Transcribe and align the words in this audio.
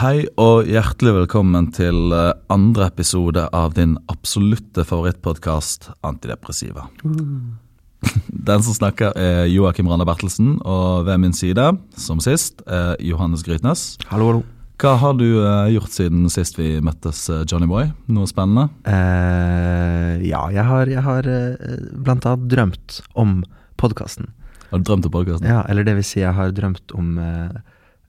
Hei 0.00 0.26
og 0.40 0.68
hjertelig 0.68 1.12
velkommen 1.14 1.70
til 1.72 2.12
eh, 2.12 2.32
andre 2.52 2.90
episode 2.90 3.46
av 3.56 3.72
din 3.76 3.94
absolutte 4.12 4.84
favorittpodkast 4.84 5.90
Antidepressiva. 6.04 6.86
Den 8.50 8.64
som 8.64 8.76
snakker 8.76 9.16
er 9.16 9.44
Joakim 9.48 9.88
Randa 9.88 10.04
Bertelsen, 10.08 10.58
og 10.64 11.06
ved 11.08 11.20
min 11.24 11.36
side, 11.36 11.64
som 11.96 12.20
sist, 12.24 12.60
er 12.68 12.96
Johannes 13.04 13.44
Grytnes. 13.46 13.86
Hallo, 14.12 14.30
hallo. 14.32 14.44
Hva 14.80 14.94
har 15.00 15.16
du 15.20 15.26
eh, 15.28 15.72
gjort 15.74 15.96
siden 15.96 16.28
sist 16.32 16.60
vi 16.60 16.74
møttes, 16.84 17.22
eh, 17.32 17.46
Johnny 17.48 17.68
Boy? 17.68 17.88
Noe 18.12 18.28
spennende? 18.28 18.68
Eh, 18.84 20.20
ja, 20.28 20.44
jeg 20.52 20.68
har, 20.68 20.92
jeg 20.92 21.04
har 21.08 21.32
blant 21.96 22.28
annet 22.28 22.52
drømt 22.52 23.00
om 23.16 23.40
podkasten. 23.80 24.32
Har 24.70 24.78
du 24.78 24.86
drømt 24.86 25.08
om 25.08 25.12
podkasten? 25.12 25.48
Ja, 25.50 25.64
eller 25.68 25.84
det 25.86 25.96
vil 25.98 26.06
si, 26.06 26.20
jeg 26.22 26.32
har 26.36 26.52
drømt 26.54 26.92
om 26.96 27.16
eh, 27.18 27.60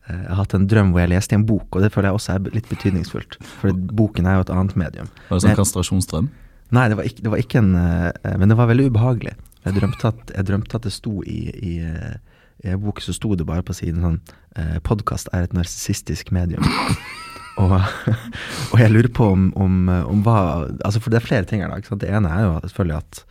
Jeg 0.09 0.27
har 0.27 0.39
hatt 0.41 0.55
en 0.57 0.67
drøm 0.67 0.91
hvor 0.91 1.03
jeg 1.03 1.11
leste 1.11 1.35
i 1.35 1.37
en 1.37 1.45
bok, 1.47 1.67
og 1.75 1.83
det 1.83 1.91
føler 1.93 2.09
jeg 2.09 2.17
også 2.17 2.33
er 2.33 2.55
litt 2.55 2.69
betydningsfullt. 2.71 3.37
For 3.61 3.75
boken 4.01 4.27
er 4.27 4.39
jo 4.39 4.45
et 4.47 4.53
annet 4.53 4.73
medium. 4.79 5.11
Var 5.29 5.37
det 5.37 5.45
sånn 5.45 5.59
kastrasjonsdrøm? 5.59 6.31
Nei, 6.71 6.87
det 6.89 6.97
var 6.97 7.07
ikke, 7.07 7.23
det 7.25 7.31
var 7.33 7.41
ikke 7.41 7.59
en 7.59 7.71
eh, 7.75 8.35
Men 8.39 8.51
det 8.51 8.57
var 8.59 8.69
veldig 8.71 8.89
ubehagelig. 8.91 9.35
Jeg 9.65 9.77
drømte 9.77 10.09
at, 10.09 10.35
jeg 10.37 10.47
drømte 10.47 10.77
at 10.79 10.87
det 10.87 10.93
sto 10.95 11.19
i, 11.27 11.39
i, 11.51 11.73
eh, 11.85 12.15
i 12.63 12.71
en 12.73 12.81
bok 12.81 13.01
så 13.03 13.13
sto 13.13 13.35
det 13.37 13.45
bare 13.49 13.65
på 13.65 13.75
siden 13.77 14.05
sånn 14.05 14.19
eh, 14.57 14.77
Podkast 14.87 15.29
er 15.35 15.45
et 15.45 15.55
narsissistisk 15.55 16.31
medium. 16.33 16.65
og, 17.61 17.75
og 17.75 18.77
jeg 18.79 18.93
lurer 18.93 19.11
på 19.13 19.27
om, 19.35 19.49
om, 19.59 19.91
om 19.91 20.23
hva 20.25 20.39
Altså, 20.79 21.03
for 21.03 21.11
det 21.11 21.21
er 21.21 21.27
flere 21.27 21.49
ting 21.49 21.61
her, 21.61 21.69
da. 21.69 21.77
Ikke 21.77 21.91
sant? 21.91 22.03
Det 22.03 22.09
ene 22.09 22.31
er 22.31 22.47
jo 22.47 22.55
selvfølgelig 22.65 22.97
at, 22.97 23.23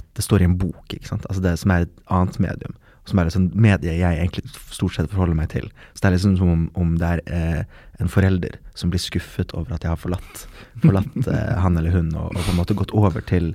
at 0.00 0.08
det 0.16 0.26
står 0.26 0.42
i 0.42 0.48
en 0.50 0.58
bok, 0.64 0.82
ikke 0.88 1.12
sant. 1.12 1.28
Altså 1.28 1.44
det 1.44 1.54
som 1.60 1.76
er 1.76 1.86
et 1.86 1.94
annet 2.10 2.40
medium. 2.42 2.78
Som 3.08 3.18
er 3.18 3.26
et 3.26 3.34
sånt 3.34 3.54
medie 3.58 3.96
jeg 3.98 4.18
egentlig 4.20 4.44
stort 4.70 4.94
sett 4.94 5.10
forholder 5.10 5.34
meg 5.34 5.48
til. 5.50 5.64
Så 5.92 6.04
det 6.04 6.08
er 6.08 6.14
liksom 6.16 6.36
som 6.38 6.52
om, 6.52 6.60
om 6.78 6.92
det 7.00 7.08
er 7.08 7.22
eh, 7.34 7.80
en 8.02 8.10
forelder 8.10 8.58
som 8.78 8.92
blir 8.92 9.02
skuffet 9.02 9.54
over 9.58 9.74
at 9.74 9.82
jeg 9.82 9.90
har 9.90 9.98
forlatt, 9.98 10.44
forlatt 10.84 11.18
eh, 11.32 11.56
han 11.62 11.78
eller 11.80 11.94
hun, 11.96 12.12
og, 12.14 12.30
og 12.30 12.38
på 12.38 12.54
en 12.54 12.60
måte 12.60 12.78
gått 12.78 12.94
over 12.94 13.24
til, 13.26 13.52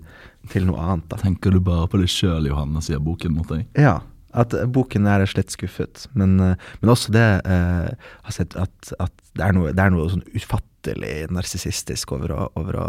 til 0.52 0.68
noe 0.68 0.84
annet. 0.84 1.08
da. 1.12 1.22
Tenker 1.24 1.56
du 1.56 1.62
bare 1.64 1.88
på 1.92 2.02
deg 2.02 2.12
sjøl, 2.12 2.50
Johanne, 2.50 2.84
sier 2.84 3.04
boken 3.04 3.38
mot 3.38 3.48
deg? 3.54 3.64
Ja, 3.80 4.02
at 4.38 4.54
boken 4.74 5.08
er 5.10 5.26
slett 5.30 5.54
skuffet. 5.54 6.08
Men, 6.18 6.40
eh, 6.44 6.68
men 6.82 6.94
også 6.94 7.14
det 7.16 7.28
eh, 7.48 7.92
har 7.96 8.36
sett 8.36 8.58
at, 8.60 8.94
at 9.00 9.14
det 9.38 9.46
er 9.48 9.56
noe, 9.56 9.74
det 9.74 9.84
er 9.84 9.94
noe 9.94 10.10
sånn 10.12 10.26
ufattelig 10.36 11.16
narsissistisk 11.34 12.14
over 12.16 12.36
å, 12.36 12.50
over 12.60 12.80
å 12.84 12.88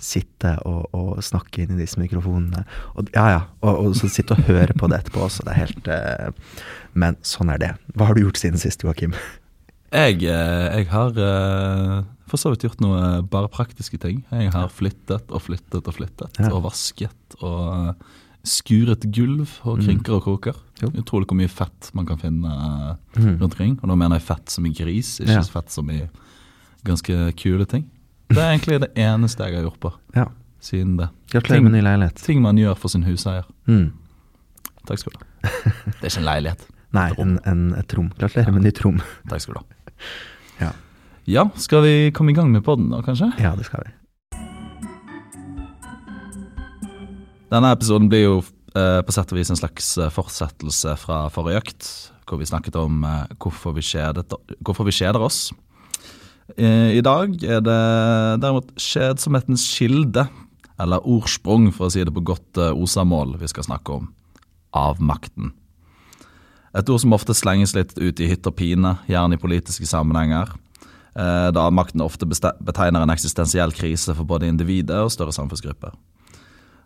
sitte 0.00 0.54
og, 0.66 0.88
og 0.96 1.22
snakke 1.24 1.62
inn 1.64 1.74
i 1.76 1.82
disse 1.82 1.98
mikrofonene. 2.00 2.64
Og, 2.96 3.08
ja, 3.14 3.26
ja, 3.34 3.40
og, 3.62 3.80
og 3.88 3.96
så 3.98 4.08
sitte 4.12 4.36
og 4.36 4.44
høre 4.48 4.74
på 4.78 4.88
det 4.90 5.00
etterpå 5.02 5.24
også. 5.26 5.44
Det 5.46 5.54
er 5.54 5.62
helt 5.64 5.88
uh, 5.88 6.60
Men 6.94 7.16
sånn 7.22 7.50
er 7.54 7.58
det. 7.62 7.72
Hva 7.94 8.06
har 8.10 8.14
du 8.18 8.22
gjort 8.24 8.40
siden 8.40 8.58
sist, 8.60 8.82
Joakim? 8.86 9.14
Jeg, 9.92 10.20
eh, 10.28 10.64
jeg 10.76 10.86
har 10.90 11.16
uh, 11.16 12.02
for 12.28 12.36
så 12.36 12.50
vidt 12.52 12.66
gjort 12.66 12.80
noe 12.84 13.22
bare 13.24 13.48
praktiske 13.48 13.96
ting. 14.02 14.22
Jeg 14.30 14.50
har 14.52 14.68
flyttet 14.68 15.30
og 15.32 15.40
flyttet 15.46 15.86
og 15.88 15.94
flyttet, 15.96 16.40
Ja. 16.42 16.50
og 16.52 16.66
vasket 16.66 17.38
og 17.40 17.94
skuret 18.48 19.02
gulv 19.12 19.48
og 19.68 19.80
krynker 19.82 20.14
og 20.18 20.22
kroker. 20.26 20.58
Jo. 20.82 20.90
Utrolig 21.00 21.26
hvor 21.28 21.36
mye 21.40 21.50
fett 21.50 21.88
man 21.96 22.06
kan 22.06 22.20
finne 22.20 22.48
Mhm. 23.16 23.38
rundt 23.40 23.42
omkring. 23.48 23.78
Og 23.82 23.88
nå 23.88 23.96
mener 23.96 24.16
jeg 24.20 24.28
fett 24.28 24.50
som 24.50 24.66
i 24.66 24.72
gris, 24.72 25.18
ikke 25.20 25.40
Ja. 25.40 25.42
fett 25.42 25.70
som 25.72 25.88
i 25.90 26.02
ganske 26.84 27.32
kule 27.36 27.64
ting. 27.66 27.88
Det 28.28 28.38
er 28.42 28.50
egentlig 28.52 28.80
det 28.84 28.90
eneste 29.00 29.44
jeg 29.48 29.56
har 29.56 29.62
gjort 29.68 29.80
på 29.80 29.92
Ja. 30.16 30.26
siden 30.60 30.96
det. 30.98 31.08
Gratulerer 31.32 31.62
med 31.64 31.72
ny 31.72 31.80
leilighet. 31.84 32.16
Ting 32.24 32.42
man 32.42 32.56
gjør 32.60 32.74
for 32.76 32.88
sin 32.92 33.02
huseier. 33.06 33.46
Mm. 33.66 33.92
Takk 34.88 34.98
skal 35.00 35.12
du 35.14 35.18
ha. 35.22 35.24
Det 36.00 36.02
er 36.02 36.10
ikke 36.10 36.20
en 36.20 36.28
leilighet. 36.28 36.66
Nei, 36.96 37.06
en, 37.20 37.38
en, 37.46 37.62
et 37.78 37.94
rom. 37.96 38.10
Gratulerer 38.18 38.52
med 38.56 38.64
nytt 38.68 38.80
rom. 38.84 39.00
Takk 39.28 39.40
skal 39.44 39.54
du 39.54 39.60
ha. 39.62 39.66
Ja. 40.60 40.72
Ja, 41.28 41.42
skal 41.60 41.82
vi 41.84 41.94
komme 42.16 42.32
i 42.32 42.34
gang 42.34 42.48
med 42.52 42.64
podden 42.64 42.88
da, 42.90 43.02
kanskje? 43.04 43.28
Ja, 43.38 43.52
det 43.56 43.66
skal 43.68 43.84
vi. 43.86 43.92
Denne 47.52 47.70
episoden 47.72 48.08
blir 48.12 48.24
jo 48.26 48.34
eh, 48.76 49.00
på 49.06 49.14
sett 49.14 49.30
og 49.32 49.38
vis 49.38 49.50
en 49.52 49.58
slags 49.60 49.92
eh, 50.00 50.10
fortsettelse 50.12 50.94
fra 51.00 51.20
forrige 51.32 51.62
økt, 51.62 51.88
hvor 52.28 52.40
vi 52.42 52.48
snakket 52.48 52.76
om 52.80 53.04
eh, 53.08 53.22
hvorfor, 53.40 53.76
vi 53.76 53.84
kjedet, 53.88 54.26
hvorfor 54.64 54.88
vi 54.88 54.96
kjeder 54.98 55.24
oss. 55.24 55.46
Eh, 56.56 56.96
I 56.96 57.02
dag 57.04 57.34
er 57.44 57.60
det 57.60 57.80
derimot 58.40 58.70
kjedsomhetens 58.80 59.66
kilde, 59.76 60.28
eller 60.80 61.04
ordsprung, 61.04 61.68
for 61.74 61.88
å 61.88 61.92
si 61.92 62.04
det 62.06 62.14
på 62.14 62.24
godt 62.24 62.60
eh, 62.60 62.72
osamål, 62.72 63.36
vi 63.40 63.50
skal 63.50 63.66
snakke 63.66 63.98
om. 63.98 64.08
Avmakten. 64.76 65.52
Et 66.76 66.88
ord 66.88 67.02
som 67.02 67.12
ofte 67.16 67.34
slenges 67.36 67.74
litt 67.76 67.94
ut 67.98 68.20
i 68.20 68.28
hytt 68.30 68.46
og 68.48 68.56
pine, 68.56 68.96
gjerne 69.10 69.36
i 69.36 69.42
politiske 69.42 69.88
sammenhenger. 69.88 70.54
eh, 71.16 71.50
Da 71.52 71.66
avmakten 71.66 72.00
ofte 72.00 72.28
betegner 72.28 73.02
en 73.02 73.12
eksistensiell 73.12 73.72
krise 73.72 74.14
for 74.14 74.24
både 74.24 74.48
individet 74.48 74.96
og 74.96 75.12
større 75.12 75.34
samfunnsgrupper. 75.36 75.92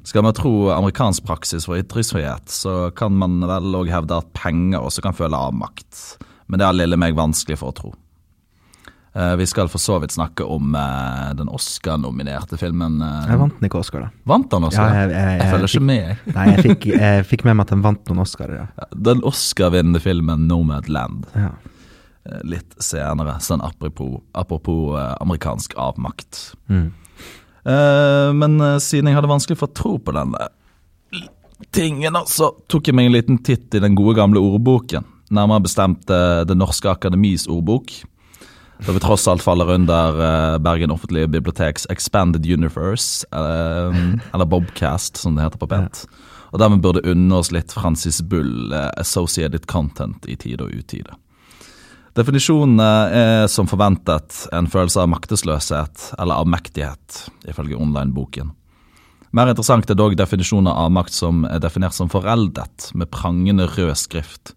Skal 0.03 0.25
man 0.27 0.35
tro 0.35 0.73
amerikansk 0.75 1.23
praksis 1.23 1.69
for 1.69 1.79
ytringsfrihet, 1.79 2.51
så 2.51 2.91
kan 2.91 3.15
man 3.15 3.39
vel 3.47 3.77
òg 3.79 3.91
hevde 3.93 4.17
at 4.19 4.33
penger 4.35 4.83
også 4.83 5.03
kan 5.05 5.15
føle 5.15 5.39
avmakt. 5.39 6.19
Men 6.49 6.59
det 6.59 6.67
har 6.67 6.75
lille 6.75 6.99
meg 6.99 7.15
vanskelig 7.15 7.61
for 7.61 7.71
å 7.71 7.77
tro. 7.77 7.93
Eh, 9.15 9.35
Vi 9.37 9.45
skal 9.47 9.69
for 9.69 9.79
så 9.79 9.99
vidt 10.01 10.11
snakke 10.15 10.45
om 10.49 10.75
eh, 10.75 11.33
den 11.37 11.49
Oscar-nominerte 11.53 12.57
filmen. 12.57 13.01
eh, 13.03 13.27
Jeg 13.29 13.39
vant 13.39 13.59
den 13.61 13.69
ikke 13.69 13.81
Oscar, 13.83 14.01
da. 14.07 14.11
Vant 14.25 14.49
den 14.51 14.65
Oscar? 14.65 14.89
Ja, 14.89 15.03
jeg, 15.03 15.11
jeg- 15.11 15.27
jeg- 15.27 15.41
jeg 15.41 15.51
følger 15.53 15.67
fikk- 15.69 15.75
ikke 15.77 15.85
med, 15.85 16.01
jeg. 16.09 16.35
Nei, 16.35 16.47
jeg 16.49 16.65
fikk, 16.65 16.87
jeg 16.99 17.27
fikk 17.29 17.45
med 17.45 17.57
meg 17.57 17.65
at 17.67 17.71
den 17.75 17.83
vant 17.83 18.05
noen 18.09 18.21
Oscarer, 18.25 18.57
ja. 18.63 18.87
Den 18.97 19.21
Oscar-vinnende 19.23 20.01
filmen 20.01 20.49
Nomadland. 20.49 21.27
ja. 21.37 21.51
Litt 22.45 22.77
senere, 22.79 23.41
sånn 23.43 23.61
apropos, 23.67 24.21
apropos 24.33 24.95
amerikansk 25.21 25.75
avmakt. 25.75 26.55
Mm. 26.71 26.93
Men 28.39 28.59
siden 28.79 29.09
jeg 29.11 29.17
hadde 29.17 29.27
vanskelig 29.29 29.59
for 29.59 29.67
å 29.67 29.75
tro 29.75 29.99
på 29.99 30.13
den 30.15 30.31
der 30.31 30.49
tingen, 31.73 32.15
så 32.27 32.53
tok 32.69 32.87
jeg 32.87 32.95
meg 32.95 33.07
en 33.07 33.13
liten 33.17 33.39
titt 33.43 33.75
i 33.75 33.81
den 33.83 33.97
gode 33.99 34.15
gamle 34.17 34.39
ordboken. 34.39 35.05
Nærmere 35.33 35.63
bestemt 35.65 36.07
Det 36.07 36.57
Norske 36.57 36.91
Akademis 36.95 37.49
ordbok. 37.49 37.91
Da 38.87 38.93
vi 38.93 39.01
tross 39.01 39.29
alt 39.29 39.43
faller 39.43 39.71
under 39.71 40.17
eh, 40.27 40.59
Bergen 40.59 40.91
offentlige 40.91 41.29
biblioteks 41.29 41.87
Expanded 41.91 42.47
Universe, 42.47 43.27
eh, 43.33 44.15
eller 44.35 44.45
Bobcast, 44.45 45.17
som 45.17 45.37
det 45.37 45.45
heter 45.45 45.59
på 45.59 45.69
pent. 45.71 46.07
Og 46.51 46.59
dermed 46.59 46.83
burde 46.83 47.05
unne 47.07 47.37
oss 47.39 47.53
litt 47.55 47.73
Francis 47.73 48.19
Bull, 48.27 48.73
eh, 48.75 48.89
Associated 48.99 49.69
Content, 49.71 50.27
i 50.27 50.35
tide 50.37 50.67
og 50.67 50.75
utide. 50.75 51.15
Definisjonene 52.19 52.89
er 53.15 53.47
som 53.49 53.71
forventet 53.71 54.43
en 54.53 54.67
følelse 54.69 55.01
av 55.01 55.13
maktesløshet 55.15 56.09
eller 56.19 56.43
avmektighet, 56.43 57.23
ifølge 57.49 57.79
online-boken. 57.79 58.51
Mer 59.33 59.55
interessant 59.55 59.89
er 59.89 59.97
dog 59.97 60.19
definisjoner 60.19 60.75
av 60.75 60.91
makt 60.93 61.15
som 61.17 61.47
er 61.49 61.63
definert 61.63 61.95
som 61.97 62.11
foreldet, 62.13 62.91
med 62.99 63.15
prangende 63.15 63.71
rød 63.71 63.95
skrift. 63.97 64.57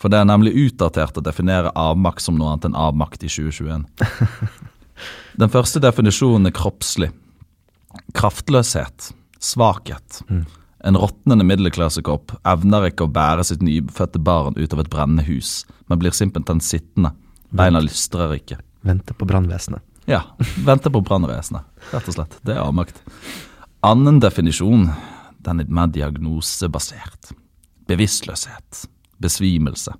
For 0.00 0.12
det 0.12 0.20
er 0.20 0.28
nemlig 0.28 0.54
utdatert 0.56 1.18
å 1.20 1.24
definere 1.24 1.72
avmakt 1.76 2.24
som 2.24 2.38
noe 2.38 2.54
annet 2.54 2.70
enn 2.70 2.78
avmakt 2.78 3.24
i 3.26 3.28
2021. 3.28 3.84
Den 5.40 5.52
første 5.52 5.82
definisjonen 5.82 6.48
er 6.48 6.56
kroppslig. 6.56 7.10
Kraftløshet, 8.16 9.10
svakhet. 9.42 10.22
En 10.80 10.96
råtnende 10.96 11.44
middelklassekropp 11.44 12.32
evner 12.48 12.88
ikke 12.88 13.04
å 13.04 13.12
bære 13.12 13.44
sitt 13.44 13.64
nyfødte 13.64 14.22
barn 14.24 14.56
ut 14.56 14.72
av 14.72 14.80
et 14.84 14.90
brennende 14.92 15.26
hus, 15.28 15.64
men 15.88 16.00
blir 16.00 16.16
simpelthen 16.16 16.62
sittende. 16.64 17.12
Beina 17.52 17.82
lystrer 17.84 18.32
ikke. 18.38 18.60
Vente 18.86 19.16
på 19.16 19.28
brannvesenet. 19.28 19.84
Ja, 20.08 20.22
vente 20.64 20.90
på 20.90 21.02
brannvesenet, 21.04 21.66
rett 21.92 22.08
og 22.08 22.16
slett. 22.16 22.38
Det 22.46 22.56
er 22.56 22.62
avmakt. 22.64 23.02
Annen 23.84 24.20
definisjon, 24.22 24.88
den 25.44 25.60
er 25.60 25.68
mer 25.68 25.92
diagnosebasert. 25.92 27.34
Bevisstløshet, 27.90 28.86
besvimelse. 29.22 29.94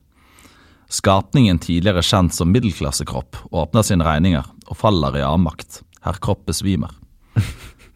Skapningen 0.90 1.60
tidligere 1.62 2.02
kjent 2.02 2.34
som 2.34 2.50
middelklassekropp 2.50 3.36
åpner 3.54 3.84
sine 3.86 4.06
regninger 4.06 4.46
og 4.66 4.78
faller 4.78 5.20
i 5.20 5.22
avmakt. 5.22 5.84
Herr 6.02 6.18
Kropp 6.18 6.46
besvimer. 6.48 6.90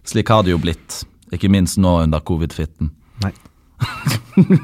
Slik 0.06 0.30
har 0.30 0.44
det 0.44 0.52
jo 0.52 0.60
blitt, 0.62 1.00
ikke 1.32 1.50
minst 1.50 1.80
nå 1.80 1.96
under 2.04 2.22
covid-fitten. 2.22 2.92
Nei. 3.24 3.32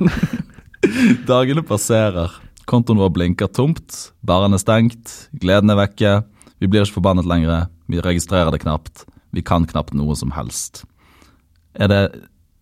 Dagene 1.30 1.64
passerer, 1.66 2.36
kontoen 2.70 3.00
vår 3.00 3.10
blinker 3.16 3.50
tomt, 3.50 4.12
baren 4.22 4.54
er 4.54 4.62
stengt, 4.62 5.14
gleden 5.32 5.72
er 5.72 5.80
vekke, 5.80 6.12
vi 6.60 6.68
blir 6.68 6.84
ikke 6.84 7.00
forbannet 7.00 7.28
lenger, 7.28 7.66
vi 7.90 8.02
registrerer 8.04 8.52
det 8.52 8.62
knapt, 8.62 9.06
vi 9.34 9.42
kan 9.42 9.66
knapt 9.66 9.96
noe 9.96 10.14
som 10.18 10.36
helst. 10.36 10.84
Er 11.74 11.90
det, 11.90 12.00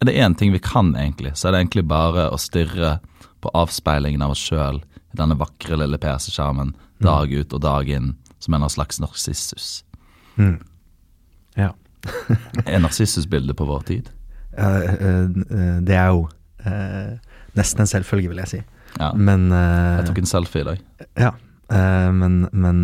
er 0.01 0.09
det 0.09 0.17
én 0.17 0.37
ting 0.39 0.55
vi 0.55 0.63
kan 0.63 0.95
egentlig, 0.97 1.35
så 1.37 1.49
er 1.49 1.57
det 1.57 1.65
egentlig 1.65 1.89
bare 1.91 2.29
å 2.33 2.41
stirre 2.41 2.99
på 3.41 3.53
avspeilingen 3.55 4.23
av 4.25 4.35
oss 4.35 4.43
sjøl 4.51 4.81
i 4.83 5.19
denne 5.19 5.37
vakre 5.39 5.79
lille 5.79 5.99
PC-skjermen 6.01 6.75
dag 7.05 7.33
ut 7.33 7.55
og 7.55 7.63
dag 7.63 7.91
inn, 7.91 8.13
som 8.43 8.55
en 8.55 8.67
slags 8.71 9.01
narsissus. 9.03 9.69
Mm. 10.39 10.59
Ja. 11.59 11.73
Er 12.67 12.83
narsissus 12.83 13.27
bildet 13.31 13.59
på 13.59 13.67
vår 13.69 13.87
tid? 13.89 14.11
Uh, 14.59 14.83
eh, 14.83 15.79
det 15.87 15.95
er 15.95 16.11
jo 16.11 16.25
uh, 16.67 17.15
nesten 17.59 17.85
en 17.85 17.91
selvfølge, 17.91 18.31
vil 18.33 18.43
jeg 18.43 18.53
si. 18.53 18.63
Ja. 18.99 19.13
Men 19.15 19.51
Jeg 19.53 20.07
tok 20.09 20.23
en 20.23 20.31
selfie 20.31 20.65
i 20.65 20.67
dag. 20.67 20.79
Ja, 21.21 21.35
men, 22.11 22.49
men 22.57 22.79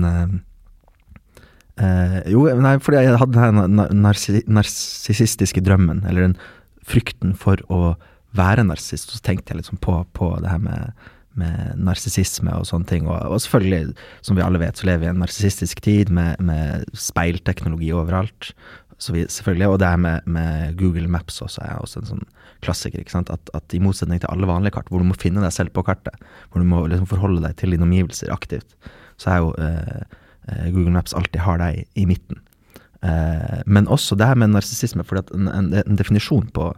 Jo, 2.30 2.42
nei, 2.60 2.74
fordi 2.84 3.00
jeg 3.00 3.16
hadde 3.18 3.46
den 3.64 3.80
narsissistiske 4.04 5.62
drømmen, 5.64 6.04
eller 6.06 6.28
den 6.28 6.36
frykten 6.84 7.32
for 7.40 7.58
å 7.72 7.94
være 8.34 8.66
narsissist, 8.66 9.12
så 9.14 9.20
tenkte 9.24 9.52
jeg 9.52 9.62
liksom 9.62 9.80
på, 9.82 9.98
på 10.16 10.30
det 10.42 10.50
her 10.50 10.62
med, 10.62 11.04
med 11.38 11.82
narsissisme 11.86 12.54
og 12.58 12.66
sånne 12.68 12.88
ting. 12.90 13.08
Og, 13.08 13.18
og 13.34 13.42
selvfølgelig, 13.42 13.94
som 14.26 14.38
vi 14.38 14.44
alle 14.44 14.62
vet, 14.62 14.78
så 14.78 14.88
lever 14.88 15.04
vi 15.04 15.10
i 15.10 15.12
en 15.14 15.22
narsissistisk 15.22 15.82
tid 15.84 16.12
med, 16.14 16.40
med 16.42 16.88
speilteknologi 16.98 17.92
overalt. 17.94 18.52
Så 18.98 19.12
vi, 19.12 19.26
selvfølgelig, 19.28 19.68
Og 19.68 19.78
det 19.82 19.88
her 19.88 20.00
med, 20.00 20.26
med 20.26 20.78
Google 20.78 21.08
Maps 21.08 21.40
også 21.42 21.62
er 21.64 21.78
også 21.82 22.00
en 22.00 22.10
sånn 22.12 22.26
klassiker. 22.64 23.02
ikke 23.02 23.14
sant? 23.14 23.30
At, 23.30 23.50
at 23.54 23.74
i 23.74 23.82
motsetning 23.82 24.22
til 24.22 24.30
alle 24.30 24.48
vanlige 24.48 24.76
kart, 24.76 24.88
hvor 24.88 25.02
du 25.02 25.08
må 25.08 25.18
finne 25.18 25.42
deg 25.44 25.52
selv 25.52 25.74
på 25.74 25.84
kartet, 25.86 26.14
hvor 26.50 26.62
du 26.62 26.68
må 26.68 26.84
liksom 26.86 27.10
forholde 27.10 27.42
deg 27.44 27.56
til 27.60 27.74
dine 27.74 27.86
omgivelser 27.86 28.32
aktivt, 28.32 28.76
så 29.20 29.30
er 29.30 29.42
jo 29.42 29.54
eh, 29.60 30.18
eh, 30.48 30.66
Google 30.70 30.94
Maps 30.94 31.14
alltid 31.14 31.42
har 31.44 31.60
deg 31.60 31.84
i 31.98 32.06
midten. 32.08 32.40
Eh, 33.04 33.60
men 33.66 33.90
også 33.90 34.16
det 34.16 34.30
her 34.30 34.38
med 34.38 34.54
narsissisme, 34.54 35.04
for 35.04 35.20
en, 35.20 35.50
en, 35.50 35.72
en 35.82 36.00
definisjon 36.00 36.48
på, 36.54 36.70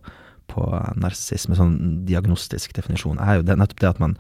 på 0.51 0.65
narsissisme, 0.99 1.57
sånn 1.59 1.77
diagnostisk 2.09 2.75
definisjon, 2.77 3.21
er 3.23 3.41
jo 3.41 3.47
det, 3.47 3.57
nettopp 3.61 3.83
det 3.83 3.91
at 3.95 4.03
man 4.03 4.17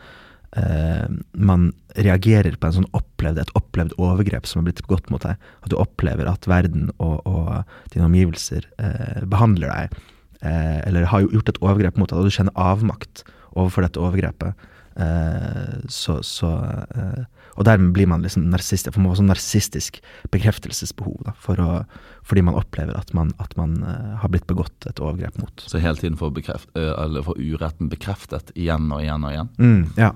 eh, 0.56 1.06
man 1.32 1.70
reagerer 1.96 2.58
på 2.58 2.68
en 2.68 2.76
sånn 2.80 2.90
opplevd, 2.96 3.40
et 3.42 3.54
opplevd 3.58 3.96
overgrep 4.02 4.48
som 4.48 4.60
har 4.60 4.68
blitt 4.68 4.82
begått 4.84 5.10
mot 5.12 5.24
deg. 5.24 5.40
At 5.64 5.72
du 5.72 5.78
opplever 5.80 6.28
at 6.30 6.48
verden 6.50 6.90
og, 6.96 7.20
og 7.28 7.50
dine 7.94 8.08
omgivelser 8.08 8.68
eh, 8.82 9.22
behandler 9.28 9.72
deg, 9.72 9.98
eh, 10.42 10.80
eller 10.86 11.10
har 11.12 11.26
gjort 11.26 11.52
et 11.52 11.62
overgrep 11.62 12.00
mot 12.00 12.10
deg, 12.10 12.20
og 12.20 12.28
du 12.28 12.36
kjenner 12.38 12.56
avmakt 12.60 13.24
overfor 13.56 13.86
dette 13.86 14.02
overgrepet. 14.02 14.68
Eh, 14.96 15.76
så, 15.92 16.20
så 16.24 16.52
eh, 16.96 17.24
Og 17.56 17.66
dermed 17.68 17.94
blir 17.96 18.08
man 18.10 18.24
liksom 18.24 18.46
narsist. 18.52 18.88
For 18.92 19.02
man 19.02 19.12
har 19.12 19.20
sånn 19.20 19.30
narsistisk 19.30 20.00
bekreftelsesbehov. 20.34 21.18
Da, 21.26 21.34
for 21.40 21.60
å, 21.62 21.70
fordi 22.26 22.44
man 22.46 22.58
opplever 22.58 22.96
at 22.98 23.12
man, 23.16 23.32
at 23.42 23.56
man 23.58 23.78
uh, 23.84 24.16
har 24.22 24.32
blitt 24.32 24.46
begått 24.50 24.88
et 24.88 25.00
overgrep 25.02 25.38
mot. 25.40 25.66
Så 25.66 25.80
hele 25.82 26.00
tiden 26.00 26.18
får, 26.20 26.34
bekreft, 26.36 26.70
uh, 26.78 26.92
eller 27.04 27.26
får 27.26 27.40
uretten 27.40 27.90
bekreftet 27.92 28.52
igjen 28.54 28.90
og 28.92 29.04
igjen 29.04 29.26
og 29.26 29.34
igjen. 29.34 29.52
Mm, 29.60 29.84
ja, 30.00 30.12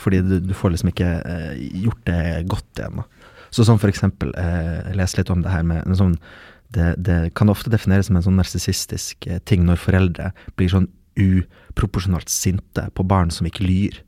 fordi 0.00 0.22
du, 0.26 0.36
du 0.44 0.54
får 0.56 0.76
liksom 0.76 0.92
ikke 0.94 1.10
uh, 1.24 1.50
gjort 1.86 2.06
det 2.08 2.22
godt 2.50 2.82
igjen. 2.82 3.02
Da. 3.02 3.36
Så 3.50 3.66
sånn 3.66 3.80
for 3.82 3.90
eksempel, 3.90 4.30
jeg 4.38 4.94
leser 4.94 5.20
litt 5.20 5.30
om 5.34 5.40
det 5.42 5.50
her 5.50 5.64
med 5.66 5.82
en 5.82 5.98
sånn 5.98 6.12
det, 6.70 6.92
det 7.02 7.16
kan 7.34 7.50
ofte 7.50 7.72
defineres 7.72 8.06
som 8.06 8.14
en 8.14 8.22
sånn 8.22 8.36
narsissistisk 8.38 9.26
ting 9.50 9.64
når 9.66 9.80
foreldre 9.82 10.28
blir 10.54 10.70
sånn 10.70 10.86
uproporsjonalt 11.18 12.30
sinte 12.30 12.84
på 12.94 13.06
barn 13.10 13.32
som 13.34 13.48
ikke 13.48 13.66
lyr. 13.66 13.98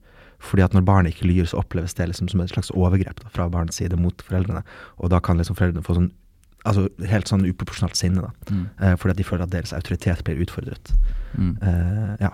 Fordi 0.42 0.64
at 0.64 0.74
når 0.74 0.86
barnet 0.86 1.14
ikke 1.14 1.28
lyr, 1.30 1.46
så 1.48 1.60
oppleves 1.60 1.94
det 1.98 2.08
liksom 2.10 2.30
som 2.32 2.42
et 2.42 2.50
slags 2.50 2.72
overgrep 2.74 3.22
da, 3.22 3.30
fra 3.34 3.48
barnets 3.52 3.78
side 3.78 3.98
mot 4.00 4.24
foreldrene. 4.26 4.64
Og 4.98 5.12
da 5.12 5.20
kan 5.22 5.38
liksom 5.38 5.58
foreldrene 5.58 5.86
få 5.86 5.98
sånn 5.98 6.10
altså 6.68 6.86
helt 7.10 7.30
sånn 7.30 7.46
uproporsjonalt 7.48 7.98
sinne, 7.98 8.22
da. 8.22 8.54
Mm. 8.54 8.64
Eh, 8.78 8.96
fordi 9.00 9.14
at 9.14 9.20
de 9.20 9.26
føler 9.26 9.46
at 9.46 9.54
deres 9.54 9.74
autoritet 9.74 10.22
blir 10.26 10.42
utfordret. 10.44 10.92
Mm. 11.34 11.56
Eh, 11.58 12.12
ja. 12.22 12.30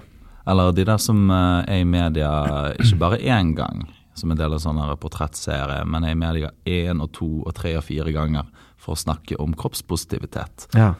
Eller 0.48 0.72
de 0.76 0.84
der 0.88 1.00
som 1.00 1.30
eh, 1.32 1.62
er 1.68 1.82
i 1.82 1.88
media 1.88 2.30
ikke 2.76 3.00
bare 3.00 3.20
én 3.20 3.54
gang, 3.56 3.86
som 4.18 4.32
en 4.32 4.40
del 4.40 4.52
av 4.56 4.62
sånne 4.62 4.88
portrettserie, 5.00 5.80
men 5.88 6.04
er 6.04 6.16
i 6.16 6.18
media 6.18 6.52
én 6.68 7.02
og 7.04 7.12
to 7.16 7.28
og 7.44 7.54
tre 7.56 7.76
og 7.78 7.86
fire 7.86 8.12
ganger 8.12 8.48
for 8.76 8.94
å 8.94 9.00
snakke 9.00 9.38
om 9.42 9.54
kroppspositivitet. 9.58 10.68
Ja. 10.76 10.94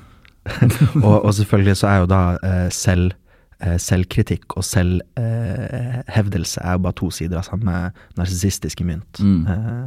og, 1.06 1.24
og 1.24 1.32
selvfølgelig 1.36 1.76
så 1.80 1.90
er 1.90 2.02
jo 2.02 2.10
da 2.10 2.22
eh, 2.46 2.68
selv, 2.74 3.16
selvkritikk 3.58 4.54
og 4.56 4.64
selvhevdelse 4.66 6.60
er 6.62 6.76
jo 6.76 6.84
bare 6.84 6.98
to 7.00 7.10
sider 7.14 7.40
av 7.40 7.48
samme 7.48 7.74
narsissistiske 8.18 8.84
mynt. 8.86 9.18
Mm. 9.18 9.46
Eh, 9.50 9.86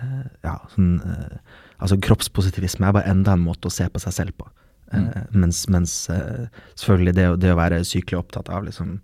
eh, 0.00 0.24
ja, 0.46 0.56
sånn 0.74 0.96
eh, 1.00 1.36
Altså 1.82 1.96
kroppspositivisme 1.98 2.86
er 2.86 2.92
bare 2.94 3.10
enda 3.10 3.32
en 3.34 3.42
måte 3.42 3.66
å 3.66 3.74
se 3.74 3.88
på 3.90 3.98
seg 3.98 4.14
selv 4.14 4.36
på. 4.38 4.46
Mm. 4.92 5.08
mens 5.40 5.62
mens 5.72 5.92
eh, 6.12 6.44
selvfølgelig 6.76 7.14
det, 7.16 7.24
det 7.40 7.52
å 7.54 7.56
være 7.56 7.78
sykelig 7.88 8.18
opptatt 8.18 8.50
av 8.52 8.66
liksom 8.66 8.98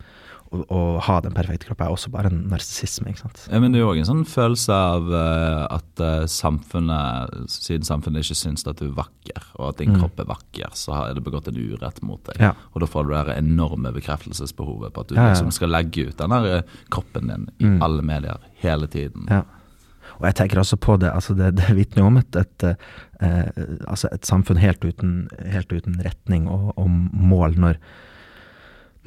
å, 0.52 0.62
å 0.72 0.78
ha 1.04 1.18
den 1.20 1.34
perfekte 1.36 1.66
kroppen 1.68 1.86
er 1.86 1.92
også 1.92 2.10
bare 2.14 2.30
en 2.32 2.46
narsissisme. 2.48 3.12
Ja, 3.12 3.58
men 3.60 3.72
det 3.74 3.78
er 3.80 3.84
jo 3.84 3.90
òg 3.92 3.98
en 4.00 4.08
sånn 4.08 4.24
følelse 4.28 4.72
av 4.72 5.10
uh, 5.12 5.66
at 5.76 6.00
uh, 6.00 6.24
samfunnet, 6.30 7.34
siden 7.52 7.84
samfunnet 7.86 8.24
ikke 8.24 8.38
syns 8.38 8.64
at 8.68 8.80
du 8.80 8.86
er 8.88 8.96
vakker, 8.96 9.44
og 9.58 9.68
at 9.72 9.82
din 9.82 9.92
Mm. 9.92 10.00
kropp 10.02 10.20
er 10.20 10.28
vakker, 10.28 10.72
så 10.76 10.94
er 11.08 11.14
det 11.16 11.22
begått 11.24 11.48
en 11.48 11.56
urett 11.60 12.02
mot 12.04 12.20
deg. 12.28 12.40
Ja. 12.40 12.52
Og 12.74 12.80
da 12.82 12.86
får 12.88 13.06
du 13.08 13.12
det 13.14 13.36
enorme 13.38 13.92
bekreftelsesbehovet 13.96 14.92
på 14.92 15.00
at 15.04 15.08
du 15.08 15.14
Ja, 15.16 15.28
liksom 15.32 15.50
skal 15.52 15.70
legge 15.72 16.08
ut 16.10 16.16
den 16.20 16.30
der 16.34 16.48
eh, 16.58 16.62
kroppen 16.92 17.28
din 17.32 17.46
i 17.58 17.64
Mm. 17.64 17.82
alle 17.82 18.02
medier 18.02 18.38
hele 18.62 18.86
tiden. 18.86 19.26
Ja. 19.28 19.42
Og 20.18 20.26
jeg 20.26 20.34
tenker 20.34 20.58
også 20.58 20.76
på 20.76 20.96
det, 20.98 21.12
altså 21.14 21.34
det, 21.36 21.54
det 21.56 21.76
vitner 21.76 22.02
om 22.08 22.16
et, 22.18 22.36
et, 22.36 22.64
eh, 23.20 23.50
altså 23.86 24.08
et 24.12 24.24
samfunn 24.26 24.58
helt 24.58 24.82
uten, 24.84 25.28
helt 25.52 25.70
uten 25.72 26.00
retning 26.04 26.48
og, 26.48 26.72
og 26.76 26.88
mål, 26.90 27.54
når, 27.56 27.76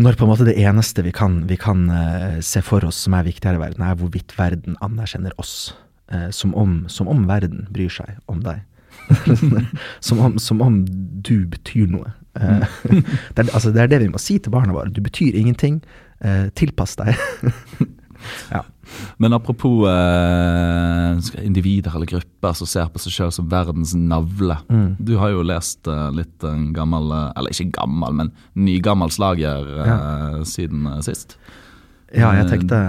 når 0.02 0.18
på 0.18 0.26
en 0.26 0.32
måte 0.32 0.48
det 0.48 0.58
eneste 0.62 1.04
vi 1.06 1.14
kan, 1.16 1.42
vi 1.50 1.58
kan 1.60 1.86
eh, 1.94 2.40
se 2.46 2.62
for 2.66 2.86
oss 2.88 3.04
som 3.06 3.16
er 3.18 3.28
viktigere 3.28 3.60
i 3.60 3.62
verden, 3.62 3.86
er 3.86 3.98
hvorvidt 4.00 4.36
verden 4.38 4.78
anerkjenner 4.84 5.36
oss. 5.42 5.74
Eh, 6.12 6.30
som, 6.36 6.56
om, 6.58 6.84
som 6.92 7.10
om 7.12 7.26
verden 7.30 7.68
bryr 7.74 7.92
seg 7.92 8.18
om 8.32 8.42
deg. 8.46 8.64
som, 10.06 10.20
om, 10.20 10.38
som 10.40 10.62
om 10.64 10.82
du 11.26 11.46
betyr 11.52 11.92
noe. 11.92 12.14
Eh, 12.40 12.66
det, 13.36 13.46
er, 13.46 13.52
altså 13.52 13.74
det 13.74 13.86
er 13.86 13.94
det 13.94 14.04
vi 14.06 14.12
må 14.14 14.22
si 14.22 14.40
til 14.40 14.54
barna 14.54 14.76
våre. 14.76 14.94
Du 14.94 15.02
betyr 15.04 15.38
ingenting. 15.38 15.82
Tilpass 16.54 16.94
deg. 17.00 17.18
ja. 18.54 18.62
Men 19.22 19.34
apropos 19.38 19.86
eh, 19.90 21.46
individer 21.46 21.96
eller 21.96 22.10
grupper 22.10 22.54
som 22.58 22.68
ser 22.70 22.90
på 22.94 23.02
seg 23.04 23.14
selv 23.16 23.34
som 23.36 23.50
verdens 23.52 23.94
navle. 23.98 24.58
Mm. 24.72 24.96
Du 25.00 25.16
har 25.22 25.34
jo 25.34 25.44
lest 25.46 25.88
eh, 25.88 26.08
litt 26.18 26.44
en 26.48 26.70
gammel, 26.76 27.12
eh, 27.16 27.28
eller 27.38 27.54
ikke 27.56 27.72
gammel, 27.80 28.14
men 28.22 28.32
nygammel 28.56 29.12
slager 29.14 29.68
eh, 29.86 30.40
siden 30.48 30.88
eh, 30.96 31.02
sist. 31.06 31.38
ja, 32.16 32.34
jeg 32.42 32.50
tenkte 32.52 32.82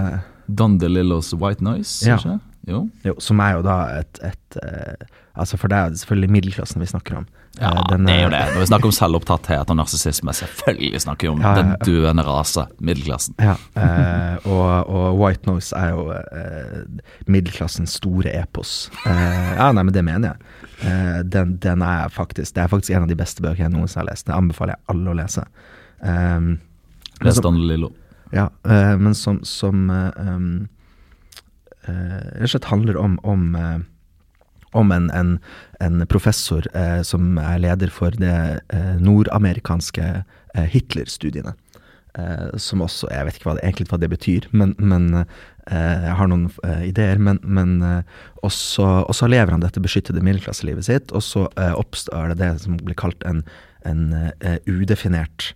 Don 0.47 0.77
DeLillos 0.81 1.33
White 1.39 1.63
Noise, 1.63 2.03
Ja. 2.09 2.17
ikke? 2.19 2.39
Jo. 2.67 2.85
Jo, 3.03 3.13
som 3.19 3.39
er 3.43 3.57
jo 3.57 3.61
da 3.65 3.77
et, 3.99 4.19
et 4.23 4.57
eh, 4.63 5.07
Altså, 5.35 5.57
for 5.57 5.67
det 5.67 5.77
er 5.79 5.89
jo 5.89 5.97
selvfølgelig 5.97 6.29
middelklassen 6.29 6.79
vi 6.83 6.85
snakker 6.91 7.15
om. 7.17 7.23
Ja, 7.61 7.69
Eh, 7.69 7.83
den 7.91 8.05
det 8.07 8.13
er 8.15 8.23
jo 8.23 8.29
det. 8.33 8.39
Når 8.55 8.59
vi 8.63 8.65
snakker 8.65 8.89
om 8.89 8.93
selvopptatthet 8.97 9.69
og 9.69 9.77
narsissisme, 9.77 10.33
selvfølgelig 10.33 11.01
snakker 11.03 11.27
vi 11.27 11.31
om 11.35 11.41
Ja, 11.43 11.51
den 11.59 11.67
duende 11.85 12.01
døende 12.01 12.23
rase, 12.25 12.63
middelklassen. 12.81 13.35
Ja, 13.37 13.53
eh, 13.77 14.47
og, 14.49 14.89
og 14.89 15.19
White 15.19 15.45
Noise 15.49 15.77
er 15.77 15.89
jo 15.93 16.07
eh, 16.17 17.03
middelklassens 17.29 17.93
store 17.99 18.33
epos. 18.41 18.89
Eh, 19.05 19.53
ja, 19.59 19.69
nei, 19.71 19.83
men 19.83 19.93
det 19.93 20.03
mener 20.03 20.33
jeg. 20.33 20.37
Eh, 20.83 21.19
den, 21.29 21.57
den 21.63 21.81
er 21.85 22.09
faktisk 22.09 22.55
Det 22.55 22.63
er 22.63 22.67
faktisk 22.73 22.95
en 22.97 23.03
av 23.05 23.07
de 23.13 23.15
beste 23.21 23.41
bøkene 23.45 23.69
jeg 23.69 23.75
noensinne 23.77 24.01
har 24.01 24.09
lest. 24.11 24.25
Det 24.27 24.33
anbefaler 24.35 24.73
jeg 24.73 24.85
alle 24.95 25.13
å 25.13 25.17
lese. 25.21 25.45
Um, 26.01 26.49
Les 27.21 27.35
som- 27.37 27.43
Don 27.45 27.61
DeLillo. 27.61 27.93
Ja, 28.33 28.49
eh, 28.65 28.95
men 28.97 29.13
som, 29.13 29.43
som 29.45 29.89
eh, 29.93 30.11
um, 30.25 30.67
rett 31.85 32.41
og 32.47 32.49
slett 32.49 32.65
handler 32.71 32.97
om, 32.97 33.19
om, 33.23 33.55
om 34.77 34.91
en, 34.95 35.09
en, 35.13 35.35
en 35.83 36.05
professor 36.09 36.67
eh, 36.73 37.01
som 37.05 37.37
er 37.41 37.61
leder 37.63 37.91
for 37.93 38.15
det 38.19 38.37
eh, 38.73 38.93
nordamerikanske 39.01 40.07
eh, 40.21 40.67
Hitler-studiene. 40.73 41.55
Eh, 42.13 42.57
som 42.61 42.83
også 42.85 43.07
Jeg 43.09 43.25
vet 43.25 43.37
ikke 43.39 43.47
hva 43.49 43.55
det, 43.57 43.63
egentlig 43.65 43.87
hva 43.89 43.97
det 43.97 44.11
betyr, 44.11 44.45
men, 44.53 44.75
men 44.77 45.23
eh, 45.23 46.03
jeg 46.05 46.17
har 46.19 46.29
noen 46.29 46.45
eh, 46.61 46.85
ideer. 46.91 47.17
Men, 47.17 47.41
men 47.41 47.79
også, 48.45 48.85
også 49.09 49.29
lever 49.31 49.55
han 49.55 49.65
dette 49.65 49.81
beskyttede 49.81 50.21
middelklasselivet 50.21 50.85
sitt, 50.89 51.13
og 51.15 51.25
så 51.25 51.47
oppstår 51.73 52.33
det 52.33 52.41
det 52.43 52.53
som 52.65 52.77
blir 52.81 52.97
kalt 52.99 53.25
en, 53.29 53.41
en 53.87 54.09
udefinert 54.69 55.53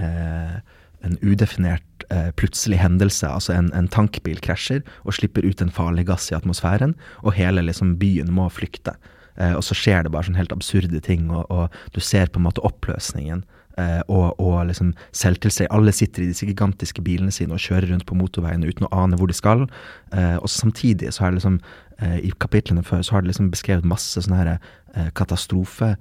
eh, 0.00 0.60
en 1.06 1.16
udefinert 1.22 2.04
eh, 2.10 2.30
plutselig 2.36 2.80
hendelse. 2.82 3.28
Altså 3.28 3.54
en, 3.56 3.70
en 3.76 3.88
tankbil 3.90 4.40
krasjer 4.44 4.82
og 5.04 5.16
slipper 5.16 5.46
ut 5.46 5.62
en 5.62 5.72
farlig 5.72 6.06
gass 6.10 6.30
i 6.30 6.36
atmosfæren, 6.38 6.96
og 7.24 7.36
hele 7.38 7.64
liksom, 7.66 7.96
byen 8.00 8.32
må 8.34 8.48
flykte. 8.52 8.96
Eh, 9.36 9.54
og 9.56 9.64
så 9.66 9.76
skjer 9.78 10.04
det 10.04 10.12
bare 10.14 10.28
sånn 10.28 10.38
helt 10.40 10.54
absurde 10.54 11.00
ting, 11.04 11.30
og, 11.32 11.46
og 11.50 11.96
du 11.96 12.02
ser 12.04 12.30
på 12.30 12.42
en 12.42 12.48
måte 12.48 12.64
oppløsningen. 12.66 13.44
Eh, 13.78 14.00
og, 14.10 14.34
og 14.42 14.66
liksom 14.68 14.92
selvtilstrekkelig. 15.16 15.72
Alle 15.76 15.94
sitter 15.94 16.24
i 16.24 16.30
disse 16.32 16.48
gigantiske 16.48 17.02
bilene 17.06 17.32
sine 17.34 17.54
og 17.56 17.62
kjører 17.62 17.92
rundt 17.92 18.08
på 18.08 18.18
motorveiene 18.18 18.68
uten 18.68 18.88
å 18.88 18.94
ane 19.04 19.18
hvor 19.18 19.30
de 19.30 19.36
skal. 19.36 19.66
Eh, 20.12 20.36
og 20.40 20.50
samtidig 20.50 21.12
så 21.14 21.24
har 21.24 21.32
det 21.32 21.40
liksom 21.40 21.60
eh, 22.02 22.18
I 22.26 22.32
kapitlene 22.42 22.84
før 22.86 23.04
så 23.06 23.16
har 23.16 23.24
det 23.24 23.32
liksom 23.32 23.52
beskrevet 23.54 23.88
masse 23.88 24.20
sånne 24.20 24.40
her 24.42 24.52
eh, 24.56 25.12
katastrofe 25.16 25.94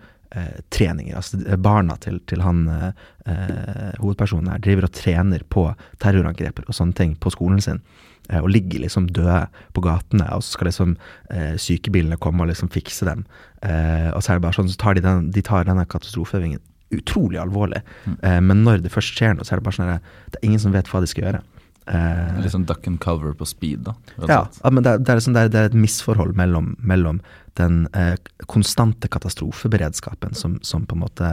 treninger. 0.70 1.16
Altså 1.18 1.40
eh, 1.46 1.58
barna 1.58 1.98
til, 2.02 2.20
til 2.30 2.44
han 2.46 2.68
eh, 2.70 2.92
eh, 3.26 3.96
hovedpersonen 4.02 4.52
her 4.54 4.62
driver 4.62 4.90
og 4.90 4.94
trener 4.94 5.46
på 5.50 5.66
terrorangreper 6.04 6.68
og 6.70 6.78
sånne 6.78 6.98
ting 6.98 7.16
på 7.20 7.34
skolen 7.34 7.62
sin. 7.66 7.82
Eh, 8.30 8.40
og 8.44 8.52
ligger 8.54 8.84
liksom 8.84 9.10
døde 9.16 9.42
på 9.74 9.84
gatene, 9.86 10.28
og 10.36 10.46
så 10.46 10.58
skal 10.58 10.70
liksom 10.70 10.96
eh, 11.34 11.56
sykebilene 11.58 12.20
komme 12.22 12.46
og 12.46 12.52
liksom 12.52 12.70
fikse 12.74 13.08
dem. 13.10 13.26
Eh, 13.66 14.10
og 14.14 14.22
så 14.22 14.34
er 14.34 14.40
det 14.40 14.46
bare 14.46 14.60
sånn, 14.60 14.70
så 14.70 14.78
tar 14.82 14.98
de, 15.00 15.06
den, 15.06 15.32
de 15.34 15.46
tar 15.46 15.66
denne 15.70 15.88
katastrofeøvingen 15.90 16.62
utrolig 16.94 17.38
alvorlig. 17.42 17.82
Eh, 18.22 18.40
men 18.42 18.64
når 18.66 18.84
det 18.86 18.94
først 18.94 19.18
skjer 19.18 19.36
noe, 19.38 19.46
så 19.46 19.56
er 19.56 19.62
det 19.62 19.68
bare 19.68 19.78
sånn 19.78 19.96
at 19.98 20.14
det 20.34 20.42
er 20.42 20.48
ingen 20.52 20.62
som 20.62 20.74
vet 20.74 20.90
hva 20.90 21.02
de 21.04 21.10
skal 21.10 21.26
gjøre. 21.28 21.42
Eh, 21.90 22.40
Litt 22.44 22.54
sånn 22.54 22.68
duck 22.70 22.86
and 22.90 23.00
cover 23.02 23.34
på 23.38 23.48
speed, 23.50 23.88
da. 23.88 23.96
ja, 24.30 24.44
ja, 24.46 24.70
men 24.74 24.86
det, 24.86 25.00
det, 25.02 25.14
er 25.14 25.22
liksom, 25.22 25.34
det, 25.34 25.48
er, 25.48 25.54
det 25.54 25.62
er 25.62 25.72
et 25.72 25.78
misforhold 25.78 26.36
mellom, 26.38 26.76
mellom 26.86 27.22
den 27.60 27.84
eh, 27.94 28.16
konstante 28.50 29.12
katastrofeberedskapen 29.12 30.34
som, 30.38 30.58
som 30.66 30.88
på 30.88 30.98
en 30.98 31.04
måte 31.04 31.32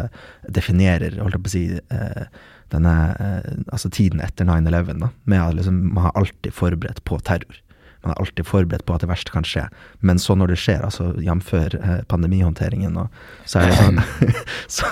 definerer 0.49 1.19
holdt 1.23 1.39
jeg 1.39 1.45
på 1.47 1.53
å 1.53 1.55
si, 1.55 1.65
eh, 1.79 2.27
denne 2.75 2.97
eh, 3.23 3.53
altså 3.73 3.91
tiden 3.95 4.23
etter 4.25 4.49
9-11, 4.49 5.07
med 5.25 5.43
at 5.43 5.55
liksom, 5.59 5.81
man 5.95 6.09
har 6.09 6.19
alltid 6.19 6.55
forberedt 6.55 7.05
på 7.07 7.21
terror. 7.27 7.63
Man 8.07 8.15
er 8.15 8.21
alltid 8.23 8.47
forberedt 8.47 8.85
på 8.87 8.95
at 8.95 9.03
det 9.03 9.09
verste 9.11 9.33
kan 9.35 9.47
skje. 9.47 9.65
Men 10.07 10.21
så 10.23 10.37
når 10.39 10.53
det 10.53 10.59
skjer, 10.63 10.85
altså 10.87 11.09
jf. 11.19 11.53
Eh, 11.57 12.03
pandemihåndteringen, 12.07 12.95
og, 13.03 13.15
så, 13.45 13.65
er 13.65 13.73
det 13.73 13.79
sånn, 13.81 13.99
så, 14.77 14.91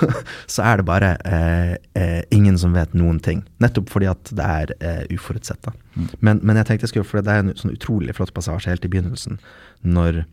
så 0.51 0.65
er 0.67 0.81
det 0.81 0.87
bare 0.89 1.13
eh, 1.23 1.75
eh, 2.01 2.23
ingen 2.35 2.59
som 2.59 2.75
vet 2.75 2.97
noen 2.99 3.21
ting. 3.23 3.45
Nettopp 3.63 3.93
fordi 3.95 4.11
at 4.11 4.35
det 4.35 4.49
er 4.59 4.75
uforutsett. 5.15 5.71
Mm. 5.95 6.09
Men, 6.19 6.43
men 6.43 6.59
jeg 6.59 6.71
tenkte 6.71 6.89
jeg 6.89 6.95
skulle, 6.95 7.09
for 7.09 7.23
det 7.23 7.37
er 7.37 7.45
en 7.45 7.55
sånn 7.59 7.77
utrolig 7.77 8.17
flott 8.19 8.35
passasje 8.35 8.73
helt 8.73 8.87
i 8.87 8.91
begynnelsen, 8.91 9.39
når, 9.87 10.25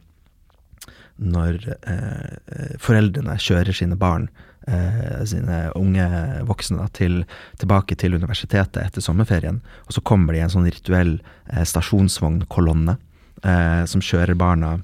når 1.22 1.60
eh, 1.86 2.38
eh, 2.52 2.74
foreldrene 2.82 3.38
kjører 3.42 3.76
sine 3.78 3.98
barn, 4.00 4.28
eh, 4.68 5.22
sine 5.30 5.64
unge 5.78 6.08
voksne, 6.50 6.82
da, 6.82 6.90
til, 6.98 7.22
tilbake 7.62 7.98
til 8.02 8.18
universitetet 8.18 8.82
etter 8.84 9.06
sommerferien. 9.06 9.62
Og 9.88 9.98
så 9.98 10.04
kommer 10.06 10.34
de 10.34 10.42
i 10.42 10.46
en 10.46 10.54
sånn 10.54 10.70
rituell 10.70 11.20
eh, 11.54 11.64
stasjonsvognkolonne 11.68 12.98
eh, 12.98 13.84
som 13.86 14.04
kjører 14.04 14.38
barna 14.40 14.80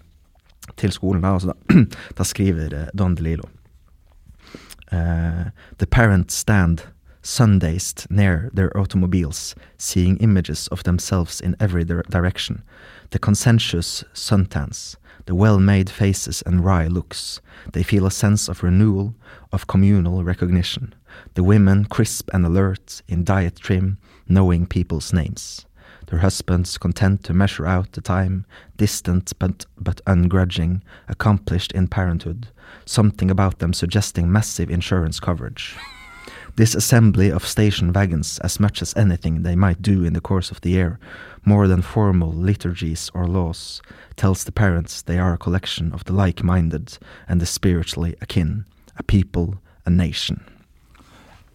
til 0.77 0.93
skolen. 0.93 1.25
Da, 1.25 1.35
og 1.35 1.45
så 1.45 1.53
da, 1.53 1.85
da 2.19 2.27
skriver 2.27 2.75
eh, 2.75 2.91
Don 2.97 3.17
DeLillo 3.17 3.49
Uh, 4.89 5.49
the 5.79 5.85
parents 5.85 6.33
stand 6.33 6.83
sun-dazed 7.21 8.07
near 8.09 8.49
their 8.53 8.75
automobiles, 8.77 9.53
seeing 9.77 10.17
images 10.17 10.67
of 10.69 10.83
themselves 10.83 11.41
in 11.41 11.57
every 11.59 11.83
direction. 11.83 12.63
The 13.09 13.19
consensuous 13.19 14.05
suntans, 14.13 14.95
the 15.27 15.35
well-made 15.35 15.89
faces 15.89 16.41
and 16.45 16.63
wry 16.63 16.87
looks. 16.87 17.41
They 17.73 17.83
feel 17.83 18.05
a 18.05 18.11
sense 18.11 18.47
of 18.47 18.63
renewal, 18.63 19.13
of 19.51 19.67
communal 19.67 20.23
recognition. 20.23 20.95
The 21.33 21.43
women 21.43 21.83
crisp 21.85 22.29
and 22.33 22.45
alert, 22.45 23.01
in 23.09 23.25
diet 23.25 23.57
trim, 23.57 23.97
knowing 24.29 24.65
people's 24.65 25.11
names. 25.11 25.65
Their 26.07 26.19
husbands 26.19 26.77
content 26.77 27.25
to 27.25 27.33
measure 27.33 27.65
out 27.65 27.91
the 27.91 28.01
time, 28.01 28.45
distant 28.77 29.33
but, 29.37 29.65
but 29.77 29.99
ungrudging, 30.05 30.81
accomplished 31.09 31.73
in 31.73 31.89
parenthood, 31.89 32.47
something 32.85 33.29
about 33.29 33.59
them 33.59 33.73
suggesting 33.73 34.31
massive 34.31 34.71
insurance 34.71 35.19
coverage. 35.19 35.75
This 36.55 36.73
assembly 36.73 37.29
of 37.29 37.45
station 37.45 37.91
wagons, 37.91 38.39
as 38.39 38.59
much 38.59 38.81
as 38.81 38.95
anything 38.95 39.43
they 39.43 39.55
might 39.55 39.81
do 39.81 40.05
in 40.05 40.13
the 40.13 40.21
course 40.21 40.49
of 40.51 40.61
the 40.61 40.71
year, 40.71 40.99
more 41.47 41.67
than 41.67 41.81
formal 41.81 42.33
liturgies 42.33 43.09
or 43.13 43.27
laws, 43.27 43.81
tells 44.15 44.43
the 44.43 44.51
parents 44.51 45.01
they 45.03 45.17
are 45.17 45.33
a 45.33 45.37
collection 45.37 45.93
of 45.93 46.03
the 46.05 46.13
like 46.13 46.43
minded 46.43 46.97
and 47.27 47.39
the 47.39 47.45
spiritually 47.45 48.15
akin, 48.21 48.65
a 48.97 49.03
people, 49.03 49.55
a 49.85 49.89
nation. 49.89 50.43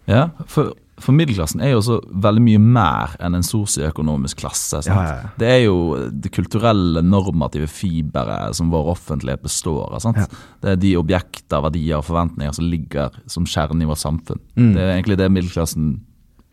Ja, 0.05 0.29
for, 0.47 0.73
for 0.97 1.15
middelklassen 1.15 1.61
er 1.63 1.71
jo 1.71 1.79
også 1.79 1.99
veldig 2.25 2.41
mye 2.43 2.61
mer 2.61 3.13
enn 3.23 3.37
en 3.37 3.45
sosioøkonomisk 3.45 4.41
klasse. 4.41 4.81
Ja, 4.87 4.95
ja, 4.97 5.13
ja. 5.21 5.29
Det 5.39 5.51
er 5.51 5.61
jo 5.63 5.77
det 6.11 6.33
kulturelle, 6.35 7.03
normative 7.05 7.69
fiberet 7.71 8.57
som 8.57 8.73
vår 8.73 8.91
offentlighet 8.95 9.45
består 9.45 9.95
av. 9.95 10.25
Det 10.59 10.73
er 10.73 10.81
de 10.81 10.95
objekter, 10.99 11.63
verdier 11.63 12.01
og 12.01 12.07
forventninger 12.09 12.57
som 12.57 12.67
ligger 12.67 13.21
som 13.31 13.47
kjernen 13.47 13.85
i 13.85 13.89
vårt 13.89 14.03
samfunn. 14.03 14.41
Mm. 14.57 14.73
Det 14.73 14.83
er 14.83 14.95
egentlig 14.97 15.19
det 15.21 15.31
middelklassen 15.37 15.93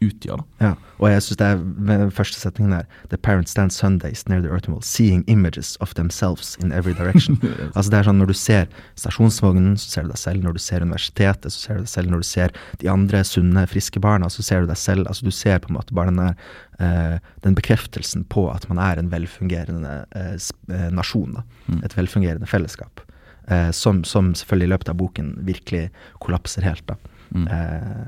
utgjør. 0.04 0.42
Ja, 0.60 0.74
og 0.98 1.10
jeg 1.10 1.22
synes 1.24 1.38
det 1.40 1.46
er 1.46 1.60
den 1.88 2.12
første 2.14 2.40
setningen 2.40 2.72
der 2.74 2.86
The 3.10 3.18
parents 3.18 3.52
stand 3.54 3.72
Sundays 3.74 4.26
near 4.28 4.40
the 4.40 4.50
Earthmall, 4.50 4.82
seeing 4.82 5.24
images 5.26 5.76
of 5.80 5.94
themselves 5.94 6.56
in 6.62 6.72
every 6.72 6.94
direction. 6.94 7.38
altså 7.74 7.90
det 7.90 7.98
er 7.98 8.08
sånn 8.08 8.20
Når 8.22 8.32
du 8.32 8.36
ser 8.38 8.70
stasjonsvognen, 9.00 9.76
så 9.80 9.90
ser 9.90 10.06
du 10.06 10.14
deg 10.14 10.22
selv. 10.22 10.44
Når 10.46 10.56
du 10.56 10.62
ser 10.62 10.86
universitetet, 10.86 11.52
så 11.52 11.60
ser 11.60 11.78
du 11.78 11.84
deg 11.84 11.92
selv. 11.92 12.14
Når 12.14 12.24
du 12.24 12.28
ser 12.30 12.56
de 12.80 12.90
andre 12.92 13.22
sunne, 13.26 13.66
friske 13.70 14.02
barna, 14.02 14.30
så 14.32 14.46
ser 14.46 14.64
du 14.64 14.72
deg 14.72 14.80
selv. 14.80 15.06
Altså 15.10 15.28
Du 15.28 15.34
ser 15.34 15.60
på 15.60 15.72
en 15.72 15.78
måte 15.78 15.96
bare 15.96 16.12
den 16.12 16.22
der 16.22 16.34
uh, 16.80 17.30
den 17.44 17.58
bekreftelsen 17.58 18.24
på 18.32 18.48
at 18.52 18.68
man 18.72 18.80
er 18.82 19.00
en 19.00 19.12
velfungerende 19.12 20.00
uh, 20.16 20.90
nasjon. 20.96 21.38
da 21.38 21.80
Et 21.84 21.96
velfungerende 21.96 22.48
fellesskap. 22.48 23.04
Uh, 23.50 23.70
som, 23.74 24.04
som 24.04 24.34
selvfølgelig 24.36 24.68
i 24.68 24.74
løpet 24.74 24.92
av 24.92 25.00
boken 25.00 25.32
virkelig 25.48 25.88
kollapser 26.22 26.64
helt. 26.64 26.86
da 26.88 26.98
Eh, 27.30 28.06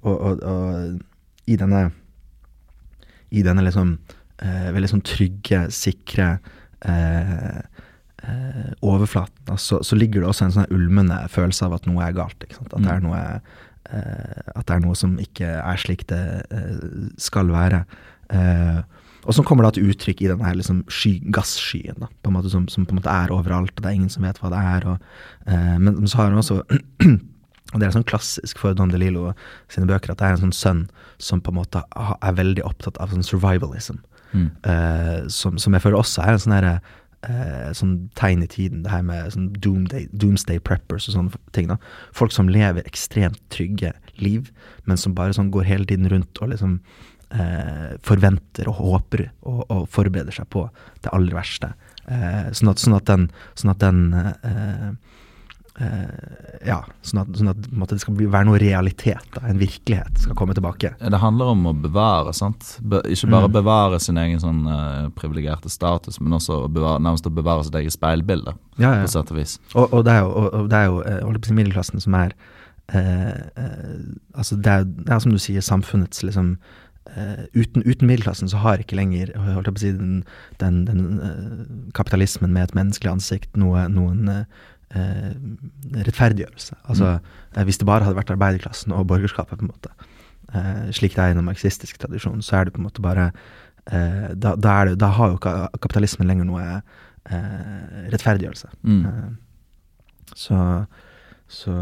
og, 0.00 0.20
og, 0.20 0.42
og 0.42 1.00
i 1.50 1.58
denne 1.58 1.88
I 3.30 3.44
denne 3.46 3.62
liksom 3.66 3.94
eh, 4.42 4.70
veldig 4.74 4.90
sånn 4.90 5.06
trygge, 5.06 5.64
sikre 5.74 6.32
eh, 6.86 7.58
eh, 8.26 8.70
overflaten, 8.82 9.58
så, 9.58 9.80
så 9.86 9.98
ligger 9.98 10.22
det 10.22 10.30
også 10.30 10.48
en 10.48 10.54
sånn 10.56 10.72
ulmende 10.74 11.20
følelse 11.32 11.68
av 11.68 11.76
at 11.78 11.88
noe 11.88 12.06
er 12.06 12.16
galt. 12.16 12.46
At, 12.48 12.72
det 12.74 12.90
er 12.90 13.04
noe, 13.04 13.20
eh, 13.90 14.40
at 14.54 14.64
det 14.66 14.76
er 14.76 14.84
noe 14.84 14.98
som 14.98 15.14
ikke 15.22 15.52
er 15.60 15.82
slik 15.82 16.06
det 16.10 16.22
eh, 16.50 16.80
skal 17.22 17.52
være. 17.54 17.84
Eh, 18.34 18.80
og 19.28 19.36
som 19.36 19.44
kommer 19.44 19.66
da 19.66 19.74
til 19.76 19.90
uttrykk 19.92 20.22
i 20.24 20.30
denne 20.30 20.46
her 20.48 20.56
liksom 20.56 20.80
sky, 20.88 21.18
gasskyen, 21.34 21.98
da, 22.00 22.08
på 22.22 22.30
en 22.30 22.38
måte 22.38 22.52
som, 22.52 22.64
som 22.72 22.86
på 22.88 22.94
en 22.94 23.02
måte 23.02 23.12
er 23.12 23.34
overalt, 23.34 23.74
og 23.76 23.82
det 23.84 23.90
er 23.90 23.98
ingen 23.98 24.12
som 24.12 24.24
vet 24.24 24.40
hva 24.40 24.52
det 24.52 24.62
er. 24.74 24.88
Og, 24.94 25.10
eh, 25.46 25.76
men, 25.76 25.92
men 25.98 26.08
så 26.10 26.22
har 26.22 26.32
han 26.32 26.40
også 26.40 26.62
Og 27.70 27.78
det 27.78 27.86
er 27.86 27.94
sånn 27.94 28.08
klassisk 28.08 28.58
for 28.58 28.74
Don 28.74 28.90
DeLillo 28.90 29.30
sine 29.70 29.86
bøker 29.86 30.12
at 30.12 30.18
det 30.18 30.26
er 30.26 30.36
en 30.36 30.44
sånn 30.46 30.56
sønn 30.56 30.80
som 31.22 31.42
på 31.42 31.52
en 31.52 31.60
måte 31.60 31.82
er 31.94 32.38
veldig 32.38 32.64
opptatt 32.66 32.98
av 33.02 33.12
sånn 33.14 33.26
survivalism. 33.26 34.00
Eh, 34.32 35.28
som, 35.28 35.58
som 35.58 35.74
jeg 35.74 35.82
føler 35.82 35.98
også 35.98 36.22
er 36.22 36.34
en 36.34 36.42
sånn 36.42 36.54
herre 36.54 36.72
eh, 37.26 37.70
sånn 37.76 37.94
tegn 38.18 38.44
i 38.46 38.50
tiden, 38.50 38.84
det 38.84 38.92
her 38.92 39.04
med 39.06 39.30
sånn 39.34 39.48
doomsday, 39.62 40.08
doomsday 40.10 40.60
preppers 40.62 41.08
og 41.10 41.16
sånne 41.16 41.40
ting. 41.56 41.70
da. 41.70 41.78
Folk 42.16 42.34
som 42.34 42.50
lever 42.50 42.86
ekstremt 42.86 43.40
trygge 43.54 43.92
liv, 44.22 44.50
men 44.86 45.00
som 45.00 45.16
bare 45.18 45.36
sånn 45.36 45.52
går 45.54 45.68
hele 45.68 45.88
tiden 45.90 46.10
rundt 46.12 46.42
og 46.42 46.52
liksom 46.52 46.78
uh, 47.34 47.96
forventer 48.06 48.70
og 48.70 48.82
håper 48.82 49.28
og, 49.42 49.62
og 49.68 49.86
forbereder 49.92 50.34
seg 50.34 50.50
på 50.52 50.66
det 51.04 51.14
aller 51.14 51.36
verste. 51.38 51.74
Sånn, 52.10 52.72
at, 52.72 52.80
sånn 52.82 52.96
at 52.96 53.06
den, 53.06 53.26
sånn 53.54 53.70
at 53.70 53.82
den 53.84 53.98
ja, 56.66 56.76
sånn 57.06 57.22
at, 57.22 57.30
sånn 57.38 57.48
at 57.52 57.92
det 57.92 57.98
skal 58.02 58.16
bli, 58.18 58.26
være 58.28 58.48
noe 58.50 58.58
realitet, 58.60 59.24
da, 59.32 59.40
en 59.48 59.60
virkelighet, 59.60 60.18
skal 60.26 60.36
komme 60.36 60.52
tilbake. 60.56 60.90
Det 61.00 61.20
handler 61.22 61.52
om 61.54 61.66
å 61.70 61.74
bevare, 61.86 62.34
sant. 62.36 62.74
Be 62.82 63.00
ikke 63.08 63.30
bare 63.32 63.48
Mm. 63.48 63.54
bevare 63.54 64.00
sin 64.00 64.18
egen 64.20 64.40
sånn 64.42 64.60
uh, 64.68 65.08
privilegerte 65.16 65.70
status, 65.72 66.20
men 66.20 66.36
også 66.36 66.66
å 66.66 66.68
bevare, 66.68 67.00
nærmest 67.00 67.26
å 67.26 67.32
bevare 67.32 67.64
sitt 67.64 67.74
eget 67.80 67.96
speilbilde, 67.96 68.52
Ja, 68.76 68.94
ja. 68.98 69.06
på 69.06 69.14
sett 69.14 69.32
og 69.32 69.40
vis. 69.40 69.56
Og, 69.74 69.88
og 69.92 70.04
det 70.04 70.12
er 70.18 70.20
jo, 70.20 70.30
og, 70.36 70.50
og 70.60 70.68
det 70.70 70.76
er 70.82 70.86
jo 70.90 71.00
eh, 71.02 71.22
holdt 71.24 71.40
på 71.40 71.48
å 71.48 71.52
si, 71.54 71.56
middelklassen 71.62 72.04
som 72.04 72.14
er 72.20 72.36
eh, 72.92 73.40
eh, 73.56 73.98
Altså, 74.36 74.56
det 74.60 74.66
er, 74.76 74.84
det 74.84 75.10
er 75.14 75.18
som 75.24 75.32
du 75.32 75.38
sier, 75.40 75.64
samfunnets 75.64 76.22
liksom 76.26 76.56
Uh, 77.10 77.42
uten, 77.56 77.82
uten 77.88 78.06
middelklassen 78.06 78.46
så 78.52 78.58
har 78.60 78.78
ikke 78.78 78.94
lenger 78.94 79.32
holdt 79.34 79.66
jeg 79.66 79.74
på 79.74 79.80
å 79.80 79.82
si, 79.82 79.92
den, 79.98 80.18
den, 80.60 80.76
den 80.86 81.00
uh, 81.18 81.88
kapitalismen 81.96 82.52
med 82.54 82.68
et 82.68 82.74
menneskelig 82.76 83.10
ansikt 83.16 83.56
noe, 83.58 83.86
noen 83.90 84.28
eh, 84.30 84.44
eh, 84.94 85.32
rettferdiggjørelse. 86.06 86.76
Altså, 86.88 87.20
eh, 87.56 87.64
hvis 87.64 87.78
det 87.78 87.86
bare 87.86 88.04
hadde 88.04 88.16
vært 88.18 88.30
arbeiderklassen 88.34 88.92
og 88.92 89.06
borgerskapet, 89.10 89.58
på 89.58 89.66
en 89.66 89.72
måte, 89.72 89.90
eh, 90.54 90.90
slik 90.92 91.14
det 91.14 91.24
er 91.24 91.30
i 91.34 91.38
den 91.38 91.44
marxistiske 91.46 91.98
tradisjonen, 91.98 92.42
så 92.42 92.56
er 92.60 92.64
det 92.64 92.74
på 92.74 92.80
en 92.82 92.88
måte 92.88 93.02
bare 93.02 93.30
eh, 93.90 94.32
da, 94.34 94.54
da, 94.56 94.84
det, 94.84 94.98
da 94.98 95.08
har 95.16 95.30
jo 95.34 95.38
kapitalismen 95.78 96.28
lenger 96.28 96.44
noe 96.48 96.64
eh, 97.30 98.10
rettferdiggjørelse. 98.12 98.68
Mm. 98.82 99.06
Eh, 99.06 99.30
så, 100.36 100.56
så 101.50 101.72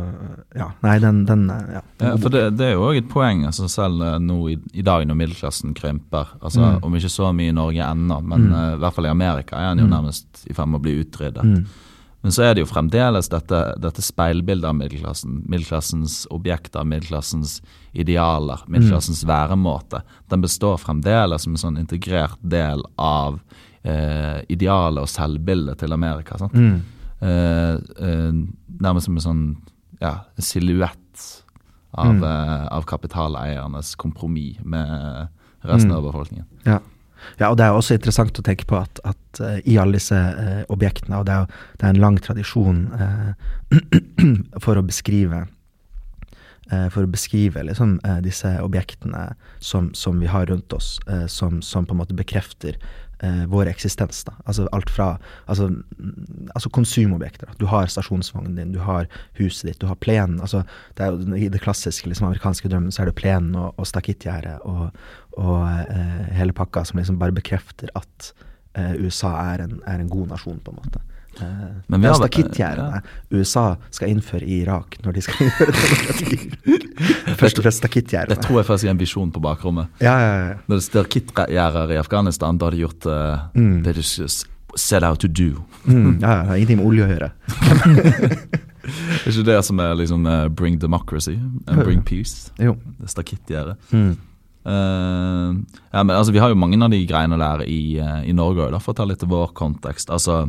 ja. 0.57 0.71
Nei, 0.83 0.95
den, 1.05 1.25
den 1.29 1.43
ja. 1.49 1.83
Ja, 2.00 2.15
for 2.17 2.33
det, 2.33 2.47
det 2.57 2.71
er 2.71 2.73
jo 2.79 2.87
òg 2.88 2.97
et 3.03 3.11
poeng, 3.12 3.43
altså 3.49 3.69
selv 3.69 4.00
nå 4.25 4.38
i, 4.49 4.57
i 4.73 4.85
dag 4.87 5.05
når 5.09 5.19
middelklassen 5.21 5.75
krymper. 5.77 6.31
altså 6.41 6.61
Mm. 6.79 6.79
Om 6.88 6.97
ikke 6.97 7.11
så 7.12 7.29
mye 7.37 7.53
i 7.53 7.57
Norge 7.57 7.85
ennå, 7.85 8.21
men 8.25 8.49
Mm. 8.49 8.53
uh, 8.55 8.73
i 8.77 8.79
hvert 8.81 8.95
fall 8.97 9.07
i 9.07 9.12
Amerika 9.12 9.57
er 9.61 9.75
den 9.75 9.85
jo 9.85 9.91
Mm. 9.91 9.93
nærmest 9.99 10.47
i 10.49 10.55
ferd 10.57 10.69
med 10.69 10.81
å 10.81 10.83
bli 10.83 10.97
utryddet. 11.05 11.45
Mm. 11.45 11.67
Men 12.22 12.32
så 12.34 12.42
er 12.42 12.54
det 12.54 12.64
jo 12.64 12.66
fremdeles 12.72 13.28
dette, 13.30 13.58
dette 13.78 14.02
speilbildet 14.02 14.66
av 14.66 14.75
middelklassen. 14.75 15.44
Middelklassens 15.46 16.26
objekter, 16.34 16.82
middelklassens 16.84 17.60
idealer, 17.94 18.64
middelklassens 18.66 19.22
væremåte. 19.28 20.00
Den 20.28 20.42
består 20.42 20.76
fremdeles 20.82 21.42
som 21.46 21.52
en 21.54 21.62
sånn 21.62 21.78
integrert 21.78 22.38
del 22.42 22.82
av 22.98 23.38
eh, 23.84 24.42
idealet 24.50 25.04
og 25.04 25.08
selvbildet 25.08 25.78
til 25.78 25.92
Amerika. 25.94 26.38
sant? 26.38 26.52
Mm. 26.58 26.80
eh, 27.20 27.75
eh, 28.02 28.32
nærmest 28.82 29.06
som 29.06 29.16
en 29.16 29.22
sånn 29.28 29.56
ja, 30.00 30.16
silhuett 30.38 31.42
av, 31.94 32.12
Mm. 32.14 32.22
eh, 32.25 32.66
av 32.70 32.84
kapitaleiernes 32.84 33.94
kompromiss 33.96 34.58
med 34.64 35.28
resten 35.64 35.90
Mm. 35.90 35.96
av 35.96 36.02
befolkningen. 36.12 36.46
Ja. 36.66 36.78
Ja, 37.38 37.50
og 37.50 37.58
det 37.58 37.66
er 37.66 37.76
også 37.76 37.96
interessant 37.98 38.38
å 38.40 38.44
tenke 38.46 38.66
på 38.68 38.78
at, 38.80 39.00
at 39.08 39.42
uh, 39.42 39.58
i 39.64 39.78
alle 39.80 39.98
disse 39.98 40.16
uh, 40.16 40.62
objektene, 40.72 41.20
og 41.20 41.28
det 41.28 41.37
er, 41.37 41.60
det 41.78 41.87
er 41.87 41.94
en 41.94 42.02
lang 42.02 42.18
tradisjon 42.22 42.82
uh, 42.94 43.32
for 44.64 44.78
å 44.78 44.87
beskrive 44.87 45.46
for 46.92 47.00
å 47.00 47.08
beskrive 47.08 47.62
liksom, 47.64 47.94
disse 48.20 48.50
objektene 48.60 49.22
som, 49.56 49.87
som, 49.96 50.18
vi 50.20 50.28
har 50.28 50.50
rundt 50.50 50.75
oss, 50.76 50.98
som, 51.32 51.62
som, 51.64 51.87
på 51.88 51.94
en 51.94 52.00
måte 52.02 52.12
bekrefter 52.12 52.76
vår 53.48 53.70
eksistens. 53.70 54.20
Da. 54.26 54.34
Altså 54.44 54.66
alt 54.76 54.92
fra 54.92 55.06
altså, 55.46 55.70
mm, 55.70 56.50
altså 56.52 56.68
konsumobjekter. 56.68 57.54
Du 57.56 57.64
har 57.72 57.88
stasjonsvognen 57.88 58.60
din, 58.60 58.75
du 58.76 58.82
har 58.84 59.08
huset 59.40 59.70
ditt, 59.70 59.80
du 59.80 59.88
har 59.88 59.96
plenen. 59.96 60.42
Altså, 60.44 60.60
det 61.00 61.06
er 61.06 61.16
jo, 61.16 61.40
I 61.40 61.48
det 61.48 61.62
klassiske 61.64 62.12
liksom, 62.12 62.28
amerikanske 62.28 62.68
drømmen 62.68 62.92
så 62.92 63.06
er 63.06 63.08
det 63.08 63.16
plenen 63.16 63.56
og, 63.56 63.72
og 63.80 63.88
stakittgjerdet 63.88 64.58
og, 64.68 64.92
og 65.38 65.68
eh, 65.68 66.25
hele 66.38 66.57
pakka 66.57 66.85
som 66.88 66.99
liksom 67.00 67.18
bare 67.21 67.35
bekrefter 67.37 67.92
at 67.99 68.33
eh, 68.75 68.97
USA 68.99 69.35
er 69.54 69.66
en, 69.66 69.78
er 69.87 70.02
en 70.02 70.11
god 70.11 70.35
nasjon, 70.35 70.59
på 70.64 70.75
en 70.75 70.80
måte. 70.83 71.04
Uh, 71.38 71.45
Men 71.87 72.00
vi 72.02 72.09
har 72.09 72.16
stakittgjerdene 72.18 72.99
ja. 72.99 73.00
USA 73.30 73.76
skal 73.95 74.11
innføre 74.11 74.42
i 74.42 74.57
Irak 74.64 74.97
når 75.04 75.14
de 75.14 75.23
skal 75.23 75.42
innføre 75.47 75.75
demokrati. 75.76 76.38
Først 77.40 77.61
og 77.61 77.66
fremst 77.66 77.83
stakittgjerdene. 77.85 78.35
Det 78.35 78.42
tror 78.42 78.59
jeg 78.59 78.68
faktisk 78.73 78.88
er 78.88 78.95
en 78.97 79.02
visjon 79.04 79.30
på 79.30 79.42
bakrommet. 79.45 79.92
Ja, 80.02 80.16
ja, 80.18 80.33
ja. 80.49 80.54
Når 80.66 80.75
det 80.75 80.80
er 80.80 80.87
stakittgjerder 80.88 81.95
i 81.95 82.00
Afghanistan, 82.00 82.59
da 82.59 82.66
har 82.66 82.75
de 82.75 82.83
gjort 82.83 83.07
uh, 83.07 83.45
mm. 83.54 83.76
det 83.87 83.95
de 84.00 84.07
set 84.78 85.02
out 85.02 85.21
to 85.23 85.28
do. 85.28 85.62
mm, 85.85 86.18
ja, 86.21 86.40
det 86.42 86.49
har 86.49 86.57
ingenting 86.57 86.80
med 86.80 86.87
olje 86.90 87.07
å 87.07 87.11
gjøre. 87.12 87.30
det 88.88 89.26
er 89.26 89.30
ikke 89.33 89.47
det 89.49 89.61
som 89.66 89.80
er 89.83 89.95
liksom 89.99 90.26
uh, 90.26 90.49
bring 90.49 90.78
democracy 90.80 91.37
and 91.66 91.85
bring 91.85 92.02
peace? 92.02 92.50
Jo. 92.59 92.75
Det 92.99 93.07
er 93.07 93.14
stakittgjerdet. 93.14 93.92
Mm. 93.92 94.16
Uh, 94.67 95.55
ja, 95.93 96.03
men 96.03 96.15
altså, 96.17 96.33
vi 96.35 96.41
har 96.43 96.53
jo 96.53 96.59
mange 96.59 96.79
av 96.83 96.93
de 96.93 97.00
greiene 97.09 97.38
der 97.41 97.65
i, 97.65 97.99
uh, 98.03 98.21
i 98.27 98.35
Norge 98.37 98.67
òg, 98.67 98.79
for 98.83 98.93
å 98.93 98.99
ta 98.99 99.07
litt 99.09 99.23
til 99.23 99.31
vår 99.31 99.53
kontekst. 99.57 100.11
Altså, 100.12 100.41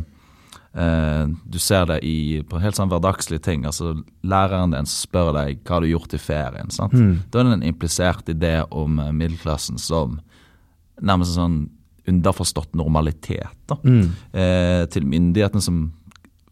uh, 0.76 1.24
du 1.28 1.58
ser 1.62 1.86
det 1.92 2.00
i, 2.06 2.40
på 2.46 2.60
helt 2.62 2.78
sånn 2.78 2.90
hverdagslige 2.92 3.44
ting. 3.46 3.66
altså 3.68 3.94
Læreren 4.26 4.74
din 4.74 4.90
spør 4.90 5.32
deg 5.38 5.62
hva 5.62 5.80
du 5.80 5.88
har 5.88 5.94
gjort 5.94 6.16
i 6.18 6.22
ferien. 6.22 6.74
sant? 6.74 6.96
Mm. 6.96 7.14
Da 7.30 7.40
er 7.40 7.48
det 7.48 7.58
en 7.60 7.68
implisert 7.70 8.32
idé 8.32 8.58
om 8.68 9.00
middelklassen 9.10 9.80
som 9.80 10.18
nærmest 11.00 11.36
en 11.36 11.40
sånn 11.40 11.60
underforstått 12.10 12.74
normalitet. 12.74 13.56
da, 13.70 13.76
mm. 13.84 14.06
Til 14.90 15.04
myndighetene 15.06 15.62
som 15.62 15.82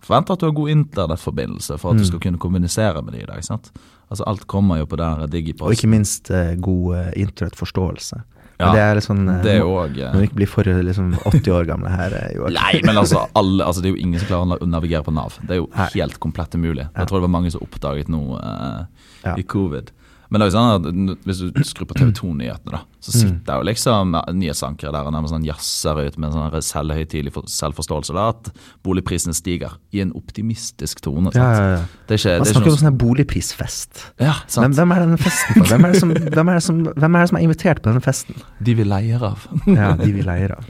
forventer 0.09 0.37
at 0.37 0.41
du 0.41 0.47
har 0.47 0.57
god 0.57 0.73
internettforbindelse 0.73 1.79
for 1.81 1.91
at 1.91 1.99
mm. 1.99 2.03
du 2.03 2.09
skal 2.09 2.21
kunne 2.23 2.41
kommunisere 2.41 3.03
med 3.03 3.17
dem 3.17 3.25
i 3.25 3.29
dag. 3.29 3.45
sant? 3.45 3.73
Altså 4.09 4.25
Alt 4.31 4.47
kommer 4.49 4.81
jo 4.81 4.89
på 4.89 4.99
der 5.01 5.27
digiposten. 5.29 5.69
Og 5.69 5.77
ikke 5.77 5.91
minst 5.93 6.31
eh, 6.33 6.55
god 6.61 6.97
uh, 6.97 7.09
internettforståelse. 7.17 8.23
Ja, 8.59 8.73
det 8.75 8.81
er 8.83 8.97
litt 8.99 9.07
sånn 9.07 9.21
det 9.45 9.53
er 9.55 9.63
også, 9.63 10.09
Når 10.11 10.17
vi 10.19 10.27
ikke 10.27 10.39
blir 10.41 10.49
for 10.51 10.67
liksom, 10.67 11.13
80 11.31 11.53
år 11.55 11.69
gamle 11.69 11.93
her. 11.93 12.17
Jo. 12.35 12.49
Nei, 12.51 12.81
men 12.83 12.99
altså, 12.99 13.23
alle, 13.39 13.63
altså, 13.63 13.85
det 13.85 13.93
er 13.93 13.95
jo 13.95 14.03
ingen 14.03 14.19
som 14.19 14.33
klarer 14.33 14.65
å 14.65 14.71
navigere 14.71 15.07
på 15.07 15.15
Nav. 15.15 15.37
Det 15.45 15.55
er 15.55 15.61
jo 15.61 15.69
helt 15.79 16.19
komplett 16.25 16.57
umulig. 16.59 16.89
Jeg 16.89 17.11
tror 17.11 17.21
det 17.21 17.29
var 17.29 17.35
mange 17.37 17.53
som 17.55 17.63
oppdaget 17.63 18.11
noe 18.11 18.41
uh, 18.43 19.37
i 19.37 19.47
covid. 19.47 19.93
Men 20.29 20.43
det 20.43 20.47
er 20.47 20.51
jo 20.51 20.55
sånn 20.59 20.71
at 20.75 21.23
hvis 21.25 21.39
du 21.41 21.61
skrur 21.65 21.89
på 21.89 21.97
TV 21.97 22.11
2-nyhetene, 22.19 22.73
da, 22.75 22.83
så 23.01 23.15
mm. 23.15 23.17
sitter 23.17 23.61
jo 23.61 23.65
liksom 23.65 24.13
nyhetsankere 24.37 24.93
der 24.93 25.09
og 25.09 25.15
nærmest 25.15 25.33
sånn 25.33 25.47
jazzer 25.47 26.01
ut 26.05 26.19
med 26.21 26.29
en 26.29 26.35
sånn 26.37 26.67
selvhøytidelig 26.69 27.33
selvforståelse 27.49 28.17
da, 28.17 28.27
at 28.35 28.51
boligprisene 28.85 29.37
stiger 29.37 29.79
i 29.97 30.03
en 30.05 30.13
optimistisk 30.19 31.01
tone. 31.05 31.33
Ja, 31.33 31.49
ja, 31.57 31.67
ja. 31.79 31.83
Det 32.09 32.19
er 32.19 32.23
ikke, 32.23 32.37
Man 32.45 32.51
snakker 32.53 32.75
om 32.75 32.81
sånn 32.83 33.01
boligprisfest. 33.01 34.05
Ja, 34.21 34.37
sant. 34.45 34.67
Hvem, 34.67 34.77
hvem, 34.83 34.97
er 34.97 35.05
denne 35.07 35.21
festen 35.23 35.57
for? 35.57 35.73
Hvem 35.73 35.89
er, 35.89 36.01
som, 36.05 36.17
hvem, 36.37 36.53
er 36.53 36.65
som, 36.69 36.83
hvem 36.93 37.17
er, 37.17 37.25
det 37.25 37.33
som, 37.33 37.41
er 37.41 37.49
invitert 37.49 37.85
på 37.85 37.93
denne 37.93 38.05
festen? 38.05 38.49
De 38.61 38.77
vi 38.77 38.89
leier 38.89 39.29
av. 39.33 39.49
ja, 39.65 39.95
de 39.97 40.13
vi 40.13 40.29
leier 40.29 40.59
av. 40.59 40.69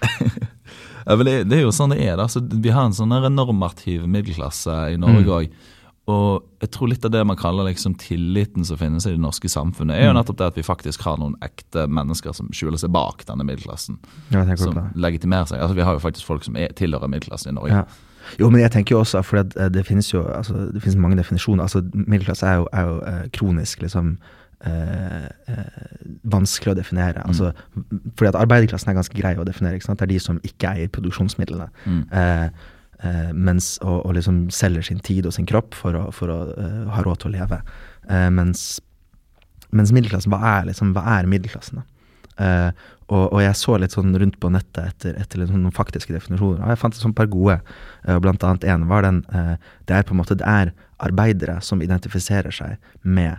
det, 1.22 1.36
er 1.46 1.62
jo 1.62 1.74
sånn 1.74 1.94
det 1.94 2.02
er. 2.08 2.16
da, 2.18 2.26
så 2.30 2.42
Vi 2.42 2.74
har 2.74 2.90
en 2.90 2.96
sånn 2.96 3.14
normativ 3.36 4.08
middelklasse 4.10 4.80
i 4.96 4.98
Norge 4.98 5.44
òg. 5.44 5.52
Mm. 5.54 5.69
Og 6.10 6.64
jeg 6.64 6.72
tror 6.74 6.90
litt 6.90 7.04
av 7.06 7.12
det 7.14 7.22
man 7.28 7.38
kaller 7.38 7.68
liksom 7.70 7.94
tilliten 8.00 8.66
som 8.66 8.78
finnes 8.80 9.06
i 9.06 9.14
det 9.14 9.22
norske 9.22 9.48
samfunnet, 9.52 9.96
er 9.96 10.08
jo 10.08 10.14
mm. 10.14 10.18
nettopp 10.18 10.40
det 10.40 10.50
at 10.50 10.60
vi 10.60 10.66
faktisk 10.66 11.04
har 11.06 11.18
noen 11.20 11.36
ekte 11.44 11.86
mennesker 11.88 12.34
som 12.36 12.50
skjuler 12.56 12.80
seg 12.80 12.92
bak 12.94 13.24
denne 13.28 13.46
middelklassen. 13.46 14.00
Ja, 14.34 14.44
som 14.60 14.78
legitimerer 14.98 15.48
seg. 15.50 15.62
Altså 15.62 15.78
Vi 15.78 15.86
har 15.86 15.96
jo 15.96 16.02
faktisk 16.02 16.28
folk 16.28 16.46
som 16.46 16.58
er, 16.60 16.72
tilhører 16.76 17.10
middelklassen 17.12 17.54
i 17.54 17.58
Norge. 17.58 17.82
Ja. 17.82 18.10
Jo, 18.38 18.50
men 18.52 18.60
jeg 18.60 18.72
tenker 18.74 18.94
jo 18.94 19.00
også, 19.00 19.22
for 19.26 19.40
det, 19.42 19.70
det 19.74 19.86
finnes 19.88 20.10
jo 20.12 20.22
altså, 20.22 20.68
det 20.74 20.82
finnes 20.82 20.98
mange 21.00 21.16
definisjoner. 21.18 21.64
altså 21.64 21.82
Middelklasse 21.94 22.46
er 22.46 22.60
jo, 22.60 22.68
er 22.72 22.86
jo 22.86 22.98
eh, 23.08 23.22
kronisk 23.34 23.82
liksom 23.82 24.12
eh, 24.66 25.24
eh, 25.48 26.04
vanskelig 26.30 26.74
å 26.74 26.78
definere. 26.78 27.24
Mm. 27.24 27.32
Altså, 27.32 27.52
fordi 28.18 28.28
at 28.30 28.38
arbeiderklassen 28.42 28.92
er 28.92 28.98
ganske 29.00 29.16
grei 29.16 29.34
å 29.40 29.46
definere. 29.48 29.80
Det 29.80 30.06
er 30.06 30.12
de 30.12 30.20
som 30.22 30.42
ikke 30.46 30.74
eier 30.74 30.92
produksjonsmidlene. 30.92 31.70
Mm. 31.86 32.04
Eh, 33.02 33.20
eh, 33.20 33.32
mens, 33.32 33.78
og, 33.82 34.06
og, 34.06 34.14
liksom 34.14 34.48
selger 34.50 34.82
sin 34.82 35.00
tid 35.00 35.26
og 35.26 35.34
sin 35.36 35.48
kropp 35.48 35.74
for 35.74 35.96
å, 35.96 36.06
for 36.14 36.32
å 36.32 36.38
uh, 36.52 36.88
ha 36.94 37.04
råd 37.04 37.22
til 37.22 37.30
å 37.30 37.36
leve. 37.38 37.60
Eh, 38.08 38.28
mens, 38.34 38.80
mens, 39.70 39.92
middelklassen, 39.92 40.32
hva 40.32 40.40
er, 40.58 40.68
liksom, 40.70 40.94
hva 40.96 41.04
er 41.18 41.30
middelklassen? 41.30 41.80
da? 41.80 41.86
Uh, 42.40 42.70
og, 43.10 43.24
og, 43.34 43.40
jeg 43.42 43.56
så 43.58 43.74
litt 43.76 43.92
sånn 43.92 44.14
rundt 44.16 44.38
på 44.40 44.48
nettet 44.54 44.94
etter, 44.94 45.16
etter 45.20 45.42
liksom 45.42 45.60
noen 45.60 45.76
faktiske 45.76 46.14
definisjoner. 46.14 46.62
Og 46.62 46.72
jeg 46.72 46.80
fant 46.80 46.94
et 46.96 47.02
sånn 47.02 47.16
par 47.16 47.28
gode. 47.28 47.58
Uh, 48.06 48.16
blant 48.22 48.44
annet 48.46 48.64
en 48.70 48.86
var 48.88 49.04
den 49.04 49.18
uh, 49.34 49.58
Det 49.88 49.98
er 49.98 50.06
på 50.06 50.14
en 50.14 50.20
måte 50.22 50.38
det 50.40 50.46
er 50.48 50.72
arbeidere 51.00 51.58
som 51.64 51.82
identifiserer 51.84 52.54
seg 52.54 52.76
med 53.02 53.38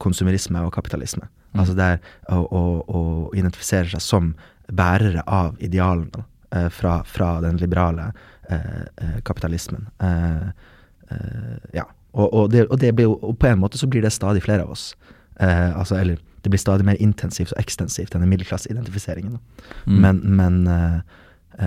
konsumerisme 0.00 0.56
og 0.64 0.70
kapitalisme. 0.72 1.26
Mm. 1.52 1.58
Altså 1.60 1.74
det 1.76 1.84
er 1.84 1.98
å, 2.32 2.38
å, 2.48 2.62
å, 2.80 3.00
identifisere 3.36 3.90
seg 3.92 4.00
som 4.00 4.30
bærere 4.72 5.20
av 5.28 5.58
idealene 5.60 6.24
fra, 6.72 6.94
fra, 7.04 7.34
den 7.44 7.58
liberale 7.60 8.06
Eh, 8.08 8.08
eh, 8.08 8.31
kapitalismen. 9.26 9.88
Eh, 10.02 10.50
ja. 11.76 11.86
Og, 12.12 12.26
og, 12.28 12.50
det, 12.52 12.66
og, 12.66 12.76
det 12.80 12.92
blir, 12.96 13.08
og, 13.08 13.38
på 13.40 13.48
en 13.48 13.60
måte 13.62 13.80
så 13.80 13.88
blir 13.88 14.04
det 14.04 14.12
stadig 14.12 14.42
flere 14.44 14.66
av 14.66 14.74
oss. 14.74 14.92
altså, 15.40 15.96
eller 15.96 16.18
det 16.44 16.50
blir 16.50 16.60
stadig 16.60 16.84
mer 16.84 16.98
intensivt 17.00 17.54
og 17.54 17.60
ekstensivt, 17.62 18.12
denne 18.12 18.28
middelklasseidentifiseringen. 18.28 19.38
Mm. 19.86 19.96
Men, 20.04 20.20
men, 20.22 20.58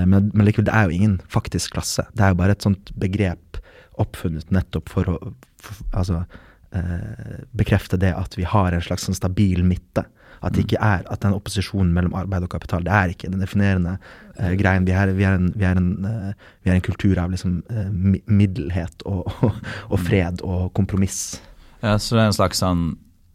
men, 0.05 0.29
men, 0.33 0.45
likevel, 0.45 0.67
det 0.67 0.75
er 0.75 0.85
jo 0.85 0.95
ingen 0.95 1.17
faktisk 1.33 1.73
klasse. 1.73 2.05
Det 2.13 2.23
er 2.23 2.33
jo 2.33 2.39
bare 2.39 2.55
et 2.55 2.63
sånt 2.63 2.91
begrep 2.99 3.59
oppfunnet 3.97 4.51
nettopp 4.53 4.91
for 4.91 5.09
å 5.09 5.17
for, 5.65 5.81
altså, 5.97 6.23
bekrefte 7.55 7.97
det 8.01 8.11
at 8.15 8.35
vi 8.37 8.43
har 8.47 8.75
en 8.75 8.83
slags 8.83 9.07
sånn 9.07 9.17
stabil 9.17 9.63
midte. 9.63 10.03
At 10.45 10.53
det 10.55 10.65
ikke 10.65 10.81
er 10.83 11.05
at 11.09 11.23
den 11.23 11.35
opposisjonen 11.35 11.93
mellom 11.95 12.15
arbeid 12.17 12.45
og 12.45 12.51
kapital, 12.53 12.83
det 12.85 12.93
er 12.93 13.13
ikke 13.13 13.31
den 13.31 13.41
definerende 13.41 13.95
uh, 13.97 14.51
greien. 14.59 14.85
Vi 14.87 14.93
er, 14.93 15.13
vi, 15.17 15.25
er 15.25 15.39
en, 15.39 15.49
vi, 15.55 15.65
er 15.65 15.79
en, 15.79 15.89
uh, 16.05 16.51
vi 16.61 16.71
er, 16.71 16.77
en, 16.77 16.85
kultur 16.85 17.19
av 17.21 17.33
liksom 17.33 17.57
uh, 17.71 17.87
middelhet 18.27 19.05
og, 19.09 19.25
og, 19.41 19.57
og, 19.89 19.97
fred 20.05 20.43
og 20.45 20.69
kompromiss. 20.77 21.39
Ja, 21.81 21.97
Så 21.97 22.17
det 22.17 22.25
er 22.25 22.31
en 22.31 22.37
slags 22.37 22.61
sånn 22.63 22.85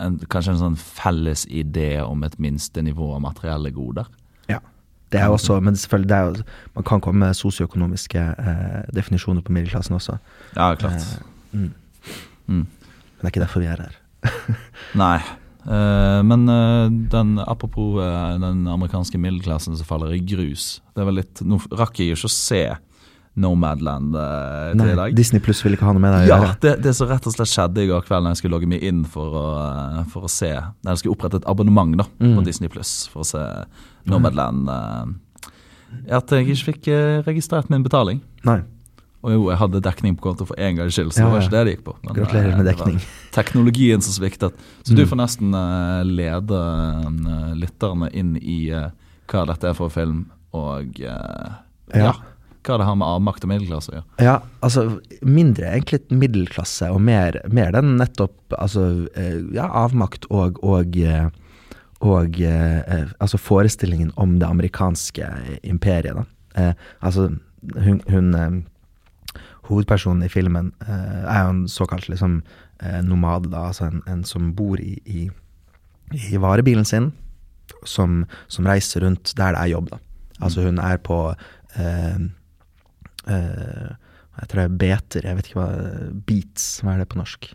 en, 0.01 0.17
kanskje 0.33 0.55
en 0.55 0.63
sånn 0.63 0.79
felles 0.81 1.45
idé 1.51 1.99
om 2.01 2.23
et 2.25 2.39
minstenivå 2.41 3.11
av 3.17 3.25
materielle 3.27 3.73
goder? 3.75 4.07
Ja. 4.49 4.63
Det 5.13 5.21
er 5.21 5.35
også, 5.35 5.59
men 5.61 5.77
selvfølgelig, 5.77 6.39
jo, 6.41 6.47
man 6.79 6.87
kan 6.87 7.03
komme 7.05 7.27
med 7.27 7.37
sosioøkonomiske 7.37 8.23
definisjoner 8.97 9.45
på 9.45 9.53
middelklassen 9.53 9.99
også. 9.99 10.17
Ja, 10.55 10.71
klart. 10.79 11.05
Mm. 11.53 11.73
Mm. 12.47 12.65
Men 13.21 13.29
det 13.29 13.29
er 13.29 13.35
ikke 13.35 13.45
derfor 13.45 13.63
vi 13.63 13.69
er 13.69 13.85
her. 13.85 13.97
Nei. 15.01 15.19
Uh, 15.61 16.23
men 16.25 16.49
uh, 16.49 16.87
den, 17.13 17.35
apropos 17.45 17.99
uh, 18.01 18.39
den 18.41 18.65
amerikanske 18.65 19.19
middelklassen 19.21 19.77
som 19.77 19.85
faller 19.85 20.15
i 20.17 20.21
grus 20.25 20.79
det 20.97 21.05
var 21.05 21.13
litt, 21.13 21.43
Nå 21.45 21.59
rakk 21.77 22.01
jeg 22.01 22.15
ikke 22.15 22.31
å 22.31 22.33
se 22.33 22.63
Nomadland 23.41 24.17
uh, 24.17 24.73
til 24.73 24.95
i 24.95 24.97
dag. 24.97 25.13
Disney 25.17 25.45
Pluss 25.45 25.61
vil 25.61 25.77
ikke 25.77 25.85
ha 25.85 25.93
noe 25.93 26.03
med 26.03 26.17
deg 26.17 26.25
å 26.25 26.31
ja, 26.31 26.39
gjøre? 26.41 26.57
Det, 26.65 26.73
det 26.89 26.97
som 26.97 27.13
rett 27.13 27.29
og 27.29 27.37
slett 27.37 27.53
skjedde 27.53 27.85
i 27.85 27.93
går 27.93 28.09
kveld 28.09 28.25
da 28.25 28.33
jeg 28.33 28.41
skulle 28.41 28.57
logge 28.57 28.73
meg 28.73 28.89
inn 28.89 29.05
for 29.05 29.37
å, 29.37 29.47
for 30.11 30.27
å 30.27 30.33
se 30.33 30.51
Når 30.57 30.95
jeg 30.95 31.03
skulle 31.03 31.19
opprette 31.19 31.43
et 31.43 31.49
abonnement 31.53 31.93
da, 32.01 32.09
mm. 32.25 32.35
på 32.41 32.49
Disney 32.49 32.73
Pluss 32.73 32.95
for 33.13 33.23
å 33.23 33.29
se 33.29 33.45
Nomadland, 34.09 34.65
at 36.09 36.33
jeg 36.33 36.49
ikke 36.49 36.73
fikk 36.73 36.93
registrert 37.29 37.69
min 37.69 37.85
betaling. 37.85 38.25
Nei 38.49 38.63
og 39.21 39.33
jo, 39.35 39.41
jeg 39.51 39.61
hadde 39.61 39.83
dekning 39.85 40.15
på 40.17 40.25
konto 40.25 40.47
for 40.49 40.57
én 40.57 40.79
gangs 40.79 40.97
skyld, 40.97 41.13
så 41.13 41.21
ja, 41.21 41.27
det 41.27 41.35
var 41.35 41.43
ikke 41.45 41.53
det 41.53 41.65
det 41.67 41.73
gikk 41.75 41.85
på. 41.91 41.95
Men, 42.01 42.15
Gratulerer 42.17 42.57
med 42.57 42.69
dekning. 42.71 43.01
Teknologien 43.37 44.05
som 44.05 44.17
sviktet. 44.17 44.57
Så 44.81 44.95
mm. 44.95 44.97
du 44.97 45.03
får 45.11 45.21
nesten 45.21 45.53
uh, 45.57 46.01
lede 46.09 46.61
uh, 46.61 47.51
lytterne 47.61 48.09
inn 48.17 48.39
i 48.41 48.63
uh, 48.73 48.89
hva 49.29 49.45
dette 49.51 49.69
er 49.69 49.77
for 49.77 49.93
film, 49.93 50.25
og 50.57 50.97
ja. 50.99 51.19
ja. 51.93 52.15
hva 52.65 52.81
det 52.81 52.89
har 52.89 52.97
med 52.97 53.07
avmakt 53.11 53.45
og 53.45 53.53
middelklasse 53.53 53.93
å 53.93 53.99
gjøre. 53.99 54.25
Ja, 54.25 54.39
altså 54.65 54.87
mindre 55.21 55.69
egentlig 55.69 56.01
middelklasse, 56.09 56.89
og 56.89 57.05
mer, 57.05 57.39
mer 57.53 57.77
den 57.77 57.93
nettopp 58.01 58.57
altså 58.57 58.89
ja, 59.55 59.69
avmakt 59.69 60.27
og, 60.33 60.59
og 60.65 60.99
og 62.01 62.37
altså 62.41 63.39
forestillingen 63.39 64.11
om 64.19 64.39
det 64.41 64.49
amerikanske 64.49 65.29
imperiet. 65.63 66.17
da. 66.57 66.73
altså, 67.05 67.29
hun, 67.77 68.01
hun 68.09 68.65
hovedpersonen 69.71 70.27
i 70.27 70.33
filmen 70.33 70.73
uh, 70.85 71.23
er 71.25 71.45
jo 71.45 71.55
en 71.55 71.63
såkalt 71.71 72.09
liksom, 72.11 72.41
uh, 72.83 73.01
nomade, 73.07 73.51
da, 73.53 73.69
altså 73.71 73.89
en, 73.89 74.03
en 74.11 74.25
som 74.29 74.53
bor 74.57 74.81
i, 74.83 74.97
i, 75.07 75.29
i 76.31 76.41
varebilen 76.43 76.87
sin, 76.89 77.13
som, 77.87 78.25
som, 78.51 78.67
reiser 78.67 79.07
rundt 79.07 79.33
der 79.39 79.55
det 79.55 79.63
er 79.63 79.73
jobb. 79.77 79.91
da. 79.95 80.01
Altså 80.41 80.67
hun 80.67 80.81
er 80.83 81.01
på 81.05 81.23
uh, 81.31 82.21
jeg 84.41 84.49
tror 84.49 84.61
det 84.61 84.67
er 84.67 84.77
beter, 84.81 85.27
jeg 85.29 85.37
vet 85.37 85.49
ikke 85.51 85.61
hva 85.61 86.13
Beats, 86.27 86.69
hva 86.81 86.95
er 86.95 87.03
det 87.03 87.11
på 87.13 87.19
norsk? 87.21 87.51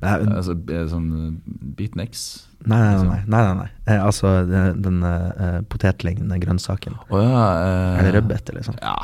Nei, 0.00 0.12
Altså, 0.32 0.54
er 0.56 0.64
det 0.64 0.84
sånn 0.92 1.08
eh, 1.12 1.56
beatniks? 1.76 2.22
nei, 2.64 2.78
nei. 2.80 3.00
nei, 3.04 3.18
nei, 3.28 3.40
nei, 3.44 3.56
nei. 3.58 3.68
Eh, 3.86 4.00
altså 4.00 4.32
den, 4.48 4.80
den 4.84 5.02
eh, 5.04 5.58
potetlignende 5.68 6.38
grønnsaken. 6.40 6.96
Oh, 7.08 7.20
ja. 7.20 7.42
eh, 7.64 7.98
Er 8.00 8.08
det 8.08 8.14
rødbete, 8.18 8.56
liksom? 8.56 8.78
Ja. 8.80 8.96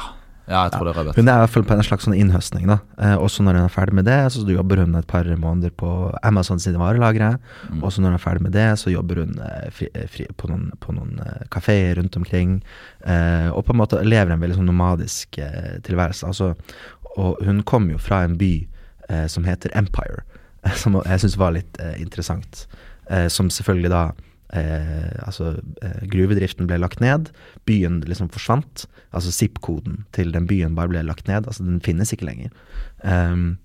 Ja, 0.47 0.61
jeg 0.63 0.73
tror 0.75 0.87
det 0.87 0.93
er 0.93 0.99
rødbete. 1.01 1.19
Hun 1.19 1.29
er 1.29 1.39
i 1.39 1.43
hvert 1.43 1.53
fall 1.53 1.65
på 1.67 1.75
en 1.75 1.83
slags 1.87 2.07
sånn 2.07 2.15
innhøstning. 2.17 2.69
da 2.71 2.79
eh, 3.03 3.17
Også 3.19 3.43
når 3.43 3.59
hun 3.59 3.65
er 3.67 3.73
ferdig 3.75 3.97
med 3.99 4.07
det, 4.07 4.19
så 4.35 4.45
jobber 4.47 4.83
hun 4.83 4.95
et 4.95 5.09
par 5.11 5.27
måneder 5.27 5.75
på 5.75 5.91
Amazon 6.23 6.63
sine 6.63 6.79
varelagre. 6.79 7.33
Mm. 7.71 7.83
Også 7.83 8.03
når 8.03 8.15
hun 8.15 8.19
er 8.21 8.23
ferdig 8.23 8.47
med 8.47 8.55
det, 8.55 8.69
så 8.79 8.93
jobber 8.93 9.23
hun 9.25 9.41
eh, 9.43 9.67
fri, 9.75 9.91
eh, 9.95 10.07
fri, 10.13 10.29
på 10.39 10.51
noen, 10.53 10.71
på 10.83 10.95
noen 10.95 11.19
eh, 11.25 11.45
kafeer 11.51 11.99
rundt 11.99 12.19
omkring. 12.21 12.61
Eh, 13.03 13.51
og 13.51 13.67
på 13.67 13.75
en 13.75 13.83
måte 13.83 14.03
lever 14.07 14.35
en 14.37 14.43
veldig 14.45 14.61
sånn 14.61 14.71
nomadisk 14.71 15.41
eh, 15.43 15.77
tilværelse. 15.87 16.31
Altså, 16.31 16.55
og 17.17 17.43
hun 17.43 17.65
kom 17.67 17.91
jo 17.91 17.99
fra 17.99 18.23
en 18.27 18.39
by 18.41 18.55
som 19.31 19.45
heter 19.47 19.71
Empire, 19.79 20.25
som 20.83 20.97
jeg 20.99 21.23
syns 21.23 21.37
var 21.39 21.53
litt 21.55 21.79
interessant. 21.95 22.65
Eh, 23.11 23.29
som 23.29 23.51
selvfølgelig 23.51 23.91
da 23.93 24.03
eh, 24.53 25.13
Altså, 25.27 25.57
eh, 25.83 26.03
gruvedriften 26.13 26.69
ble 26.69 26.79
lagt 26.79 27.01
ned, 27.01 27.31
byen 27.69 28.01
liksom 28.07 28.31
forsvant. 28.35 28.87
Altså 29.17 29.33
ZIP-koden 29.35 30.05
til 30.17 30.33
den 30.35 30.47
byen 30.51 30.77
bare 30.77 30.93
ble 30.93 31.03
lagt 31.07 31.29
ned. 31.31 31.47
Altså, 31.47 31.65
den 31.67 31.81
finnes 31.85 32.13
ikke 32.13 32.29
lenger. 32.29 32.53
Um, 33.03 33.57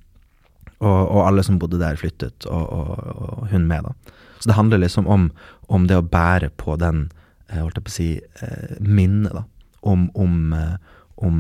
og, 0.82 1.02
og 1.13 1.28
alle 1.28 1.44
som 1.46 1.60
bodde 1.62 1.80
der, 1.82 2.00
flyttet, 2.00 2.48
og, 2.50 2.65
og, 2.74 2.91
og 3.22 3.48
hun 3.52 3.67
med, 3.70 3.86
da. 3.86 4.17
Så 4.41 4.50
det 4.50 4.58
handler 4.58 4.82
liksom 4.82 5.08
om, 5.08 5.30
om 5.70 5.86
det 5.89 6.00
å 6.00 6.06
bære 6.06 6.50
på 6.58 6.76
den, 6.82 7.06
eh, 7.52 7.60
holdt 7.60 7.78
jeg 7.78 7.86
på 7.86 7.91
å 7.91 7.98
si, 8.00 8.10
eh, 8.41 8.78
minnet, 8.82 9.36
da. 9.38 9.46
Om, 9.86 10.08
om, 10.17 10.54
eh, 10.58 10.98
om, 11.22 11.38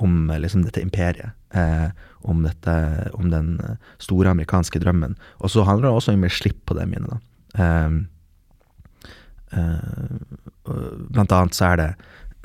om 0.00 0.16
liksom 0.32 0.64
dette 0.64 0.80
imperiet. 0.80 1.36
Eh, 1.56 1.88
om, 2.26 2.42
dette, 2.42 2.76
om 3.14 3.28
den 3.30 3.60
store 4.02 4.32
amerikanske 4.32 4.80
drømmen. 4.82 5.14
Og 5.44 5.52
så 5.52 5.64
handler 5.68 5.90
det 5.90 5.94
også 5.94 6.16
om 6.16 6.24
å 6.24 6.30
gi 6.30 6.38
slipp 6.40 6.64
på 6.68 6.76
det 6.78 6.88
minnet, 6.90 7.12
da. 7.12 7.20
Eh, 7.60 8.00
blant 9.54 11.32
annet 11.32 11.54
så 11.54 11.68
er 11.72 11.76
det 11.80 11.90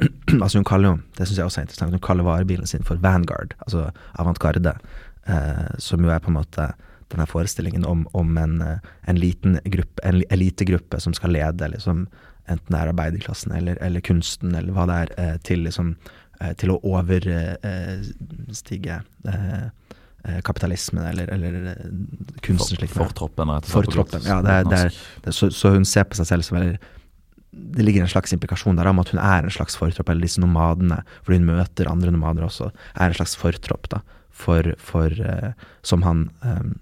Altså 0.42 0.58
Hun 0.58 0.66
kaller 0.66 0.88
jo, 0.90 1.00
det 1.18 1.28
syns 1.28 1.40
jeg 1.40 1.46
også 1.50 1.62
er 1.62 1.66
interessant, 1.68 1.94
hun 1.94 2.04
kaller 2.04 2.26
varebilen 2.26 2.68
sin 2.70 2.86
for 2.88 3.02
Vanguard, 3.02 3.54
altså 3.66 3.90
avantgarde. 4.20 4.74
Eh, 5.30 5.78
som 5.78 6.02
jo 6.02 6.10
er 6.10 6.20
på 6.20 6.32
en 6.32 6.40
måte 6.40 6.72
denne 7.12 7.28
forestillingen 7.30 7.86
om, 7.86 8.08
om 8.18 8.38
en, 8.38 8.62
eh, 8.66 8.80
en 9.08 9.20
liten 9.20 9.60
gruppe, 9.66 10.02
en 10.08 10.24
elitegruppe 10.34 11.00
som 11.00 11.14
skal 11.14 11.36
lede 11.36 11.68
liksom, 11.70 12.08
enten 12.50 12.74
det 12.74 12.80
er 12.80 12.90
arbeiderklassen 12.90 13.52
eller, 13.54 13.78
eller 13.86 14.02
kunsten 14.02 14.56
eller 14.58 14.74
hva 14.74 14.88
det 14.90 14.98
er, 15.04 15.14
eh, 15.22 15.38
til, 15.46 15.60
liksom, 15.68 15.94
eh, 16.40 16.54
til 16.58 16.74
å 16.74 16.80
overstige 16.82 17.62
eh, 19.04 19.36
eh, 19.36 19.70
kapitalismen 20.46 21.06
eller, 21.06 21.30
eller 21.34 21.68
eh, 21.72 21.86
kunsten 22.46 22.78
er. 22.78 22.90
Fortroppen, 22.92 23.50
rett 23.50 23.66
og 23.66 23.72
slett. 23.72 23.90
Fortroppen, 23.90 24.26
ja. 24.28 24.40
Det 24.46 24.54
er, 24.54 24.68
det 24.70 24.80
er, 24.80 24.98
det 25.24 25.32
er, 25.32 25.38
så, 25.38 25.50
så 25.54 25.74
hun 25.76 25.88
ser 25.88 26.06
på 26.10 26.20
seg 26.20 26.30
selv 26.30 26.46
som 26.46 26.60
eller, 26.60 26.78
Det 27.52 27.84
ligger 27.84 28.06
en 28.06 28.12
slags 28.12 28.34
implikasjon 28.36 28.78
der 28.78 28.90
om 28.92 29.02
at 29.02 29.10
hun 29.12 29.22
er 29.22 29.44
en 29.44 29.54
slags 29.54 29.76
fortropp, 29.80 30.10
eller 30.10 30.28
disse 30.28 30.42
nomadene, 30.42 31.02
fordi 31.26 31.42
hun 31.42 31.50
møter 31.50 31.90
andre 31.90 32.14
nomader 32.14 32.46
også, 32.46 32.70
er 32.96 33.10
en 33.10 33.18
slags 33.18 33.36
fortropp, 33.40 33.90
da, 33.92 34.04
for, 34.30 34.72
for 34.80 35.12
uh, 35.20 35.52
Som 35.84 36.06
han 36.08 36.30
um, 36.46 36.80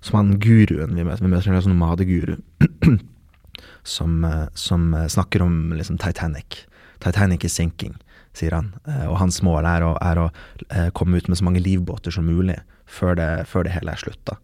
Som 0.00 0.20
han 0.20 0.36
guruen 0.38 0.94
vi 0.94 1.02
møter. 1.02 1.24
Vi 1.24 1.32
møter 1.32 1.50
en 1.50 1.58
slags 1.58 1.66
nomadeguru 1.68 2.36
som, 3.96 4.20
uh, 4.24 4.46
som 4.54 4.94
eh, 4.94 5.08
snakker 5.12 5.42
om 5.44 5.74
liksom 5.76 5.98
Titanic. 6.00 6.62
Titanic 7.04 7.44
is 7.44 7.52
sinking, 7.52 7.96
sier 8.36 8.56
han. 8.56 8.72
Eh, 8.88 9.06
og 9.08 9.18
hans 9.22 9.40
mål 9.46 9.68
er 9.68 9.86
å, 9.86 9.94
er 10.02 10.20
å 10.24 10.28
eh, 10.70 10.90
komme 10.96 11.18
ut 11.18 11.30
med 11.30 11.40
så 11.40 11.46
mange 11.46 11.62
livbåter 11.64 12.14
som 12.14 12.26
mulig 12.28 12.58
før 12.90 13.16
det, 13.18 13.30
før 13.50 13.66
det 13.66 13.74
hele 13.76 13.94
er 13.94 14.02
slutt. 14.02 14.34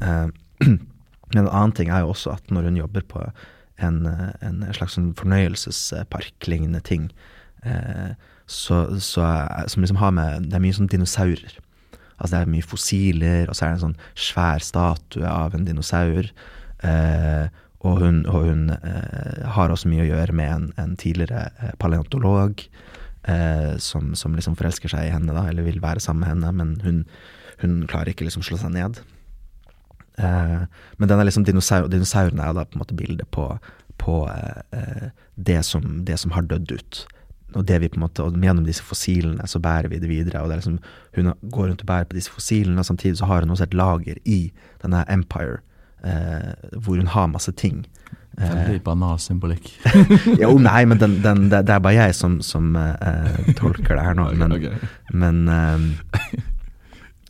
Eh, 0.00 0.26
men 0.68 1.42
en 1.42 1.50
annen 1.50 1.76
ting 1.76 1.92
er 1.92 2.04
jo 2.04 2.12
også 2.14 2.36
at 2.36 2.52
når 2.54 2.70
hun 2.70 2.82
jobber 2.82 3.06
på 3.08 3.24
en, 3.78 4.02
en 4.42 4.62
slags 4.74 4.96
sånn 4.96 5.12
fornøyelsespark-lignende 5.18 6.80
ting, 6.82 7.04
så, 8.48 8.76
så 9.02 9.26
som 9.70 9.82
liksom 9.82 9.98
har 10.00 10.12
med 10.14 10.48
Det 10.48 10.56
er 10.56 10.62
mye 10.62 10.74
sånn 10.74 10.88
dinosaurer. 10.90 11.58
Altså 12.18 12.32
det 12.32 12.40
er 12.40 12.50
mye 12.50 12.66
fossiler, 12.66 13.46
og 13.46 13.54
så 13.54 13.64
er 13.64 13.70
det 13.70 13.78
en 13.78 13.84
sånn 13.84 14.00
svær 14.18 14.64
statue 14.64 15.30
av 15.30 15.54
en 15.54 15.66
dinosaur. 15.68 16.30
Eh, 16.86 17.46
og 17.86 18.00
hun, 18.02 18.24
og 18.26 18.48
hun 18.48 18.64
eh, 18.74 19.44
har 19.54 19.70
også 19.70 19.90
mye 19.90 20.02
å 20.02 20.08
gjøre 20.08 20.34
med 20.34 20.50
en, 20.50 20.66
en 20.82 20.96
tidligere 20.98 21.74
paleontolog 21.78 22.64
eh, 23.28 23.76
som, 23.82 24.14
som 24.18 24.34
liksom 24.36 24.56
forelsker 24.58 24.92
seg 24.92 25.08
i 25.08 25.12
henne, 25.14 25.34
da, 25.36 25.46
eller 25.48 25.66
vil 25.66 25.82
være 25.84 26.02
sammen 26.02 26.24
med 26.24 26.32
henne, 26.32 26.52
men 26.56 26.74
hun, 26.84 27.04
hun 27.62 27.80
klarer 27.90 28.12
ikke 28.12 28.28
liksom 28.28 28.44
slå 28.46 28.60
seg 28.60 28.74
ned. 28.74 29.02
Eh, 30.18 30.64
men 30.98 31.10
den 31.10 31.20
er 31.20 31.28
liksom 31.28 31.46
dinosaur, 31.46 31.90
dinosauren 31.92 32.40
er 32.42 32.56
da 32.56 32.66
på 32.66 32.78
en 32.78 32.82
måte 32.82 32.98
bildet 32.98 33.30
på, 33.34 33.50
på 34.00 34.24
eh, 34.32 35.08
det, 35.34 35.62
som, 35.66 36.02
det 36.08 36.18
som 36.22 36.34
har 36.34 36.48
dødd 36.50 36.74
ut. 36.74 37.04
Og 37.56 37.64
det 37.64 37.78
vi 37.80 37.88
på 37.88 37.96
en 37.96 38.04
måte, 38.04 38.24
og 38.24 38.36
gjennom 38.44 38.66
disse 38.66 38.84
fossilene 38.84 39.46
så 39.48 39.60
bærer 39.62 39.88
vi 39.88 40.00
det 40.02 40.10
videre. 40.10 40.42
og 40.42 40.50
det 40.50 40.58
er 40.58 40.62
liksom, 40.62 40.80
Hun 41.16 41.32
går 41.42 41.70
rundt 41.70 41.84
og 41.84 41.88
bærer 41.88 42.08
på 42.10 42.18
disse 42.18 42.32
fossilene, 42.32 42.78
og 42.78 42.86
samtidig 42.86 43.18
så 43.18 43.28
har 43.30 43.40
hun 43.40 43.50
også 43.50 43.64
et 43.68 43.74
lager 43.74 44.18
i 44.24 44.52
denne 44.82 45.04
Empire, 45.08 45.62
eh, 46.04 46.52
hvor 46.76 46.96
hun 46.96 47.06
har 47.14 47.26
masse 47.26 47.52
ting. 47.52 47.86
Eh, 48.38 48.54
Veldig 48.54 48.80
banal 48.86 49.18
symbolikk. 49.18 49.70
jo, 50.42 50.52
nei, 50.62 50.84
men 50.86 51.00
den, 51.02 51.18
den, 51.24 51.48
det, 51.50 51.64
er 51.66 51.82
bare 51.82 51.96
jeg 51.96 52.14
som, 52.14 52.38
som 52.46 52.70
uh, 52.78 53.52
tolker 53.58 53.98
det 53.98 54.04
her 54.06 54.18
nå. 54.18 54.28
Men, 54.38 54.54
okay. 54.54 54.90
men 55.10 55.44
uh, 55.50 55.86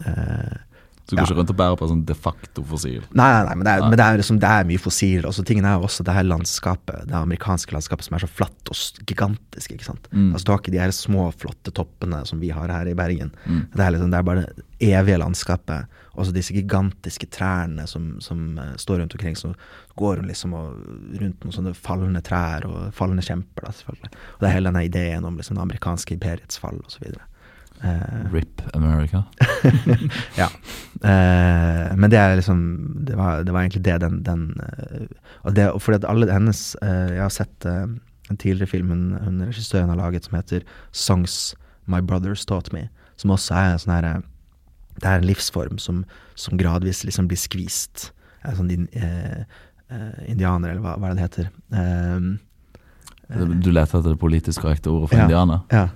uh, 0.05 0.57
Så 1.09 1.17
du 1.17 1.23
går 1.23 1.25
Ja. 1.25 1.31
ikke 1.31 1.39
rundt 1.39 1.51
og 1.55 1.57
bærer 1.57 1.77
på 1.81 1.87
sånn 1.89 2.01
de 2.05 2.13
facto 2.13 2.63
fossil? 2.69 2.99
Nei, 3.17 3.29
nei, 3.33 3.45
nei, 3.47 3.53
men 3.57 3.65
det 3.65 3.73
er, 3.73 3.81
Nei. 3.81 3.89
men 3.89 3.97
det 3.97 4.05
er, 4.05 4.19
liksom, 4.21 4.39
det 4.43 4.49
er 4.53 4.67
mye 4.69 4.81
fossil. 4.85 5.23
Og 5.25 5.33
så 5.33 5.45
tingen 5.49 5.65
er 5.65 5.81
også 5.81 6.05
det 6.05 6.13
her 6.13 6.27
landskapet, 6.29 7.07
det 7.09 7.17
amerikanske 7.17 7.73
landskapet 7.73 8.05
som 8.05 8.19
er 8.19 8.25
så 8.27 8.29
flatt 8.29 8.69
og 8.69 8.77
gigantisk. 9.09 9.73
ikke 9.73 9.87
sant? 9.87 10.11
Mm. 10.13 10.35
Altså 10.35 10.45
Du 10.45 10.53
har 10.53 10.61
ikke 10.61 10.75
de 10.75 10.83
her 10.83 10.93
små, 10.93 11.31
flotte 11.33 11.73
toppene 11.73 12.21
som 12.29 12.43
vi 12.45 12.51
har 12.53 12.69
her 12.69 12.91
i 12.93 12.93
Bergen. 12.99 13.33
Mm. 13.47 13.63
Det, 13.73 13.81
er 13.87 13.97
liksom, 13.97 14.13
det 14.13 14.21
er 14.21 14.29
bare 14.29 14.45
det 14.45 14.93
evige 14.93 15.23
landskapet. 15.25 15.97
Og 16.19 16.27
så 16.27 16.35
disse 16.35 16.55
gigantiske 16.57 17.29
trærne 17.31 17.87
som, 17.87 18.17
som 18.25 18.59
eh, 18.59 18.75
står 18.81 19.03
rundt 19.03 19.15
omkring. 19.15 19.39
Så 19.39 19.53
går 19.99 20.23
hun 20.23 20.31
liksom 20.31 20.55
rundt 20.59 21.47
noen 21.47 21.55
sånne 21.55 21.75
fallende 21.79 22.23
trær 22.27 22.67
og 22.69 22.93
fallende 22.97 23.25
kjemper, 23.27 23.69
da, 23.69 23.75
selvfølgelig. 23.79 24.13
Og 24.35 24.43
det 24.43 24.51
er 24.51 24.57
hele 24.57 24.73
denne 24.73 24.87
ideen 24.89 25.29
om 25.29 25.39
liksom, 25.39 25.59
det 25.59 25.67
amerikanske 25.69 26.19
imperiets 26.19 26.59
fall 26.59 26.81
osv. 26.85 27.07
Eh, 27.83 28.33
RIP 28.33 28.63
America. 28.75 29.23
ja. 30.41 30.49
Eh, 31.03 31.97
men 31.97 32.11
det 32.11 32.19
er 32.19 32.35
liksom 32.37 32.59
Det 33.07 33.15
var, 33.17 33.45
det 33.47 33.53
var 33.55 33.61
egentlig 33.61 33.85
det 33.85 34.01
den, 34.03 34.23
den 34.27 34.61
eh, 34.61 35.07
og 35.47 35.55
det, 35.55 35.71
og 35.71 35.83
fordi 35.83 36.01
at 36.01 36.09
alle 36.11 36.33
hennes 36.33 36.77
eh, 36.83 37.15
Jeg 37.15 37.23
har 37.23 37.31
sett 37.31 37.67
eh, 37.67 37.87
en 38.31 38.37
tidligere 38.37 38.67
film 38.67 38.91
hun, 38.91 39.05
hun 39.25 39.45
regissøren 39.47 39.89
har 39.89 39.97
laget 39.97 40.25
som 40.25 40.35
heter 40.35 40.67
'Songs 40.93 41.55
My 41.87 42.01
Brothers 42.01 42.45
Taught 42.45 42.73
Me', 42.73 42.89
som 43.17 43.31
også 43.31 43.55
er 43.55 43.73
en 43.73 43.79
sånn 43.79 43.95
her 43.95 44.05
eh, 44.05 44.21
Det 44.99 45.07
er 45.09 45.19
en 45.21 45.27
livsform 45.29 45.79
som, 45.79 46.05
som 46.35 46.59
gradvis 46.59 47.05
liksom 47.07 47.29
blir 47.31 47.39
skvist. 47.39 48.11
Er 48.45 48.55
sånn 48.59 48.69
din, 48.71 48.89
eh, 48.93 49.45
eh, 49.91 50.21
indianer, 50.31 50.71
eller 50.75 50.81
hva, 50.83 50.97
hva 50.99 51.11
er 51.11 51.15
det 51.15 51.19
det 51.19 51.29
heter. 51.29 51.51
Eh, 51.73 52.37
Du 53.61 53.71
leter 53.71 53.99
etter 54.01 54.15
det 54.15 54.19
politisk 54.21 54.63
korrekte 54.65 54.89
ordet 54.91 55.11
for 55.11 55.19
Ja. 55.19 55.25
indianer? 55.29 55.61
ja. 55.71 55.89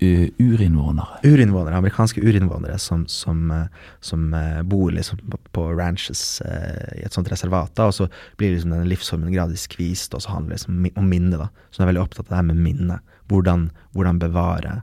U- 0.00 0.30
Urinnvånere. 0.38 1.18
Urinnvånere, 1.24 1.74
amerikanske 1.74 2.20
urinnvånere 2.22 2.78
som, 2.78 3.04
som, 3.08 3.50
eh, 3.50 3.66
som 4.00 4.32
eh, 4.34 4.62
bor 4.62 4.92
liksom 4.92 5.18
på, 5.52 5.64
ranches 5.76 6.40
eh, 6.40 7.00
i 7.00 7.02
et 7.04 7.10
sånt 7.12 7.26
reservat. 7.32 7.72
Da, 7.74 7.86
og 7.90 7.92
så 7.96 8.06
blir 8.38 8.54
liksom 8.54 8.70
denne 8.70 8.86
livsformen 8.86 9.32
gradvis 9.34 9.66
skvist, 9.66 10.14
og 10.14 10.22
så 10.22 10.30
handler 10.36 10.54
det 10.54 10.60
liksom 10.60 10.86
om 11.02 11.08
minne. 11.10 11.36
da. 11.36 11.48
Så 11.72 11.80
hun 11.82 11.88
er 11.88 11.92
veldig 11.92 12.04
opptatt 12.04 12.26
av 12.26 12.28
det 12.28 12.36
her 12.36 12.46
med 12.54 12.56
minne. 12.62 13.00
Hvordan, 13.28 13.70
hvordan 13.92 14.18
bevare 14.22 14.76
eh, 14.76 14.80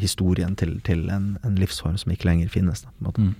historien 0.00 0.56
til, 0.58 0.80
til 0.86 1.08
en, 1.12 1.34
en 1.46 1.58
livsform 1.60 1.98
som 2.00 2.12
ikke 2.12 2.26
lenger 2.28 2.48
finnes. 2.52 2.84
Da, 2.84 2.92
på 2.94 3.04
en 3.04 3.08
måte. 3.10 3.26
Mm. 3.28 3.34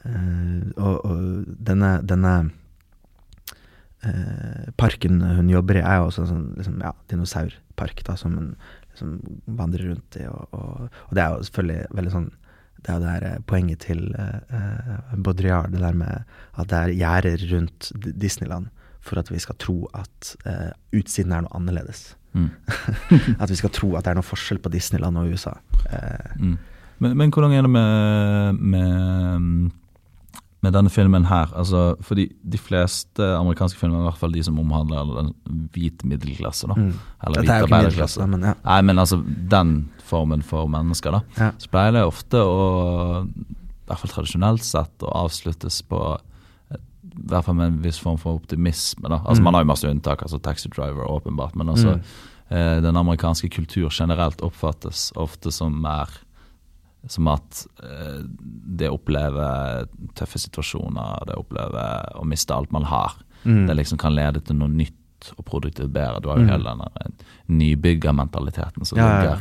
Eh, 0.00 0.72
og, 0.80 1.04
og 1.04 1.54
denne, 1.68 1.90
denne 2.08 2.34
eh, 4.02 4.68
parken 4.80 5.20
hun 5.20 5.50
jobber 5.52 5.80
i, 5.80 5.84
er 5.84 6.00
jo 6.00 6.08
også 6.08 6.24
en 6.24 6.30
sånn 6.32 6.46
liksom, 6.58 6.82
ja, 6.84 6.92
dinosaurpark 7.12 8.04
da, 8.06 8.16
som 8.20 8.36
hun 8.38 8.52
liksom 8.92 9.16
vandrer 9.60 9.90
rundt 9.92 10.20
i. 10.20 10.26
Og, 10.30 10.56
og, 10.56 11.00
og 11.08 11.16
det 11.16 11.24
er 11.24 11.34
jo 11.34 11.48
selvfølgelig 11.48 11.96
veldig 12.00 12.14
sånn 12.16 12.30
Det 12.80 12.88
er 12.88 12.96
jo 12.96 13.04
det 13.04 13.12
her 13.12 13.24
eh, 13.28 13.40
poenget 13.44 13.82
til 13.84 14.06
eh, 14.16 14.54
eh, 14.56 15.16
Baudrillard, 15.20 15.72
det 15.74 15.82
der 15.82 15.96
med 16.00 16.22
at 16.56 16.70
det 16.70 16.78
er 16.78 16.94
gjerder 16.96 17.42
rundt 17.52 17.90
Disneyland 18.16 18.70
for 19.04 19.20
at 19.20 19.30
vi 19.32 19.40
skal 19.40 19.56
tro 19.60 19.82
at 19.96 20.34
eh, 20.48 20.70
utsiden 20.96 21.32
er 21.32 21.44
noe 21.44 21.52
annerledes. 21.56 22.14
Mm. 22.32 22.50
At 23.42 23.50
vi 23.50 23.58
skal 23.58 23.72
tro 23.74 23.94
at 23.98 24.06
det 24.06 24.12
er 24.12 24.20
noe 24.20 24.26
forskjell 24.26 24.60
på 24.62 24.72
Disneyland 24.72 25.18
og 25.20 25.32
USA. 25.34 25.56
Eh, 25.90 26.36
Mm. 26.40 26.58
Men, 27.00 27.14
men 27.16 27.30
hvordan 27.32 27.52
er 27.56 27.64
det 27.64 27.70
med, 27.72 28.58
med, 28.60 29.70
med 30.60 30.74
denne 30.76 30.90
filmen 30.92 31.24
her? 31.30 31.48
Altså, 31.56 31.94
fordi 32.04 32.26
de 32.44 32.58
fleste 32.60 33.24
amerikanske 33.24 33.80
filmer, 33.80 34.02
i 34.02 34.08
hvert 34.10 34.20
fall 34.20 34.34
de 34.34 34.42
som 34.44 34.58
omhandler 34.60 35.08
den 35.16 35.30
hvite 35.72 36.08
middelklasse, 36.08 36.68
da, 36.68 36.76
mm. 36.76 36.90
eller 37.24 37.40
er 37.40 37.46
hvite 37.46 37.56
arbeiderklasse 37.64 38.20
ja. 38.20 38.52
Nei, 38.52 38.80
men 38.84 39.00
altså 39.00 39.22
den 39.24 39.72
formen 40.04 40.44
for 40.44 40.68
mennesker, 40.68 41.16
da. 41.16 41.22
ja. 41.40 41.50
Så 41.56 41.72
pleier 41.72 41.96
det 41.96 42.04
ofte 42.04 42.44
å 42.44 42.68
i 43.24 43.88
hvert 43.88 44.04
fall 44.04 44.12
tradisjonelt 44.12 44.62
sett, 44.62 44.92
å 45.02 45.14
avsluttes 45.24 45.80
på 45.88 46.04
i 47.20 47.28
hvert 47.28 47.44
fall 47.44 47.54
med 47.54 47.66
en 47.66 47.82
viss 47.82 47.98
form 48.00 48.16
for 48.18 48.34
optimisme. 48.40 49.08
da. 49.08 49.18
Altså 49.24 49.40
Mm. 49.40 49.44
Man 49.44 49.54
har 49.54 49.62
jo 49.62 49.66
masse 49.66 49.88
unntak, 49.90 50.22
altså 50.22 50.38
Taxi 50.42 50.68
Driver 50.68 51.04
åpenbart, 51.10 51.54
men 51.56 51.68
altså 51.68 51.94
Mm. 51.96 52.02
eh, 52.50 52.80
den 52.82 52.96
amerikanske 52.96 53.48
kultur 53.50 53.88
generelt 53.90 54.40
oppfattes 54.42 55.12
ofte 55.16 55.50
som 55.52 55.80
mer 55.82 56.08
som 57.08 57.28
at 57.28 57.66
eh, 57.82 58.22
det 58.76 58.88
å 58.90 58.98
oppleve 58.98 59.86
tøffe 60.14 60.38
situasjoner, 60.38 61.24
det 61.26 61.34
å 61.34 61.44
oppleve 61.44 62.12
å 62.14 62.24
miste 62.24 62.50
alt 62.54 62.70
man 62.72 62.82
har, 62.84 63.12
Mm. 63.44 63.66
det 63.66 63.76
liksom 63.76 63.98
kan 63.98 64.14
lede 64.14 64.40
til 64.44 64.56
noe 64.56 64.68
nytt 64.68 65.32
og 65.38 65.44
produktivt 65.46 65.92
bedre. 65.92 66.20
Du 66.20 66.28
har 66.28 66.36
jo 66.38 66.44
Mm. 66.44 66.50
hele 66.50 66.64
den 66.64 67.12
nybyggermentaliteten 67.48 68.84
som 68.86 68.98
Ja, 68.98 69.04
ligger 69.22 69.40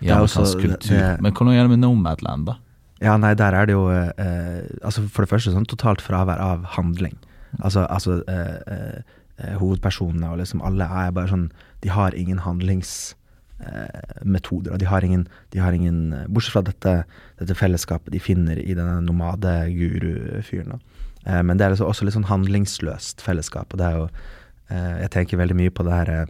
i 0.00 0.08
er 0.08 0.14
amerikansk 0.16 0.58
kultur. 0.60 0.88
det- 0.98 1.20
Men 1.20 1.32
hvordan 1.32 1.52
er 1.54 1.62
det 1.62 1.70
med 1.70 1.78
Nomadland, 1.78 2.46
da? 2.46 2.54
Ja, 3.00 3.16
nei, 3.16 3.34
der 3.38 3.54
er 3.54 3.66
det 3.68 3.74
jo 3.76 3.84
eh, 3.90 4.62
altså 4.82 5.02
For 5.06 5.22
det 5.22 5.30
første 5.30 5.52
sånn 5.54 5.66
totalt 5.70 6.02
fravær 6.02 6.38
av 6.42 6.64
handling. 6.74 7.14
Altså, 7.62 7.86
altså 7.86 8.22
eh, 8.28 8.58
eh, 8.74 8.98
eh, 9.38 9.54
hovedpersonene 9.60 10.30
og 10.32 10.38
liksom 10.42 10.62
alle 10.66 10.84
er 10.84 11.10
bare 11.16 11.28
sånn 11.30 11.52
De 11.84 11.88
har 11.94 12.12
ingen 12.18 12.38
handlingsmetoder. 12.44 14.72
og 14.72 14.78
de 14.78 14.86
har 14.86 15.04
ingen, 15.04 15.28
de 15.54 15.58
har 15.62 15.72
ingen 15.72 16.12
eh, 16.12 16.26
Bortsett 16.28 16.52
fra 16.52 16.62
dette, 16.66 17.04
dette 17.38 17.54
fellesskapet 17.54 18.12
de 18.12 18.20
finner 18.20 18.58
i 18.58 18.74
denne 18.74 19.00
nomade-guru-fyren. 19.06 20.80
Eh, 21.26 21.42
men 21.42 21.58
det 21.58 21.64
er 21.64 21.70
liksom 21.74 21.88
også 21.88 22.04
litt 22.04 22.14
sånn 22.18 22.30
handlingsløst 22.30 23.20
fellesskap. 23.24 23.72
Og 23.72 23.78
det 23.80 23.86
er 23.86 23.94
jo 23.96 24.08
eh, 24.70 24.94
Jeg 25.04 25.10
tenker 25.14 25.40
veldig 25.40 25.56
mye 25.56 25.70
på 25.70 25.82
det 25.86 25.94
her 25.94 26.08
eh, 26.18 26.26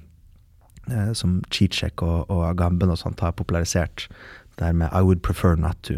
som 1.15 1.43
Chichek 1.51 2.03
og, 2.03 2.25
og 2.29 2.45
Agamben 2.51 2.91
og 2.93 2.99
sånt 3.01 3.21
har 3.25 3.33
popularisert. 3.33 4.09
Det 4.59 4.67
her 4.67 4.73
med 4.77 4.89
I 4.93 5.03
would 5.03 5.23
prefer 5.23 5.57
not 5.57 5.77
to. 5.83 5.95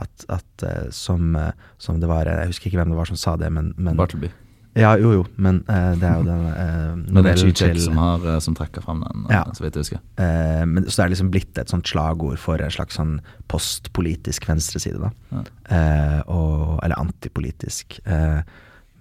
At, 0.00 0.24
at 0.32 0.62
eh, 0.64 0.86
som, 0.90 1.34
eh, 1.36 1.52
som 1.78 1.98
det 2.00 2.08
var 2.08 2.24
Jeg 2.24 2.48
husker 2.48 2.70
ikke 2.70 2.80
hvem 2.80 2.94
det 2.94 2.96
var 2.96 3.10
som 3.10 3.16
sa 3.20 3.36
det, 3.36 3.50
men, 3.52 3.74
men 3.76 3.96
Bartleby. 3.98 4.30
Ja, 4.72 4.94
jo, 4.96 5.10
jo, 5.12 5.24
men 5.36 5.58
uh, 5.68 5.92
det 6.00 6.06
er 6.08 6.14
jo 6.16 6.24
den 6.24 6.44
uh, 6.56 7.00
novellen 7.12 7.52
til 7.52 7.76
som, 7.82 7.98
har, 8.00 8.22
eh, 8.24 8.38
som 8.40 8.54
trekker 8.56 8.80
frem 8.80 9.02
den, 9.04 9.26
eh, 9.28 9.34
Ja. 9.36 9.42
så 9.52 9.66
vidt 9.66 9.76
jeg 9.76 9.84
husker. 9.84 10.00
Uh, 10.16 10.62
men, 10.64 10.86
Så 10.88 10.96
det 10.96 11.04
er 11.04 11.12
liksom 11.12 11.30
blitt 11.34 11.58
et 11.60 11.68
sånt 11.68 11.90
slagord 11.90 12.40
for 12.40 12.56
en 12.64 12.72
slags 12.72 12.96
sånn 12.96 13.18
postpolitisk 13.52 14.48
venstreside, 14.48 14.96
da. 15.02 15.10
Ja. 15.34 15.42
Eh, 15.76 16.20
og, 16.32 16.78
eller 16.86 16.96
antipolitisk. 17.04 17.98
Eh, 18.08 18.40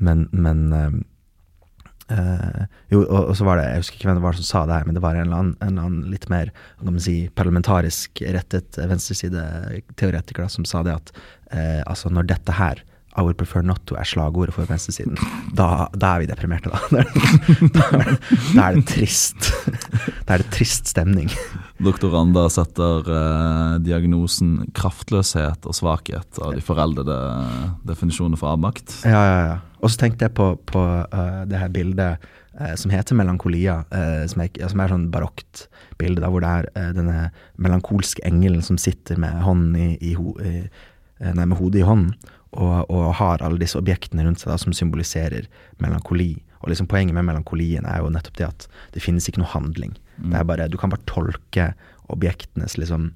men 0.03 0.27
men 0.33 1.05
eh, 2.09 2.61
Jo, 2.93 3.03
og, 3.03 3.31
og 3.31 3.35
så 3.37 3.47
var 3.47 3.59
det 3.59 3.67
Jeg 3.69 3.83
husker 3.83 3.99
ikke 3.99 4.09
hvem 4.09 4.21
det 4.21 4.25
var 4.25 4.37
som 4.39 4.47
sa 4.47 4.63
det 4.65 4.77
her, 4.79 4.87
men 4.87 4.97
det 4.97 5.03
var 5.03 5.15
en 5.17 5.27
eller 5.27 5.41
annen, 5.41 5.57
en 5.59 5.73
eller 5.73 5.89
annen 5.89 6.13
litt 6.13 6.29
mer 6.33 6.53
kan 6.79 6.89
man 6.89 7.03
si, 7.03 7.17
parlamentarisk 7.37 8.23
rettet 8.37 8.79
venstresideteoretiker 8.79 10.49
som 10.51 10.67
sa 10.67 10.83
det 10.87 10.97
at 10.97 11.13
uh, 11.53 11.81
altså 11.85 12.11
når 12.13 12.31
dette 12.33 12.57
her 12.57 12.81
I 13.17 13.21
would 13.21 13.35
prefer 13.35 13.61
not 13.61 13.81
to 13.89 13.97
er 13.99 14.07
slagordet 14.07 14.55
for 14.55 14.67
venstresiden. 14.69 15.17
Da, 15.57 15.89
da 15.91 16.13
er 16.15 16.23
vi 16.23 16.29
deprimerte, 16.29 16.71
da. 16.71 16.79
Da 17.75 17.87
er 17.91 18.05
det, 18.07 18.15
da 18.55 18.67
er 18.69 18.77
det, 18.77 18.85
trist. 18.87 19.51
Da 20.27 20.37
er 20.37 20.43
det 20.45 20.51
trist 20.55 20.87
stemning. 20.93 21.27
Doktor 21.83 22.13
Randa 22.15 22.45
setter 22.53 23.07
eh, 23.11 23.75
diagnosen 23.83 24.69
kraftløshet 24.77 25.67
og 25.67 25.75
svakhet 25.75 26.39
av 26.39 26.55
de 26.55 26.63
foreldede 26.63 27.17
definisjonene 27.89 28.39
for 28.39 28.53
avmakt. 28.53 29.01
Ja, 29.03 29.19
ja, 29.27 29.43
ja. 29.49 29.59
Og 29.81 29.91
så 29.91 30.03
tenkte 30.03 30.27
jeg 30.27 30.35
på, 30.37 30.53
på 30.69 30.81
uh, 30.81 31.41
det 31.49 31.57
her 31.57 31.71
bildet 31.73 32.21
uh, 32.59 32.73
som 32.77 32.93
heter 32.93 33.17
Melankolia, 33.17 33.79
uh, 33.89 34.23
som, 34.29 34.43
er, 34.45 34.67
som 34.69 34.83
er 34.83 34.93
sånn 34.93 35.07
barokt 35.11 35.65
bilde, 35.99 36.21
da, 36.21 36.29
hvor 36.31 36.45
det 36.45 36.51
er 36.53 36.93
denne 36.95 37.31
melankolske 37.57 38.23
engelen 38.29 38.61
som 38.65 38.77
sitter 38.79 39.17
med, 39.19 39.41
hånden 39.41 39.73
i, 39.75 39.89
i, 40.05 40.13
ho, 40.19 40.35
i, 40.45 40.67
nei, 41.25 41.47
med 41.47 41.57
hodet 41.57 41.81
i 41.81 41.87
hånden, 41.87 42.13
og, 42.51 42.89
og 42.91 43.13
har 43.19 43.43
alle 43.43 43.61
disse 43.61 43.79
objektene 43.79 44.25
rundt 44.25 44.41
seg 44.41 44.51
da, 44.51 44.57
som 44.59 44.75
symboliserer 44.75 45.47
melankoli. 45.83 46.33
Og 46.61 46.71
liksom 46.71 46.89
Poenget 46.91 47.15
med 47.15 47.25
melankolien 47.25 47.87
er 47.87 48.01
jo 48.03 48.11
nettopp 48.13 48.37
det 48.37 48.47
at 48.47 48.67
det 48.93 49.03
finnes 49.03 49.27
ikke 49.29 49.41
noe 49.41 49.53
handling. 49.53 49.95
Det 50.21 50.37
er 50.37 50.45
bare, 50.45 50.67
Du 50.69 50.77
kan 50.77 50.91
bare 50.91 51.07
tolke 51.09 51.71
objektenes 52.11 52.75
liksom 52.77 53.13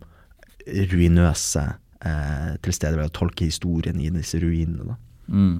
ruinøse 0.66 1.66
eh, 2.02 2.56
tilstedeværelse, 2.66 3.14
tolke 3.14 3.46
historien 3.46 4.00
i 4.02 4.10
disse 4.10 4.40
ruinene. 4.42 4.96
da. 4.96 4.98
Mm. 5.28 5.60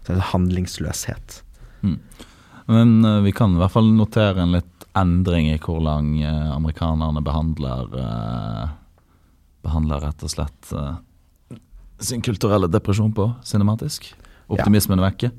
Så 0.00 0.12
det 0.14 0.16
er 0.16 0.30
handlingsløshet. 0.32 1.42
Men 2.70 3.04
uh, 3.04 3.20
vi 3.24 3.32
kan 3.36 3.54
i 3.54 3.60
hvert 3.60 3.74
fall 3.74 3.90
notere 3.96 4.44
en 4.44 4.54
litt 4.54 4.86
endring 4.98 5.48
i 5.50 5.58
hvordan 5.60 6.12
uh, 6.22 6.56
amerikanerne 6.56 7.22
behandler 7.24 7.96
uh, 7.96 8.68
Behandler 9.60 10.00
rett 10.00 10.22
og 10.24 10.30
slett 10.32 10.70
eh, 10.72 10.94
sin 12.00 12.22
kulturelle 12.24 12.68
depresjon 12.70 13.12
på 13.16 13.28
cinematisk. 13.46 14.10
Optimismen 14.50 14.98
er 14.98 15.10
vekke. 15.10 15.30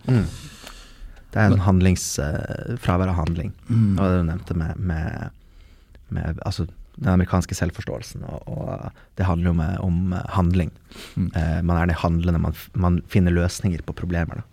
Det 1.31 1.39
er 1.39 1.53
en 1.53 1.63
handlings, 1.63 2.03
eh, 2.19 2.75
fravær 2.83 3.11
av 3.11 3.15
handling. 3.21 3.53
Mm. 3.69 3.95
Var 3.97 4.09
det 4.11 4.19
du 4.19 4.27
nevnte 4.27 4.55
med, 4.59 4.79
med, 4.79 5.29
med 6.11 6.39
altså, 6.45 6.65
den 6.99 7.07
amerikanske 7.13 7.55
selvforståelsen. 7.55 8.23
Og, 8.27 8.47
og 8.51 8.91
det 9.17 9.25
handler 9.29 9.51
jo 9.51 9.57
med, 9.57 9.77
om 9.79 10.13
eh, 10.13 10.25
handling. 10.35 10.71
Mm. 11.15 11.29
Eh, 11.35 11.59
man 11.63 11.77
er 11.79 11.91
det 11.91 11.99
handlende, 12.03 12.41
man, 12.43 12.57
man 12.75 13.01
finner 13.11 13.31
løsninger 13.35 13.83
på 13.87 13.95
problemer. 13.95 14.41
Da. 14.41 14.47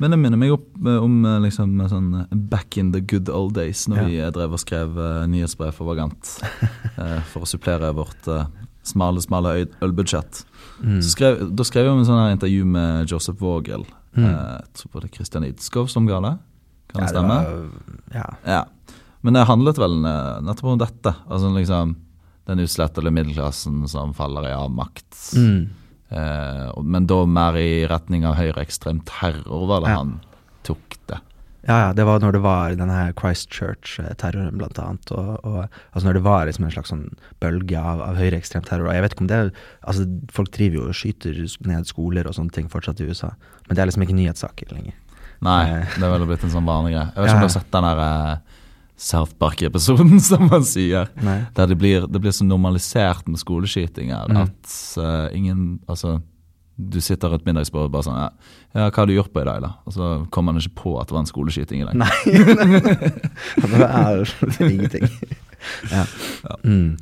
Men 0.00 0.14
det 0.14 0.20
minner 0.22 0.40
meg 0.40 0.54
opp 0.54 0.68
eh, 0.86 1.02
om 1.02 1.18
eh, 1.28 1.40
liksom 1.44 1.74
eh, 1.82 1.90
sånn 1.92 2.08
eh, 2.22 2.38
back 2.54 2.78
in 2.80 2.92
the 2.94 3.02
good 3.04 3.28
old 3.28 3.52
days, 3.58 3.84
når 3.90 4.00
Ja. 4.00 4.06
vi 4.06 4.20
eh, 4.22 4.30
drev 4.32 4.54
og 4.56 4.62
skrev 4.62 4.96
uh, 4.96 5.26
nyhetsbrev 5.28 5.74
for 5.76 5.90
Vagant 5.90 6.36
Uh, 7.00 7.20
for 7.32 7.44
å 7.44 7.48
supplere 7.48 7.90
vårt 7.96 8.26
eh, 8.28 8.46
smale, 8.90 9.22
smale 9.24 9.54
ølbudsjett. 9.84 10.42
Mm. 10.82 10.98
Skrev, 11.04 11.42
da 11.56 11.64
skrev 11.68 11.86
jeg 11.88 11.94
om 11.94 12.02
en 12.02 12.08
sånn 12.08 12.32
intervju 12.34 12.66
med 12.66 13.10
Joseph 13.12 13.40
Vogel. 13.42 13.86
Mm. 14.16 14.24
Eh, 14.26 14.52
jeg 14.58 14.72
tror 14.82 15.00
det 15.04 15.10
er 15.10 15.16
Christian 15.16 15.46
Idskov 15.46 15.88
som 15.92 16.06
ga 16.10 16.20
det. 16.24 16.34
Kan 16.90 17.04
det 17.04 17.08
Ja, 17.08 17.14
stemme? 17.14 17.36
var- 17.44 18.14
ja. 18.14 18.28
Ja. 18.46 18.64
Men 19.22 19.34
det 19.36 19.46
handlet 19.46 19.78
vel 19.78 19.98
eh, 20.04 20.40
nettopp 20.42 20.64
om 20.72 20.78
dette. 20.80 21.14
Altså 21.28 21.50
liksom 21.54 21.96
den 22.48 22.58
uslettede 22.64 23.12
middelklassen 23.14 23.84
som 23.88 24.14
faller 24.16 24.48
i 24.48 24.54
avmakt. 24.56 25.12
Mm. 25.36 25.68
Eh, 26.10 26.82
men 26.82 27.06
da 27.06 27.20
mer 27.26 27.54
i 27.60 27.86
retning 27.86 28.24
av 28.26 28.34
høyreekstrem 28.40 29.02
terror, 29.06 29.66
var 29.68 29.80
det 29.84 29.90
Ja. 29.92 29.96
han 30.00 30.20
tok 30.66 30.96
det. 31.06 31.20
Ja, 31.68 31.76
ja, 31.86 31.88
det 31.92 32.04
var 32.08 32.20
når 32.22 32.32
det 32.32 32.40
var 32.44 32.72
denne 32.78 33.12
Christchurch-terroren, 33.18 34.56
blant 34.58 34.78
annet. 34.80 35.10
Og, 35.12 35.32
og, 35.44 35.66
altså 35.92 36.06
når 36.08 36.16
det 36.18 36.22
var 36.24 36.46
liksom 36.48 36.64
en 36.64 36.72
slags 36.72 36.92
sånn 36.92 37.04
bølge 37.42 37.76
av, 37.80 38.00
av 38.04 38.16
høyreekstrem 38.20 38.64
terror. 38.64 38.88
Og 38.88 38.94
jeg 38.96 39.04
vet 39.04 39.14
ikke 39.16 39.24
om 39.26 39.30
det 39.32 39.40
Altså, 39.84 40.06
folk 40.32 40.50
driver 40.56 40.80
jo 40.80 40.86
og 40.88 40.96
skyter 40.96 41.36
ned 41.68 41.88
skoler 41.90 42.26
og 42.30 42.36
sånne 42.38 42.54
ting 42.56 42.70
fortsatt 42.72 43.00
i 43.04 43.08
USA. 43.10 43.32
Men 43.68 43.76
det 43.76 43.82
er 43.84 43.90
liksom 43.92 44.06
ikke 44.06 44.16
nyhetssaker 44.16 44.72
lenger. 44.76 44.96
Nei, 45.44 45.60
Eh. 45.70 45.84
det 45.96 46.04
er 46.04 46.10
vel 46.16 46.26
blitt 46.28 46.42
en 46.44 46.52
sånn 46.52 46.66
vanlig 46.68 46.94
greie. 46.96 47.06
Jeg 47.14 47.16
vet 47.22 47.30
ikke 47.30 47.36
om 47.36 47.44
du 47.44 47.48
har 47.48 47.54
sett 47.58 47.70
den 47.76 47.86
der 47.88 48.00
eh, 48.06 48.56
South 49.00 49.32
Park-episoden, 49.40 50.18
som 50.30 50.48
man 50.50 50.64
sier. 50.68 51.08
Nei. 51.24 51.38
Der 51.56 51.66
det 51.70 51.78
blir, 51.80 52.04
det 52.08 52.20
blir 52.20 52.34
så 52.36 52.44
normalisert 52.44 53.28
med 53.28 53.40
skoleskytinger 53.40 54.28
Mm. 54.28 54.42
at 54.42 54.74
uh, 55.00 55.28
ingen 55.36 55.80
Altså, 55.88 56.18
du 56.92 57.00
sitter 57.04 57.32
rundt 57.32 57.44
middagsbordet 57.46 57.90
og 57.90 57.94
bare 57.94 58.06
sånn 58.06 58.18
ja, 58.18 58.28
ja, 58.72 58.86
hva 58.86 59.02
har 59.02 59.10
du 59.10 59.14
gjort 59.16 59.32
på 59.34 59.42
i 59.42 59.46
dag, 59.48 59.60
da? 59.64 59.70
Og 59.84 59.94
så 59.96 60.08
kommer 60.32 60.54
man 60.54 60.62
ikke 60.62 60.82
på 60.82 60.94
at 61.00 61.10
det 61.10 61.16
var 61.16 61.24
en 61.24 61.30
skoleskyting 61.30 61.82
i 61.82 61.88
dag. 61.88 61.98
Nei. 62.00 62.10
det 63.76 63.90
er 63.90 64.34
ingenting. 64.70 65.08
Ja. 65.92 66.06
Mm. 66.64 66.94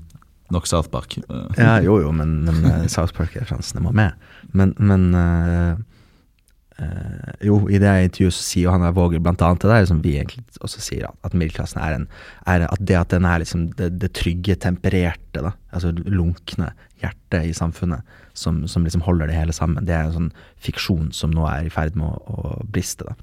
Nok 0.51 0.65
South 0.67 0.89
Park. 0.91 1.15
Ja, 1.55 1.77
jo 1.85 2.01
jo, 2.03 2.09
men, 2.11 2.41
men 2.43 2.65
eh, 2.67 2.89
South 2.91 3.15
Park-referansene 3.15 3.85
må 3.85 3.93
med. 3.95 4.17
Men, 4.51 4.73
men 4.83 5.05
eh, 5.15 5.77
eh, 6.83 7.31
jo, 7.49 7.61
i 7.71 7.81
det 7.83 7.93
intervjuet 8.07 8.37
så 8.37 8.45
sier 8.47 8.67
jo 8.67 8.75
han 8.75 8.85
der 8.85 8.97
Våger 8.97 9.23
blant 9.23 9.43
annet 9.45 9.65
det 9.65 9.71
der 9.73 9.89
som 9.91 10.03
vi 10.05 10.17
egentlig 10.21 10.45
også 10.65 10.83
sier, 10.85 11.09
at, 11.11 11.37
middelklassen 11.37 11.81
er 11.83 11.97
en 11.97 12.09
er 12.47 12.67
At 12.69 12.81
det 12.81 12.99
at 12.99 13.15
den 13.15 13.29
er 13.29 13.43
liksom 13.43 13.69
det, 13.79 13.93
det 14.03 14.13
trygge, 14.19 14.57
tempererte, 14.57 15.43
da, 15.45 15.55
altså 15.71 15.93
lunkne 16.07 16.73
hjertet 17.03 17.47
i 17.47 17.55
samfunnet, 17.55 18.03
som, 18.35 18.65
som 18.67 18.85
liksom 18.87 19.05
holder 19.07 19.31
det 19.31 19.39
hele 19.39 19.55
sammen, 19.55 19.87
det 19.87 19.95
er 19.95 20.09
en 20.09 20.17
sånn 20.17 20.33
fiksjon 20.63 21.13
som 21.15 21.31
nå 21.31 21.47
er 21.47 21.69
i 21.69 21.73
ferd 21.73 21.99
med 21.99 22.11
å, 22.11 22.19
å 22.35 22.59
briste. 22.67 23.07
da. 23.07 23.15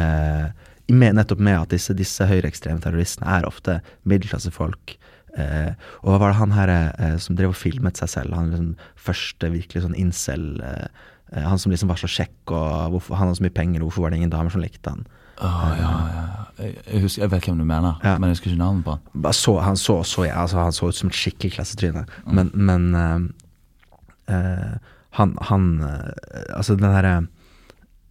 Eh, 0.00 0.68
i 0.90 0.96
med, 0.96 1.14
nettopp 1.14 1.42
med 1.42 1.58
at 1.60 1.74
disse, 1.74 1.94
disse 1.94 2.26
høyreekstreme 2.26 2.82
terroristene 2.82 3.28
er 3.30 3.46
ofte 3.46 3.78
middelklassefolk. 4.08 4.96
Uh, 5.30 5.70
og 6.02 6.10
hva 6.10 6.16
var 6.18 6.32
det 6.32 6.40
han 6.40 6.54
her 6.56 6.70
eh, 6.74 7.14
som 7.22 7.36
drev 7.38 7.52
og 7.52 7.58
filmet 7.58 8.00
seg 8.00 8.10
selv? 8.10 8.34
Han 8.34 8.50
liksom 8.50 8.72
første 8.98 9.52
virkelig 9.52 9.84
sånn 9.84 9.94
incel 9.94 10.48
eh, 10.66 10.88
eh, 10.88 10.88
Han 11.32 11.58
som 11.62 11.70
liksom 11.72 11.88
var 11.88 11.96
så 12.00 12.08
kjekk, 12.10 12.50
og 12.50 12.90
hvorfor, 12.96 13.14
han 13.14 13.28
hadde 13.28 13.38
så 13.38 13.44
mye 13.46 13.54
penger, 13.54 13.80
og 13.82 13.90
hvorfor 13.90 14.02
var 14.02 14.10
det 14.10 14.16
ingen 14.20 14.32
damer 14.32 14.50
som 14.50 14.62
likte 14.64 14.90
han? 14.90 15.04
Åh, 15.40 15.68
ja, 15.78 15.90
ja. 16.14 16.24
Jeg, 16.60 17.00
husker, 17.00 17.22
jeg 17.22 17.30
vet 17.32 17.46
hvem 17.48 17.60
du 17.62 17.64
mener, 17.64 18.00
Ja. 18.04 18.18
men 18.18 18.28
jeg 18.28 18.36
husker 18.36 18.50
ikke 18.50 18.60
navnet 18.60 18.84
på 18.84 18.96
han. 18.98 19.32
Så, 19.32 19.54
han 19.64 19.76
så 19.76 20.02
så 20.04 20.24
ja, 20.26 20.42
altså, 20.42 20.58
Han 20.58 20.72
så 20.76 20.88
ut 20.90 20.94
som 20.98 21.08
et 21.08 21.16
skikkelig 21.16 21.52
klassetryne. 21.54 22.02
Men, 22.26 22.50
men 22.54 22.94
uh, 22.94 23.20
uh, 24.28 24.74
han, 25.16 25.36
han 25.40 25.70
uh, 25.80 26.10
Altså, 26.56 26.74
den 26.76 26.92
herre 26.92 27.14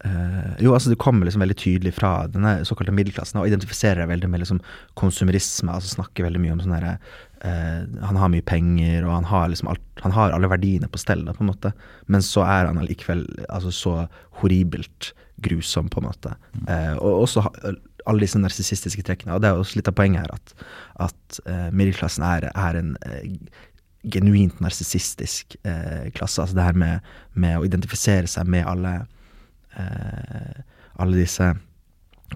eh, 0.06 0.52
Jo, 0.64 0.74
altså 0.76 0.94
det 0.94 1.00
kommer 1.02 1.28
liksom 1.28 1.44
veldig 1.44 1.58
tydelig 1.60 1.94
fra 1.98 2.14
denne 2.32 2.60
såkalte 2.68 2.96
middelklassen, 2.96 3.42
og 3.42 3.50
identifiserer 3.50 4.10
veldig 4.10 4.30
med 4.32 4.44
liksom 4.44 4.62
konsumerisme, 5.00 5.74
altså 5.74 5.96
snakker 5.98 6.28
veldig 6.28 6.44
mye 6.44 6.56
om 6.56 6.64
sånn 6.64 6.76
herre 6.78 6.96
uh, 7.44 7.84
Han 8.08 8.20
har 8.20 8.34
mye 8.34 8.46
penger, 8.46 9.06
og 9.06 9.14
han 9.18 9.30
har 9.30 9.52
liksom 9.52 9.72
alt 9.72 10.04
Han 10.04 10.16
har 10.16 10.36
alle 10.36 10.52
verdiene 10.52 10.90
på 10.92 11.02
stell, 11.02 11.26
på 11.28 11.44
en 11.44 11.52
måte, 11.52 11.74
men 12.08 12.26
så 12.26 12.46
er 12.48 12.70
han 12.70 12.80
allikevel 12.82 13.26
altså 13.50 13.74
så 13.76 13.96
horribelt 14.42 15.14
grusom, 15.40 15.88
på 15.92 16.02
en 16.02 16.10
måte. 16.10 16.36
Uh, 16.68 16.96
og 17.00 17.24
også 17.28 17.46
alle 18.10 18.26
disse 18.26 18.40
narsissistiske 18.42 19.04
trekkene. 19.06 19.36
Og 19.36 19.44
det 19.44 19.50
er 19.50 19.60
også 19.60 19.80
litt 19.80 19.90
av 19.92 19.98
poenget 19.98 20.26
her, 20.26 20.36
at, 20.36 20.54
at 21.10 21.40
eh, 21.46 21.68
middelklassen 21.76 22.26
er, 22.26 22.50
er 22.50 22.80
en 22.80 22.94
eh, 23.06 23.36
genuint 24.16 24.60
narsissistisk 24.64 25.58
eh, 25.68 26.10
klasse. 26.16 26.42
Altså 26.42 26.58
det 26.58 26.68
her 26.68 26.80
med, 26.80 27.08
med 27.34 27.60
å 27.60 27.66
identifisere 27.68 28.30
seg 28.32 28.50
med 28.52 28.68
alle 28.70 28.96
eh, 29.02 29.08
alle 29.78 31.20
disse 31.20 31.54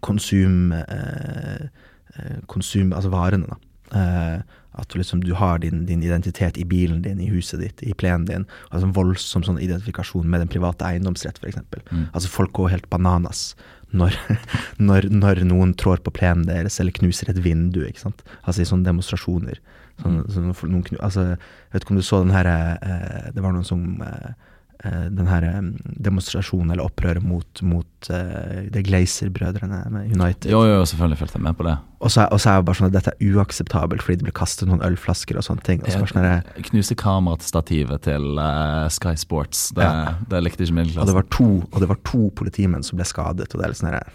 konsum... 0.01 0.71
Eh, 0.71 1.69
eh, 2.15 2.37
konsum 2.45 2.93
altså 2.93 3.11
varene, 3.13 3.47
da. 3.49 3.57
Eh, 3.99 4.59
at 4.73 4.89
du 4.89 4.97
liksom 4.97 5.21
du 5.21 5.35
har 5.37 5.59
din, 5.61 5.85
din 5.85 6.01
identitet 6.03 6.57
i 6.57 6.65
bilen 6.65 7.03
din, 7.03 7.19
i 7.21 7.29
huset 7.29 7.61
ditt, 7.61 7.83
i 7.85 7.93
plenen 7.93 8.25
din. 8.25 8.47
Altså 8.71 8.87
en 8.87 8.95
voldsom 8.95 9.45
sånn 9.45 9.61
identifikasjon 9.61 10.25
med 10.25 10.41
den 10.41 10.49
private 10.49 10.87
eiendomsrett, 10.87 11.37
f.eks. 11.37 11.61
Mm. 11.91 12.07
Altså 12.09 12.31
folk 12.33 12.55
går 12.57 12.71
helt 12.73 12.89
bananas 12.89 13.51
når, 13.93 14.17
når, 14.89 15.11
når 15.13 15.43
noen 15.45 15.75
trår 15.77 16.01
på 16.01 16.15
plenen 16.17 16.47
deres 16.49 16.79
eller 16.81 16.95
knuser 16.97 17.29
et 17.29 17.43
vindu, 17.45 17.83
ikke 17.85 18.07
sant. 18.07 18.25
Altså 18.41 18.63
i 18.63 18.69
sånne 18.69 18.89
demonstrasjoner. 18.89 19.61
Sånne, 20.01 20.25
sånne, 20.33 20.55
noen, 20.73 20.97
altså, 21.05 21.27
jeg 21.35 21.75
vet 21.75 21.85
ikke 21.85 21.93
om 21.93 22.01
du 22.01 22.07
så 22.07 22.23
den 22.23 22.33
her 22.33 22.47
eh, 22.49 23.27
Det 23.29 23.43
var 23.45 23.53
noen 23.53 23.67
som 23.67 24.01
eh, 24.01 24.31
eh, 24.31 24.39
den 24.83 25.29
her 25.31 25.45
eh, 25.47 25.59
demonstrasjonen 26.03 26.73
eller 26.73 26.83
opprøret 26.83 27.23
mot, 27.23 27.61
mot 27.63 28.09
uh, 28.11 28.63
de 28.67 28.83
Glazer-brødrene 28.83 29.79
med 29.93 30.11
United. 30.11 30.49
Jo, 30.51 30.65
jo, 30.67 30.81
selvfølgelig 30.89 31.21
fulgte 31.21 31.39
jeg 31.39 31.45
med 31.45 31.57
på 31.59 31.67
det. 31.67 31.77
Og 32.03 32.11
så, 32.11 32.25
og 32.27 32.41
så 32.43 32.51
er 32.51 32.59
det 32.59 32.67
bare 32.67 32.79
sånn 32.81 32.89
at 32.89 32.95
dette 32.97 33.13
er 33.13 33.37
uakseptabelt 33.37 34.03
fordi 34.03 34.19
det 34.19 34.27
ble 34.27 34.35
kastet 34.35 34.67
noen 34.67 34.83
ølflasker 34.83 35.39
og 35.39 35.45
sånne 35.47 35.63
ting. 35.63 35.79
Og 35.83 35.87
så 35.87 36.01
bare 36.01 36.11
sånn 36.11 36.27
at, 36.27 36.49
Jeg 36.57 36.67
Knuse 36.67 36.97
kameraet 36.99 38.03
til 38.03 38.41
eh, 38.43 38.87
Sky 38.91 39.15
Sports. 39.19 39.69
Det, 39.77 39.87
Ja. 39.87 40.17
det 40.27 40.43
likte 40.43 40.67
ikke 40.67 40.99
og, 40.99 41.07
det 41.07 41.15
var 41.15 41.29
to, 41.31 41.49
og 41.71 41.79
det 41.79 41.87
var 41.87 42.01
to 42.03 42.27
politimenn 42.35 42.83
som 42.83 42.99
ble 42.99 43.07
skadet. 43.07 43.47
Og 43.53 43.61
det 43.61 43.63
er 43.63 43.71
litt 43.71 43.79
sånn 43.79 43.93
der, 43.95 44.11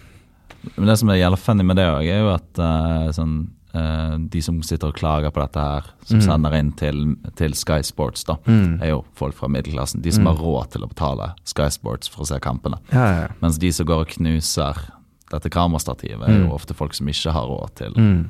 Men 0.77 0.91
det 0.91 0.99
som 1.01 1.09
er 1.09 1.23
jævla 1.23 1.39
funny 1.41 1.65
med 1.65 1.81
det 1.81 1.89
òg, 1.89 2.05
er 2.05 2.21
jo 2.21 2.35
at 2.35 2.61
uh, 2.61 3.09
sånn, 3.17 3.39
eh, 3.49 3.58
de 3.73 4.41
som 4.43 4.63
sitter 4.63 4.89
og 4.89 4.95
klager 4.97 5.31
på 5.31 5.41
dette 5.41 5.61
her, 5.61 5.83
som 6.05 6.17
Mm. 6.19 6.23
sender 6.25 6.55
inn 6.59 6.73
til, 6.73 7.17
til 7.37 7.53
Sky 7.55 7.83
Sports, 7.83 8.25
da, 8.25 8.37
Mm. 8.47 8.81
er 8.83 8.89
jo 8.89 9.05
folk 9.15 9.35
fra 9.35 9.47
middelklassen. 9.49 10.01
De 10.03 10.11
som 10.11 10.27
har 10.27 10.35
råd 10.37 10.71
til 10.71 10.83
å 10.83 10.89
betale 10.89 11.35
Sky 11.45 11.69
Sports 11.69 12.09
for 12.09 12.23
å 12.23 12.27
se 12.27 12.39
kampene. 12.41 12.79
ja, 12.93 13.21
ja. 13.23 13.29
Mens 13.43 13.59
de 13.59 13.71
som 13.73 13.87
går 13.87 14.01
og 14.01 14.09
knuser 14.09 14.75
dette 15.31 15.51
kamerastativet, 15.51 16.27
er 16.29 16.39
jo 16.41 16.47
Mm. 16.49 16.53
ofte 16.55 16.75
folk 16.75 16.95
som 16.95 17.07
ikke 17.07 17.31
har 17.33 17.47
råd 17.47 17.75
til 17.75 17.93
Mm. 17.95 18.29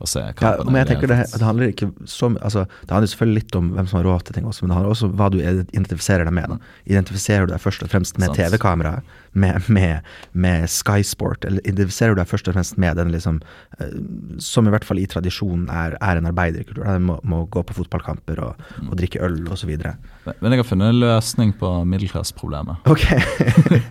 Å 0.00 0.06
se 0.08 0.20
Ja, 0.40 0.52
men 0.64 0.78
jeg 0.80 0.88
tenker 0.92 1.10
det, 1.10 1.18
det 1.32 1.42
handler 1.46 1.72
ikke 1.72 1.90
så 2.10 2.28
mye, 2.32 2.42
altså, 2.44 2.64
Det 2.84 2.90
handler 2.94 3.10
selvfølgelig 3.12 3.42
litt 3.42 3.58
om 3.58 3.70
hvem 3.76 3.88
som 3.90 3.98
har 4.00 4.06
råd 4.08 4.24
til 4.28 4.34
ting 4.38 4.46
også, 4.50 4.62
men 4.64 4.72
det 4.72 4.78
handler 4.78 4.94
også 4.94 5.08
om 5.10 5.16
hva 5.20 5.28
du 5.32 5.38
identifiserer 5.40 6.24
deg 6.28 6.34
med. 6.34 6.54
Da. 6.54 6.58
Identifiserer 6.94 7.46
du 7.46 7.52
deg 7.54 7.60
først 7.62 7.82
og 7.86 7.90
fremst 7.92 8.18
med 8.22 8.34
TV-kamera, 8.36 8.94
med, 9.34 9.68
med, 9.68 10.00
med 10.32 10.68
Sky 10.70 11.02
Sport, 11.02 11.44
eller 11.44 11.60
identifiserer 11.66 12.14
du 12.14 12.20
deg 12.22 12.28
først 12.30 12.48
og 12.48 12.54
fremst 12.54 12.76
med 12.78 12.96
den 13.00 13.10
liksom 13.10 13.40
eh, 13.80 13.96
Som 14.38 14.68
i 14.68 14.70
hvert 14.74 14.84
fall 14.86 15.00
i 15.02 15.06
tradisjonen 15.10 15.66
er, 15.74 15.96
er 16.00 16.20
en 16.20 16.28
arbeiderkultur. 16.30 16.84
Den 16.86 17.08
må, 17.08 17.18
må 17.26 17.44
gå 17.50 17.62
på 17.66 17.74
fotballkamper 17.80 18.38
og, 18.44 18.60
Mm. 18.74 18.88
og 18.90 18.96
drikke 18.98 19.20
øl 19.22 19.36
osv. 19.52 19.70
Men- 19.70 20.52
jeg 20.52 20.58
har 20.58 20.64
funnet 20.66 20.88
en 20.88 21.00
løsning 21.00 21.52
på 21.58 21.68
middelklasseproblemet. 21.86 22.76
Ok, 22.86 23.04
for 23.04 23.80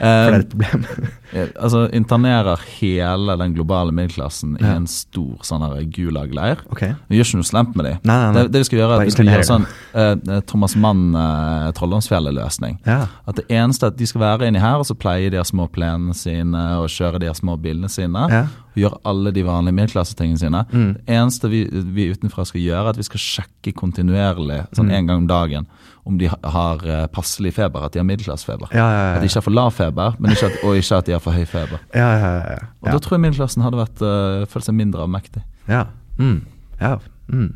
Eh, 0.00 0.34
et 0.38 0.48
problem. 0.48 0.84
Altså 1.60 1.82
internerer 1.94 2.58
hele 2.80 3.36
den 3.38 3.52
globale 3.54 3.92
middelklassen 3.92 4.56
i 4.60 4.64
en 4.64 4.86
stor 4.90 5.29
sånn 5.46 5.64
her 5.64 5.82
gulag-leir. 5.94 6.64
Okay. 6.74 6.94
Vi 7.08 7.18
gjør 7.18 7.28
ikke 7.28 7.40
noe 7.40 7.48
slemt 7.50 7.76
med 7.78 7.88
dem. 7.88 8.00
Det, 8.36 8.46
det 8.54 8.62
vi 8.62 8.68
skal 8.70 8.80
gjøre, 8.80 8.96
er 8.96 9.04
at 9.04 9.10
vi 9.10 9.14
skal 9.14 9.30
gjøre 9.30 9.48
sånn 9.48 9.66
eh, 9.68 10.40
Thomas 10.50 10.76
Mann 10.80 11.04
uh, 11.16 11.68
Trolldomsfjellet-løsning. 11.78 12.80
Ja. 12.88 13.02
At 13.30 13.40
det 13.40 13.46
eneste 13.52 13.90
at 13.90 13.98
de 14.00 14.08
skal 14.08 14.24
være 14.24 14.50
inni 14.50 14.62
her, 14.62 14.80
og 14.82 14.88
så 14.88 14.96
pleie 14.98 15.32
de 15.32 15.42
små 15.46 15.68
plenene 15.72 16.16
sine 16.16 16.64
og 16.80 16.90
kjøre 16.92 17.22
de 17.22 17.32
små 17.36 17.56
bilene 17.60 17.90
sine. 17.92 18.26
Ja. 18.32 18.44
Og 18.70 18.78
gjøre 18.84 18.98
alle 19.10 19.32
de 19.34 19.42
vanlige 19.46 19.74
middelklassetingene 19.74 20.38
sine. 20.38 20.64
Mm. 20.70 20.90
Det 21.06 21.14
eneste 21.16 21.48
vi, 21.50 21.64
vi 21.94 22.08
utenfra 22.14 22.44
skal 22.46 22.60
gjøre, 22.62 22.82
er 22.84 22.90
at 22.92 23.00
vi 23.00 23.06
skal 23.08 23.22
sjekke 23.24 23.72
kontinuerlig, 23.74 24.60
sånn 24.76 24.86
Mm. 24.90 24.94
en 24.98 25.06
gang 25.06 25.22
om 25.24 25.26
dagen, 25.26 25.66
om 26.06 26.18
de 26.18 26.28
har 26.30 26.84
eh, 26.86 27.06
passelig 27.12 27.52
feber, 27.54 27.84
at 27.84 27.92
de 27.92 27.98
har 28.00 28.06
middelklassefeber. 28.08 28.70
Ja, 28.72 28.86
ja, 28.90 29.14
At 29.16 29.20
de 29.22 29.26
ikke 29.28 29.40
har 29.40 29.46
for 29.48 29.56
lav 29.58 29.70
feber, 29.76 30.14
men 30.18 30.30
ikke 30.32 30.46
at, 30.46 30.60
og 30.64 30.76
ikke 30.78 30.96
at 30.96 31.06
de 31.06 31.12
har 31.12 31.20
for 31.20 31.32
høy 31.32 31.44
feber. 31.46 31.78
ja, 31.94 32.10
ja, 32.18 32.30
ja, 32.54 32.58
Og 32.80 32.86
ja. 32.88 32.92
da 32.92 32.98
tror 32.98 33.16
jeg 33.18 33.20
middelklassen 33.26 33.62
hadde 33.62 33.76
vært, 33.82 34.00
uh, 34.02 34.46
følt 34.46 34.64
seg 34.64 34.74
mindre 34.78 35.02
avmektig. 35.02 35.42
Ja. 35.68 35.84
Mm. 36.18 36.40
ja. 36.80 36.96
Mm. 37.28 37.50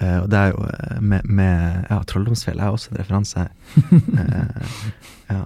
Uh, 0.00 0.22
og 0.22 0.30
det 0.30 0.38
er 0.38 0.50
jo 0.52 1.00
med, 1.00 1.24
med 1.24 1.86
Ja, 1.90 1.96
Trolldomsfjell 2.06 2.60
er 2.60 2.70
også 2.70 2.92
en 2.92 2.98
referanse 3.00 3.38
her. 3.38 3.48
uh, 4.18 4.66
ja. 5.30 5.44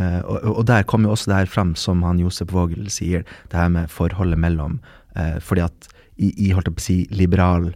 Eh, 0.00 0.20
og, 0.24 0.44
og 0.60 0.66
der 0.68 0.86
kommer 0.88 1.10
jo 1.10 1.16
også 1.16 1.30
det 1.30 1.38
her 1.42 1.50
fram, 1.50 1.74
som 1.76 2.04
han 2.06 2.20
Josep 2.22 2.52
Vogel 2.56 2.88
sier, 2.92 3.24
det 3.52 3.58
her 3.58 3.70
med 3.72 3.90
forholdet 3.92 4.40
mellom 4.40 4.78
uh, 5.18 5.38
Fordi 5.44 5.66
at 5.66 5.90
i, 6.16 6.32
i 6.48 6.50
holdt 6.54 6.70
jeg 6.70 6.76
på 6.76 6.82
å 6.82 6.86
si, 6.86 6.98
liberal, 7.16 7.70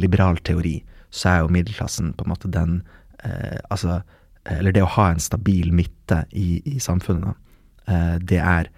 liberal 0.00 0.40
teori, 0.44 0.80
så 1.12 1.28
er 1.28 1.42
jo 1.42 1.52
middelklassen 1.52 2.12
på 2.16 2.26
en 2.26 2.32
måte 2.32 2.50
den 2.52 2.80
uh, 3.24 3.58
Altså 3.70 4.00
Eller 4.48 4.74
det 4.74 4.84
å 4.84 4.92
ha 4.96 5.10
en 5.12 5.22
stabil 5.22 5.72
midte 5.72 6.24
i, 6.32 6.60
i 6.66 6.80
samfunnet, 6.82 7.38
det 8.22 8.38
er 8.38 8.68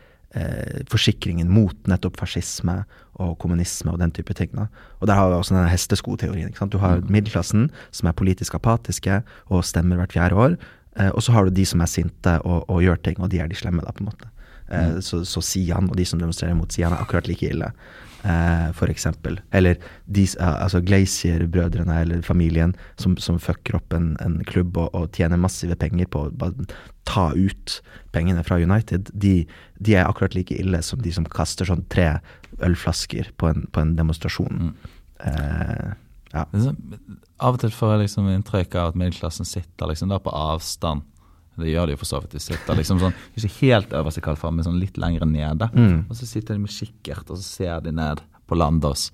forsikringen 0.90 1.48
mot 1.52 1.88
nettopp 1.88 2.18
fascisme 2.18 2.74
og 3.22 3.36
kommunisme 3.40 3.92
og 3.92 4.00
den 4.02 4.12
type 4.12 4.34
ting. 4.36 4.50
Da. 4.56 4.66
Og 5.00 5.08
der 5.08 5.16
har 5.16 5.30
vi 5.30 5.38
også 5.38 5.54
denne 5.54 5.70
hesteskoteorien. 5.70 6.52
Du 6.68 6.76
har 6.82 7.00
middelklassen, 7.06 7.68
som 7.94 8.10
er 8.10 8.16
politisk 8.18 8.58
apatiske 8.58 9.22
og 9.46 9.64
stemmer 9.64 10.02
hvert 10.02 10.16
fjerde 10.16 10.36
år. 10.36 10.58
Eh, 10.96 11.10
og 11.10 11.22
så 11.24 11.34
har 11.34 11.46
du 11.46 11.54
de 11.54 11.66
som 11.68 11.82
er 11.82 11.90
sinte 11.90 12.38
og, 12.44 12.64
og 12.70 12.82
gjør 12.84 13.02
ting, 13.02 13.20
og 13.20 13.32
de 13.32 13.42
er 13.42 13.50
de 13.50 13.58
slemme, 13.58 13.84
da, 13.84 13.94
på 13.94 14.04
en 14.04 14.10
måte. 14.12 14.30
Eh, 14.72 14.98
så, 15.04 15.24
så 15.28 15.42
Sian 15.44 15.90
og 15.90 15.96
de 15.98 16.06
som 16.08 16.20
demonstrerer 16.20 16.56
mot 16.58 16.72
Sian, 16.72 16.94
er 16.94 17.04
akkurat 17.04 17.28
like 17.30 17.50
ille. 17.50 17.72
Eh, 18.24 18.82
eksempel. 18.88 19.40
Eller 19.52 19.76
de, 20.06 20.22
eh, 20.22 20.62
altså 20.62 20.80
Glacier-brødrene 20.80 22.00
eller 22.00 22.22
familien 22.22 22.74
som, 22.96 23.16
som 23.16 23.38
fucker 23.38 23.76
opp 23.76 23.92
en, 23.92 24.16
en 24.24 24.38
klubb 24.44 24.78
og, 24.80 24.94
og 24.94 25.12
tjener 25.12 25.36
massive 25.36 25.76
penger 25.76 26.08
på 26.08 26.22
å 26.24 26.30
bare 26.32 26.64
ta 27.04 27.32
ut 27.36 27.82
pengene 28.16 28.44
fra 28.44 28.56
United. 28.56 29.10
De, 29.12 29.44
de 29.76 29.98
er 29.98 30.08
akkurat 30.08 30.34
like 30.34 30.56
ille 30.56 30.80
som 30.82 31.02
de 31.04 31.12
som 31.12 31.28
kaster 31.28 31.68
sånn 31.68 31.84
tre 31.92 32.14
ølflasker 32.64 33.28
på 33.36 33.50
en, 33.50 33.66
på 33.68 33.84
en 33.84 33.92
demonstrasjon. 33.98 34.72
Eh, 35.20 35.92
ja. 36.34 36.44
Sånn- 36.52 37.00
Av 37.40 37.56
og 37.56 37.60
til 37.62 37.72
får 37.74 37.94
jeg 37.94 38.04
liksom 38.04 38.28
inntrykk 38.30 38.76
av 38.80 38.92
at 38.92 38.98
middelklassen 39.00 39.46
sitter 39.48 39.90
liksom 39.90 40.12
da 40.12 40.20
på 40.22 40.32
avstand. 40.34 41.02
Det 41.58 41.70
gjør 41.70 41.86
de 41.86 41.94
jo 41.94 42.00
for 42.00 42.10
så 42.10 42.20
vidt. 42.22 42.34
De 42.34 42.42
sitter 42.42 42.78
liksom 42.78 42.98
sånn, 43.02 43.14
ikke 43.38 43.50
helt 43.60 43.92
øverst 43.94 44.18
i 44.18 44.24
kaldfaren, 44.24 44.56
men 44.58 44.66
sånn 44.66 44.80
litt 44.80 44.96
lenger 44.98 45.26
nede. 45.28 45.68
Mm. 45.74 46.06
Og 46.10 46.16
så 46.18 46.26
sitter 46.26 46.56
de 46.56 46.64
med 46.64 46.72
kikkert, 46.74 47.28
og 47.30 47.38
så 47.38 47.44
ser 47.46 47.84
de 47.84 47.92
ned 47.94 48.22
på 48.48 48.58
Landås 48.58 49.10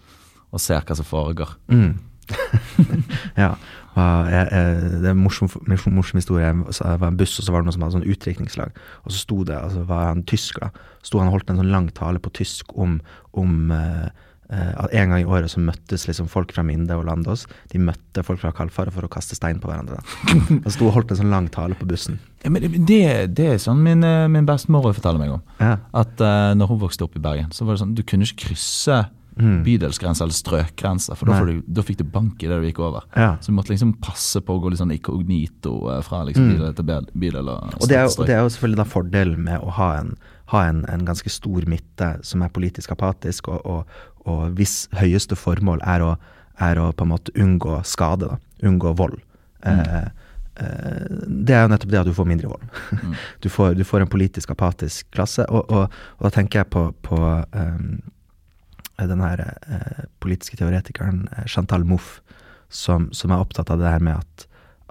og 0.50 0.62
ser 0.62 0.80
hva 0.82 0.96
som 0.96 1.06
foregår. 1.06 1.52
Mm. 1.68 1.98
ja. 3.42 3.54
Jeg, 4.00 4.46
jeg, 4.54 4.80
det 5.02 5.08
er 5.10 5.12
en 5.12 5.20
morsom, 5.20 5.50
morsom, 5.66 6.18
historie. 6.20 6.48
Det 6.48 6.96
var 7.02 7.08
en 7.10 7.18
buss, 7.18 7.36
og 7.40 7.44
så 7.44 7.52
var 7.52 7.60
det 7.62 7.68
noen 7.68 7.76
som 7.76 7.84
hadde 7.84 7.96
sånn 7.98 8.08
utdrikningslag. 8.08 8.80
Og 9.04 9.12
så 9.12 9.20
sto 9.20 9.42
det, 9.44 9.58
altså 9.58 9.84
var 9.88 10.08
han 10.12 10.22
tysker, 10.30 10.68
da. 10.68 10.96
Sto 11.04 11.20
han 11.20 11.28
og 11.30 11.36
holdt 11.38 11.50
en 11.52 11.60
sånn 11.60 11.72
lang 11.74 11.88
tale 11.96 12.22
på 12.22 12.32
tysk 12.40 12.72
om, 12.80 12.98
om 13.36 13.74
eh, 13.74 14.08
at 14.50 14.94
en 14.98 15.12
gang 15.12 15.20
i 15.22 15.28
året 15.28 15.50
så 15.52 15.60
møttes 15.62 16.08
liksom 16.08 16.26
folk 16.30 16.50
fra 16.56 16.64
Minde 16.66 16.96
og 16.98 17.04
Landås. 17.06 17.44
De 17.70 17.78
møtte 17.78 18.24
folk 18.26 18.40
fra 18.42 18.50
Kalfaret 18.56 18.92
for 18.96 19.06
å 19.06 19.12
kaste 19.12 19.38
stein 19.38 19.60
på 19.62 19.70
hverandre. 19.70 20.00
Og 20.64 20.72
sto 20.74 20.88
og 20.88 20.96
holdt 20.96 21.14
en 21.14 21.20
sånn 21.22 21.30
lang 21.30 21.46
tale 21.54 21.78
på 21.78 21.86
bussen. 21.86 22.18
Ja, 22.42 22.50
men 22.50 22.64
det, 22.88 23.00
det 23.36 23.46
er 23.54 23.62
sånn 23.62 23.82
min, 23.84 24.02
eh, 24.06 24.26
min 24.32 24.48
bestemor 24.48 24.90
forteller 24.90 25.22
meg 25.22 25.36
om. 25.36 25.42
Ja. 25.60 25.76
At 26.02 26.18
uh, 26.18 26.50
når 26.58 26.72
hun 26.74 26.82
vokste 26.82 27.06
opp 27.06 27.14
i 27.16 27.22
Bergen, 27.22 27.50
så 27.54 27.66
var 27.68 27.76
det 27.78 27.84
sånn 27.84 27.94
du 27.94 28.02
kunne 28.02 28.26
ikke 28.28 28.48
krysse 28.50 29.04
Mm. 29.40 29.60
bydelsgrenser 29.64 30.26
eller 30.26 30.34
strøkgrenser, 30.36 31.16
for 31.16 31.30
da, 31.30 31.36
du, 31.46 31.62
da 31.64 31.84
fikk 31.86 32.00
du 32.00 32.04
bank 32.12 32.42
i 32.42 32.48
det 32.50 32.56
du 32.60 32.64
gikk 32.66 32.80
over. 32.82 33.06
Ja. 33.14 33.36
Så 33.40 33.52
du 33.52 33.56
måtte 33.56 33.70
liksom 33.72 33.94
passe 34.02 34.42
på 34.44 34.56
å 34.56 34.60
gå 34.60 34.72
litt 34.72 34.80
sånn 34.82 34.90
inkognito 34.92 35.76
eh, 35.94 36.00
fra 36.04 36.24
liksom 36.26 36.48
Mm. 36.50 36.50
bydel 36.58 36.74
til 36.76 36.88
bydel. 37.22 37.48
Og, 37.48 37.78
Og 37.78 37.88
det, 37.88 37.96
er, 37.96 38.10
og 38.10 38.26
det 38.26 38.34
er 38.34 38.42
jo 38.42 38.50
selvfølgelig 38.52 38.80
da 38.82 38.88
fordelen 38.90 39.44
med 39.46 39.62
å 39.64 39.70
ha 39.78 39.88
en, 40.00 40.10
ha 40.52 40.64
en, 40.68 40.82
en 40.90 41.06
ganske 41.06 41.30
stor 41.32 41.64
midte 41.70 42.10
som 42.26 42.42
er 42.42 42.52
politisk 42.52 42.92
apatisk, 42.92 43.48
og, 43.54 43.62
og, 43.64 44.00
og 44.28 44.56
hvis 44.58 44.84
høyeste 44.98 45.38
formål 45.38 45.82
er 45.88 46.04
å, 46.04 46.14
er 46.60 46.80
å 46.80 46.90
på 46.92 47.06
en 47.06 47.12
måte 47.14 47.34
unngå 47.40 47.80
skade, 47.88 48.28
da, 48.28 48.66
unngå 48.66 48.92
vold. 48.98 49.20
Eh, 49.64 49.96
eh, 50.60 51.06
det 51.26 51.56
er 51.56 51.64
jo 51.64 51.72
nettopp 51.72 51.92
det 51.92 52.00
at 52.02 52.10
du 52.10 52.16
får 52.16 52.28
mindre 52.28 52.52
vold. 52.52 52.66
Du, 53.42 53.48
får, 53.52 53.74
du 53.78 53.84
får 53.86 54.04
en 54.04 54.12
politisk 54.12 54.52
apatisk 54.52 55.08
klasse, 55.14 55.46
og, 55.48 55.70
og, 55.72 56.00
og 56.18 56.26
da 56.26 56.32
tenker 56.34 56.62
jeg 56.62 56.72
på, 56.72 56.84
på 57.06 57.20
um, 57.56 58.00
den 59.00 59.24
her 59.24 59.46
eh, 59.48 60.04
politiske 60.20 60.60
teoretikeren 60.60 61.24
eh, 61.32 61.48
Chantal 61.48 61.86
Mouffe, 61.88 62.20
som, 62.70 63.08
som 63.16 63.32
er 63.32 63.42
opptatt 63.42 63.72
av 63.72 63.80
det 63.80 63.90
her 63.90 64.02
med 64.04 64.20
at, 64.20 64.44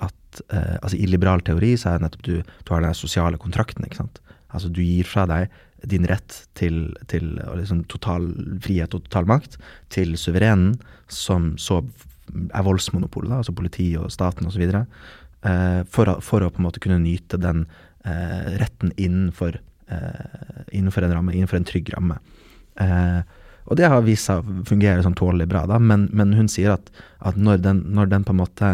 at 0.04 0.42
altså 0.82 0.98
I 1.00 1.06
liberal 1.08 1.40
teori 1.48 1.78
så 1.80 1.94
er 1.94 2.00
det 2.00 2.10
nettopp 2.10 2.26
du, 2.26 2.34
du 2.44 2.72
har 2.74 2.84
den 2.84 2.98
sosiale 2.98 3.40
kontrakten. 3.40 3.86
ikke 3.86 4.02
sant? 4.02 4.20
Altså 4.52 4.68
du 4.68 4.82
gir 4.84 5.08
fra 5.08 5.24
deg 5.30 5.54
din 5.88 6.08
rett 6.10 6.36
til, 6.58 6.90
til 7.12 7.36
liksom 7.38 7.86
total 7.92 8.28
frihet 8.64 8.94
og 8.96 9.06
total 9.08 9.30
makt 9.30 9.58
til 9.94 10.16
suverenen, 10.20 10.76
som 11.08 11.54
så 11.62 11.82
er 12.30 12.66
voldsmonopolet, 12.66 13.40
altså 13.40 13.56
politiet 13.56 14.02
og 14.02 14.12
staten 14.14 14.48
osv., 14.50 14.66
eh, 14.70 15.82
for, 15.90 16.16
for 16.26 16.46
å 16.46 16.52
på 16.52 16.62
en 16.62 16.68
måte 16.68 16.82
kunne 16.84 17.02
nyte 17.02 17.40
den 17.42 17.66
eh, 18.06 18.56
retten 18.62 18.94
innenfor, 18.98 19.60
eh, 19.90 20.64
innenfor 20.72 21.06
en 21.06 21.16
ramme, 21.18 21.34
innenfor 21.34 21.60
en 21.60 21.70
trygg 21.70 21.92
ramme. 21.96 22.20
Eh, 22.80 23.22
og 23.70 23.78
det 23.78 23.90
har 23.92 24.06
vist 24.06 24.30
seg 24.30 24.42
å 24.42 24.64
fungere 24.68 25.04
sånn 25.06 25.18
tålelig 25.18 25.50
bra, 25.52 25.66
da, 25.70 25.78
men, 25.82 26.08
men 26.16 26.34
hun 26.38 26.50
sier 26.52 26.74
at, 26.78 26.90
at 27.26 27.38
når, 27.38 27.62
den, 27.66 27.84
når 27.94 28.10
den 28.14 28.26
på 28.26 28.34
en 28.34 28.42
måte 28.42 28.72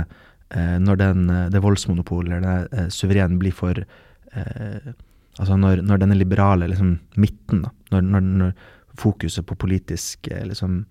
eh, 0.53 0.77
Når 0.79 1.01
den, 1.01 1.25
eh, 1.29 1.49
det 1.51 1.61
voldsmonopolet 1.63 2.37
eller 2.37 2.45
det 2.45 2.79
eh, 2.85 2.87
suverenen 2.93 3.41
blir 3.41 3.55
for 3.55 3.81
eh, 3.81 4.93
Altså 5.39 5.57
når, 5.59 5.83
når 5.83 6.03
denne 6.03 6.17
liberale 6.17 6.69
liksom, 6.71 6.95
midten, 7.19 7.65
da, 7.65 7.73
når, 7.91 8.05
når, 8.13 8.29
når 8.41 8.53
fokuset 8.99 9.45
på 9.47 9.57
politisk 9.59 10.29
eh, 10.31 10.45
liksom, 10.47 10.85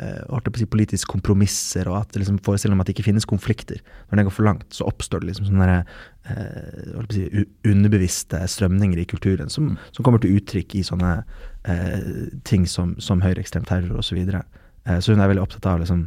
eh, 0.00 0.38
si, 0.56 0.66
politisk 0.66 1.12
kompromisser, 1.12 1.88
og 1.90 2.00
at 2.00 2.16
liksom 2.16 2.38
forestiller 2.44 2.76
om 2.76 2.80
at 2.80 2.88
det 2.88 2.96
ikke 2.96 3.08
finnes 3.10 3.28
konflikter. 3.28 3.82
Når 4.08 4.16
det 4.16 4.24
går 4.28 4.36
for 4.36 4.48
langt, 4.48 4.66
så 4.74 4.88
oppstår 4.88 5.20
det 5.20 5.32
liksom 5.32 5.50
sånne 5.50 5.82
eh, 5.82 7.04
si, 7.12 7.26
underbevisste 7.68 8.40
strømninger 8.48 9.02
i 9.02 9.08
kulturen, 9.10 9.52
som, 9.52 9.74
som 9.92 10.06
kommer 10.06 10.22
til 10.22 10.38
uttrykk 10.40 10.78
i 10.80 10.86
sånne 10.86 11.12
eh, 11.68 12.00
ting 12.48 12.66
som, 12.68 12.96
som 13.02 13.20
høyreekstrem 13.24 13.68
terror 13.68 14.00
osv. 14.00 14.24
Så, 14.24 14.42
eh, 14.86 14.98
så 15.00 15.12
hun 15.12 15.20
er 15.20 15.32
veldig 15.32 15.44
opptatt 15.44 15.68
av 15.74 15.84
liksom, 15.84 16.06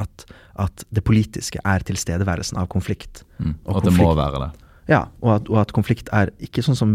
at, 0.00 0.26
at 0.64 0.88
det 0.94 1.04
politiske 1.06 1.60
er 1.62 1.84
tilstedeværelsen 1.86 2.58
av 2.60 2.72
konflikt. 2.72 3.26
Mm. 3.38 3.58
Og 3.66 3.76
at 3.76 3.82
at 3.84 3.90
det 3.90 3.98
må 4.00 4.12
være 4.16 4.46
det. 4.46 4.52
Ja, 4.88 5.06
og 5.22 5.30
at, 5.34 5.48
og 5.48 5.58
at 5.62 5.72
konflikt 5.72 6.10
er 6.12 6.30
ikke 6.44 6.62
sånn 6.62 6.76
som 6.76 6.90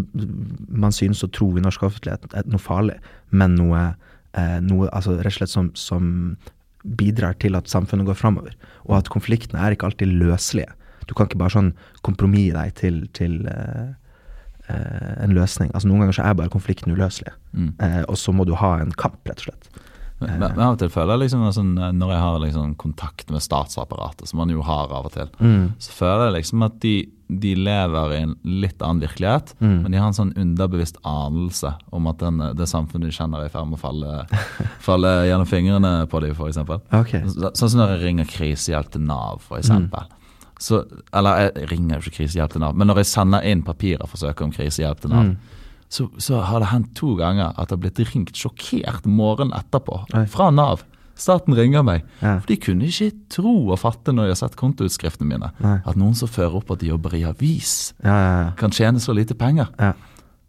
man 0.69 0.91
synes 0.93 1.23
å 1.25 1.31
tro 1.33 1.47
i 1.57 1.61
norsk 1.63 1.81
offentlighet, 1.87 2.27
er 2.37 2.43
noe 2.45 2.61
farlig, 2.61 2.99
men 3.31 3.55
noe, 3.57 3.95
eh, 4.37 4.59
noe 4.61 4.89
altså 4.93 5.15
rett 5.17 5.33
og 5.33 5.37
slett 5.39 5.49
som, 5.53 5.71
som 5.73 6.37
bidrar 6.85 7.33
til 7.41 7.57
at 7.57 7.67
samfunnet 7.67 8.05
går 8.05 8.15
framover. 8.19 8.53
Og 8.85 8.97
at 8.99 9.09
konfliktene 9.09 9.59
er 9.65 9.73
ikke 9.75 9.89
alltid 9.89 10.13
løselige. 10.21 10.69
Du 11.09 11.15
kan 11.17 11.25
ikke 11.25 11.39
bare 11.41 11.55
sånn 11.55 11.73
kompromisse 12.05 12.53
deg 12.53 12.75
til, 12.77 13.01
til 13.17 13.39
eh, 13.49 13.89
eh, 14.69 15.13
en 15.25 15.33
løsning. 15.35 15.71
Altså 15.73 15.89
Noen 15.89 16.05
ganger 16.05 16.19
så 16.19 16.25
er 16.29 16.37
bare 16.39 16.53
konflikten 16.53 16.93
uløselig, 16.93 17.33
Mm. 17.57 17.73
eh, 17.81 18.03
og 18.07 18.13
så 18.21 18.29
må 18.31 18.45
du 18.45 18.53
ha 18.53 18.75
en 18.79 18.91
kamp, 18.93 19.17
rett 19.25 19.39
og 19.41 19.47
slett. 19.49 19.69
Men, 20.21 20.37
men 20.39 20.59
av 20.59 20.73
og 20.75 20.79
til 20.81 20.89
føler 20.91 21.15
jeg 21.15 21.21
liksom 21.23 21.45
sånn, 21.55 21.69
Når 21.95 22.09
jeg 22.11 22.19
har 22.19 22.39
liksom 22.43 22.75
kontakt 22.75 23.29
med 23.31 23.39
statsapparatet, 23.41 24.27
som 24.27 24.37
man 24.37 24.49
jo 24.51 24.61
har 24.61 24.91
av 24.91 25.05
og 25.07 25.11
til, 25.13 25.29
Mm. 25.39 25.71
så 25.79 25.91
føler 25.95 26.25
jeg 26.29 26.43
liksom 26.43 26.65
at 26.65 26.79
de, 26.83 27.09
de 27.29 27.51
lever 27.55 28.13
i 28.15 28.21
en 28.23 28.31
litt 28.43 28.81
annen 28.81 29.03
virkelighet, 29.03 29.53
Mm. 29.61 29.81
men 29.83 29.91
de 29.91 29.97
har 30.01 30.07
en 30.07 30.13
sånn 30.17 30.31
underbevisst 30.35 30.97
anelse 31.05 31.75
om 31.93 32.07
at 32.09 32.17
den, 32.23 32.39
det 32.57 32.65
samfunnet 32.67 33.11
de 33.11 33.15
kjenner, 33.17 33.43
er 33.43 33.45
i 33.45 33.53
ferd 33.53 33.67
med 33.69 33.77
å 33.77 33.81
falle, 33.83 34.15
falle 34.87 35.11
gjennom 35.29 35.45
fingrene 35.49 35.91
på 36.09 36.21
dem, 36.25 36.33
f.eks. 36.33 36.57
Okay. 36.89 37.21
Så, 37.29 37.51
sånn 37.53 37.69
som 37.75 37.79
når 37.83 37.93
jeg 37.97 38.03
ringer 38.07 38.25
krisehjelp 38.25 38.89
til 38.95 39.01
Nav, 39.05 39.43
f.eks. 39.45 39.69
Så, 40.59 40.81
eller 41.15 41.37
jeg 41.45 41.69
ringer 41.69 41.99
jo 42.01 42.09
ikke 42.09 42.17
krisehjelp 42.23 42.51
til 42.57 42.59
Nav, 42.65 42.75
men 42.75 42.89
når 42.89 43.03
jeg 43.03 43.11
sender 43.13 43.45
inn 43.47 43.61
papirer 43.63 44.09
for 44.09 44.17
å 44.17 44.25
søke 44.27 44.43
om 44.43 44.51
krisehjelp 44.51 44.99
til 45.05 45.13
Nav, 45.13 45.29
Mm. 45.29 45.37
så, 45.89 46.09
så 46.21 46.41
har 46.45 46.59
det 46.59 46.67
hendt 46.73 46.91
to 46.97 47.15
ganger 47.17 47.53
at 47.57 47.69
det 47.69 47.77
har 47.77 47.83
blitt 47.85 48.01
ringt 48.13 48.33
sjokkert 48.37 49.05
morgenen 49.09 49.53
etterpå 49.57 50.01
fra 50.29 50.49
Nav. 50.51 50.83
Staten 51.19 51.55
ringer 51.57 51.83
meg. 51.83 52.05
Ja. 52.23 52.37
For 52.39 52.47
de 52.47 52.59
kunne 52.63 52.87
ikke 52.87 53.11
tro 53.33 53.55
og 53.73 53.79
fatte 53.81 54.13
når 54.15 54.29
de 54.29 54.35
har 54.35 54.39
sett 54.39 54.55
kontoutskriftene 54.59 55.27
mine, 55.33 55.51
Nei. 55.59 55.79
at 55.83 55.99
noen 55.99 56.15
som 56.15 56.31
fører 56.31 56.61
opp 56.61 56.71
at 56.71 56.79
de 56.83 56.93
jobber 56.93 57.17
i 57.17 57.25
avis, 57.27 57.93
Ja, 58.03 58.53
kan 58.59 58.71
tjene 58.71 59.03
så 59.03 59.15
lite 59.17 59.35
penger. 59.35 59.67
ja. 59.79 59.93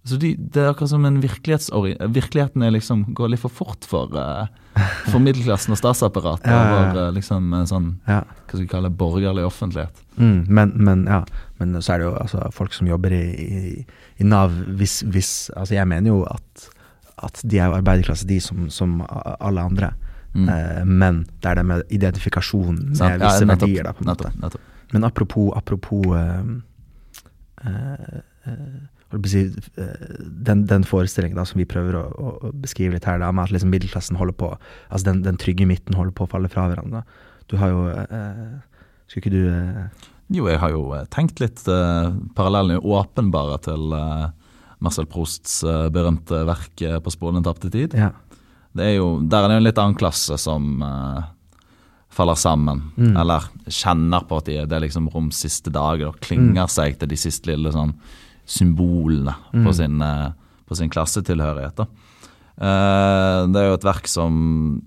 Så 0.08 0.16
de, 0.16 0.30
det 0.32 0.62
er 0.62 0.70
akkurat 0.70 0.90
som 0.94 1.04
en. 1.04 1.18
Virkeligheten 1.20 2.62
er 2.64 2.72
liksom, 2.72 3.02
går 3.14 3.34
litt 3.34 3.42
for 3.42 3.52
fort 3.52 3.84
for, 3.84 4.14
uh, 4.16 4.48
for 5.10 5.20
middelklassen 5.20 5.74
og 5.74 5.78
statsapparatet. 5.80 6.48
Over 6.48 6.96
uh, 6.96 7.10
liksom 7.12 7.52
en 7.52 7.68
sånn 7.68 7.90
hva 8.06 8.22
skal 8.46 8.62
vi 8.62 8.68
kalle 8.70 8.88
det, 8.88 8.96
borgerlig 8.96 9.44
offentlighet. 9.44 10.00
Mm, 10.16 10.48
men, 10.48 10.72
men, 10.80 11.04
ja. 11.04 11.20
men 11.60 11.76
så 11.82 11.94
er 11.94 12.00
det 12.00 12.08
jo 12.08 12.14
altså, 12.16 12.46
folk 12.56 12.72
som 12.76 12.88
jobber 12.88 13.12
i, 13.12 13.24
i, 13.44 13.84
i 14.20 14.26
Nav 14.26 14.56
hvis, 14.80 15.02
hvis 15.04 15.32
Altså, 15.52 15.76
jeg 15.76 15.88
mener 15.92 16.14
jo 16.14 16.22
at, 16.32 16.66
at 17.28 17.44
de 17.44 17.60
er 17.60 17.68
jo 17.68 17.76
arbeiderklasse, 17.82 18.28
de 18.28 18.40
som, 18.40 18.70
som 18.72 19.02
alle 19.04 19.68
andre. 19.68 19.92
Mm. 20.34 20.48
Eh, 20.48 20.82
men 20.86 21.24
det 21.42 21.50
er 21.50 21.58
det 21.58 21.66
med 21.66 21.94
identifikasjon 21.94 22.76
med 22.76 22.98
Sant? 22.98 23.16
Ja, 23.16 23.18
visse 23.24 23.48
nettopp, 23.48 23.68
verdier, 23.68 23.88
da, 23.88 23.94
en 23.96 24.10
nettopp, 24.12 24.36
nettopp. 24.44 24.68
Men 24.94 25.06
apropos, 25.06 25.50
apropos 25.58 26.06
eh, 26.18 26.52
eh, 27.66 28.20
eh, 28.50 29.24
si, 29.26 29.42
eh, 29.76 30.06
den, 30.20 30.64
den 30.70 30.86
forestillingen 30.86 31.38
da, 31.38 31.46
som 31.48 31.58
vi 31.62 31.66
prøver 31.68 31.98
å, 31.98 32.04
å, 32.10 32.52
beskrive 32.62 32.94
litt 32.96 33.08
her, 33.08 33.18
da, 33.22 33.32
med 33.34 33.48
at 33.48 33.54
liksom 33.54 33.72
middelklassen 33.74 34.18
holder 34.20 34.38
på 34.38 34.52
Altså 34.54 35.10
den, 35.10 35.22
den 35.26 35.38
trygge 35.40 35.66
midten 35.66 35.98
holder 35.98 36.14
på 36.14 36.26
å 36.26 36.30
falle 36.30 36.50
fra 36.52 36.68
hverandre. 36.70 37.04
Du 37.50 37.58
har 37.58 37.72
jo 37.72 37.86
eh, 37.90 38.58
Skulle 39.10 39.24
ikke 39.24 39.34
du 39.34 39.42
eh, 39.50 40.10
Jo, 40.30 40.46
jeg 40.46 40.62
har 40.62 40.74
jo 40.74 40.84
eh, 40.94 41.06
tenkt 41.10 41.42
litt 41.42 41.64
uh, 41.66 42.14
Parallellen 42.38 42.76
er 42.76 42.86
åpenbare 42.86 43.58
til 43.66 43.96
eh, 43.96 44.28
Marcel 44.80 45.08
Prousts 45.10 45.60
eh, 45.66 45.88
berømte 45.92 46.44
verk 46.48 46.82
eh, 46.86 46.98
'På 47.02 47.12
spolen 47.12 47.44
tapte 47.44 47.68
tid'. 47.72 47.96
Ja. 47.98 48.14
Det 48.76 48.84
er 48.86 48.94
jo, 48.98 49.20
Der 49.26 49.42
er 49.44 49.48
det 49.48 49.54
jo 49.56 49.60
en 49.64 49.64
litt 49.68 49.78
annen 49.82 49.98
klasse 49.98 50.36
som 50.38 50.82
uh, 50.82 51.22
faller 52.10 52.34
sammen. 52.38 52.92
Mm. 52.96 53.16
Eller 53.18 53.48
kjenner 53.66 54.26
på 54.28 54.38
at 54.38 54.44
de, 54.46 54.58
det 54.66 54.76
er 54.76 54.84
liksom 54.86 55.08
Roms 55.14 55.40
siste 55.42 55.70
dager, 55.74 56.08
og 56.08 56.20
klinger 56.20 56.66
Mm. 56.66 56.70
seg 56.70 56.98
til 56.98 57.08
de 57.08 57.16
siste 57.16 57.46
lille 57.50 57.70
sånn 57.72 57.94
symbolene 58.46 59.34
på, 59.52 59.70
Mm. 59.70 59.74
sin, 59.74 60.02
eh, 60.02 60.32
på 60.66 60.76
sin 60.76 60.90
klassetilhørighet. 60.90 61.76
da. 61.76 61.86
Uh, 62.60 63.46
det 63.50 63.56
er 63.56 63.68
jo 63.70 63.74
et 63.78 63.84
verk 63.86 64.06
som 64.08 64.82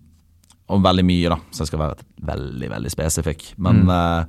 om 0.70 0.84
veldig 0.84 1.04
mye, 1.06 1.30
da, 1.30 1.38
så 1.52 1.60
jeg 1.64 1.68
skal 1.68 1.80
være 1.80 2.04
veldig 2.24 2.70
veldig 2.70 2.92
spesifikk. 2.92 3.54
Men 3.58 3.90
uh, 3.90 4.26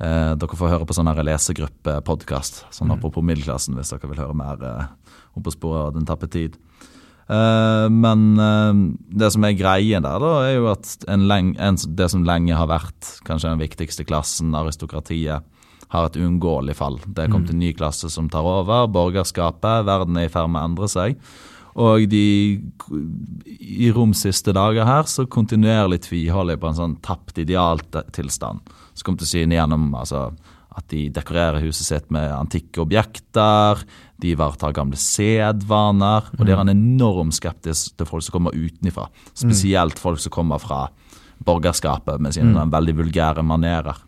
eh, 0.00 0.34
dere 0.34 0.56
får 0.58 0.70
høre 0.74 0.86
på 0.86 0.94
sånn 0.94 1.10
lesegruppe-podkast, 1.14 2.64
sånn 2.70 2.88
Mm. 2.88 2.98
apropos 2.98 3.22
middelklassen, 3.22 3.74
hvis 3.74 3.90
dere 3.90 4.08
vil 4.08 4.18
høre 4.24 4.34
mer 4.34 4.62
uh, 4.62 4.86
om 5.36 5.42
på 5.42 5.52
sporet 5.52 5.86
av 5.88 5.94
Den 5.94 6.06
tappe 6.06 6.28
tid. 6.30 6.56
Eh, 7.28 7.86
men 7.92 8.24
eh, 8.40 8.80
det 9.20 9.30
som 9.34 9.44
er 9.44 9.58
greien 9.58 10.04
der, 10.04 10.22
da, 10.22 10.32
er 10.46 10.54
jo 10.56 10.70
at 10.72 10.94
en 11.12 11.26
leng, 11.28 11.52
en, 11.60 11.76
det 11.98 12.08
som 12.12 12.24
lenge 12.26 12.56
har 12.56 12.70
vært 12.70 13.12
kanskje 13.28 13.52
den 13.52 13.62
viktigste 13.62 14.06
klassen, 14.08 14.56
aristokratiet, 14.56 15.44
har 15.88 16.04
et 16.04 16.18
uunngåelig 16.20 16.74
fall. 16.76 16.98
Det 17.06 17.24
er 17.24 17.30
kommet 17.32 17.52
en 17.52 17.62
ny 17.62 17.70
klasse 17.76 18.10
som 18.12 18.26
tar 18.28 18.44
over, 18.44 18.90
borgerskapet, 18.92 19.86
verden 19.88 20.18
er 20.20 20.26
i 20.28 20.32
ferd 20.32 20.50
med 20.52 20.60
å 20.60 20.68
endre 20.68 20.88
seg. 20.92 21.16
Og 21.78 22.04
de, 22.10 22.24
i 23.56 23.88
Roms 23.94 24.24
siste 24.26 24.52
dager 24.52 24.84
her, 24.84 25.06
så 25.08 25.24
kontinuerlig 25.30 26.02
tviholder 26.08 26.56
jeg 26.56 26.62
på 26.64 26.68
en 26.68 26.78
sånn 26.80 26.96
tapt 27.06 27.40
idealtilstand. 27.40 28.72
Så 28.92 29.06
kommer 29.06 29.22
til 29.22 29.30
syne 29.30 29.56
gjennom 29.56 29.88
altså, 29.96 30.26
at 30.78 30.86
de 30.92 31.08
dekorerer 31.12 31.64
huset 31.64 31.88
sitt 31.88 32.10
med 32.14 32.30
antikke 32.32 32.82
objekter, 32.84 33.82
de 34.18 34.32
ivaretar 34.32 34.74
gamle 34.76 34.98
sedvaner, 34.98 36.30
og 36.38 36.42
de 36.46 36.54
er 36.54 36.62
en 36.62 36.72
enorm 36.72 37.32
skeptisk 37.34 37.98
til 37.98 38.08
folk 38.08 38.26
som 38.26 38.38
kommer 38.38 38.56
utenifra. 38.56 39.08
Spesielt 39.34 40.00
folk 40.00 40.22
som 40.22 40.34
kommer 40.34 40.62
fra 40.62 40.86
borgerskapet 41.46 42.22
med 42.22 42.34
sine 42.34 42.54
mm. 42.54 42.72
veldig 42.74 42.94
vulgære 42.98 43.44
manerer. 43.46 44.04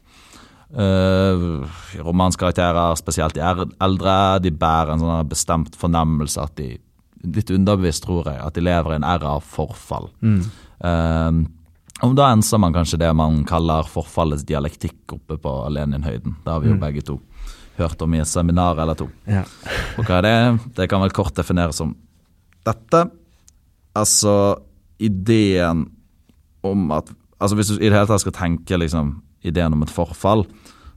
Uh, 0.71 1.67
romanskarakterer, 1.99 2.95
spesielt 2.99 3.35
de 3.35 3.43
eldre, 3.43 4.15
de 4.43 4.53
bærer 4.55 4.95
en 4.95 5.03
sånn 5.03 5.31
bestemt 5.31 5.79
fornemmelse 5.79 6.47
at 6.47 6.57
de 6.61 6.77
Litt 7.21 7.51
underbevisst, 7.53 8.07
tror 8.07 8.31
jeg, 8.31 8.39
at 8.41 8.55
de 8.57 8.63
lever 8.65 8.95
i 8.95 8.97
en 8.97 9.05
æra 9.05 9.35
av 9.37 9.43
forfall. 9.45 10.07
Mm. 10.25 10.39
Eh, 10.89 11.41
og 12.03 12.15
da 12.17 12.31
enser 12.33 12.59
man 12.59 12.73
kanskje 12.73 12.99
det 12.99 13.11
man 13.17 13.43
kaller 13.45 13.83
forfallets 13.89 14.45
dialektikk 14.49 15.13
oppe 15.17 15.37
på 15.39 15.53
Leninhøyden. 15.75 16.37
Det 16.45 16.53
har 16.53 16.61
vi 16.61 16.69
jo 16.71 16.75
Mm. 16.77 16.81
begge 16.81 17.03
to 17.05 17.21
hørt 17.79 18.03
om 18.03 18.15
i 18.15 18.19
et 18.21 18.27
seminar 18.29 18.79
eller 18.79 18.95
to. 18.95 19.09
Ja. 19.27 19.43
Og 19.99 20.05
hva 20.05 20.19
er 20.19 20.23
det? 20.23 20.75
Det 20.75 20.89
kan 20.89 21.01
vel 21.01 21.11
kort 21.11 21.35
defineres 21.35 21.77
som 21.77 21.95
dette. 22.65 23.11
Altså 23.97 24.59
ideen 25.01 25.87
om 26.65 26.91
at 26.93 27.11
Altså 27.41 27.57
Hvis 27.57 27.69
du 27.69 27.77
i 27.81 27.89
det 27.89 27.95
hele 27.97 28.07
tatt 28.07 28.21
skal 28.21 28.33
tenke 28.37 28.77
liksom 28.77 29.23
ideen 29.43 29.73
om 29.73 29.83
et 29.83 29.89
forfall, 29.89 30.43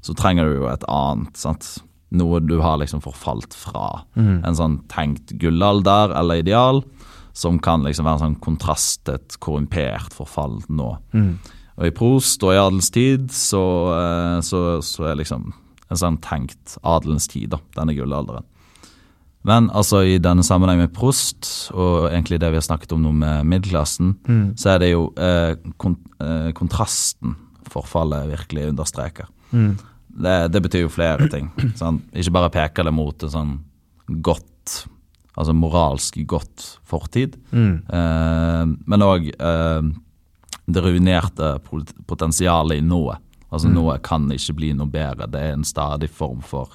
så 0.03 0.11
trenger 0.13 0.43
du 0.43 0.57
jo 0.57 0.65
et 0.67 0.83
annet. 0.91 1.37
sant? 1.37 1.77
Noe 2.11 2.41
du 2.41 2.59
har 2.59 2.77
liksom 2.81 2.99
forfalt 3.01 3.53
fra. 3.53 4.03
Mm. 4.17 4.41
En 4.45 4.53
sånn 4.53 4.75
tenkt 4.91 5.31
gullalder 5.39 6.11
eller 6.19 6.35
ideal 6.43 6.83
som 7.33 7.57
kan 7.59 7.83
liksom 7.85 8.05
være 8.05 8.19
en 8.19 8.23
sånn 8.27 8.39
kontrast 8.45 9.03
til 9.07 9.17
et 9.17 9.35
korrumpert 9.41 10.13
forfall 10.13 10.59
nå. 10.69 10.91
Mm. 11.17 11.35
Og 11.81 11.87
i 11.89 11.93
Prost 11.97 12.43
og 12.45 12.53
i 12.53 12.59
adelens 12.61 12.91
tid 12.93 13.31
så, 13.33 13.61
eh, 13.97 14.39
så, 14.45 14.63
så 14.85 15.07
er 15.09 15.17
liksom 15.17 15.47
en 15.89 15.97
sånn 15.99 16.19
tenkt 16.21 16.77
adelens 16.85 17.27
tid, 17.29 17.49
da, 17.55 17.59
denne 17.77 17.95
gullalderen. 17.97 18.45
Men 19.43 19.65
altså 19.75 20.03
i 20.07 20.19
denne 20.23 20.45
sammenheng 20.45 20.79
med 20.79 20.93
Prost, 20.95 21.49
og 21.75 22.05
egentlig 22.13 22.37
det 22.39 22.51
vi 22.53 22.59
har 22.61 22.63
snakket 22.63 22.93
om 22.95 23.01
nå 23.03 23.11
med 23.17 23.49
middelklassen, 23.51 24.13
Mm. 24.29 24.53
så 24.57 24.75
er 24.75 24.79
det 24.79 24.91
jo 24.93 25.09
eh, 25.17 25.55
kont 25.77 25.99
eh, 26.23 26.51
kontrasten 26.55 27.35
forfallet 27.73 28.29
virkelig 28.29 28.69
understreker. 28.71 29.27
Mm. 29.51 29.73
Det, 30.23 30.37
det 30.53 30.61
betyr 30.61 30.85
jo 30.85 30.93
flere 30.93 31.27
ting. 31.33 31.49
Sånn, 31.81 31.99
Ikke 32.13 32.31
bare 32.37 32.53
peker 32.53 32.85
det 32.87 32.93
mot 32.93 33.17
et 33.25 33.33
sånn 33.33 33.57
godt 34.23 34.45
altså 35.37 35.53
moralsk 35.57 36.17
godt 36.29 36.65
fortid. 36.85 37.35
Mm. 37.51 37.81
Eh, 37.89 38.65
men 38.87 39.05
òg 39.05 39.29
eh, 39.33 39.81
det 40.67 40.83
ruinerte 40.85 41.55
potensialet 42.07 42.77
i 42.77 42.85
nået. 42.85 43.17
Altså 43.51 43.67
Mm. 43.69 43.73
Noe 43.75 43.97
kan 44.01 44.29
ikke 44.31 44.55
bli 44.57 44.71
noe 44.73 44.87
bedre. 44.89 45.27
Det 45.29 45.39
er 45.41 45.53
en 45.53 45.63
stadig 45.63 46.09
form 46.09 46.41
for 46.41 46.69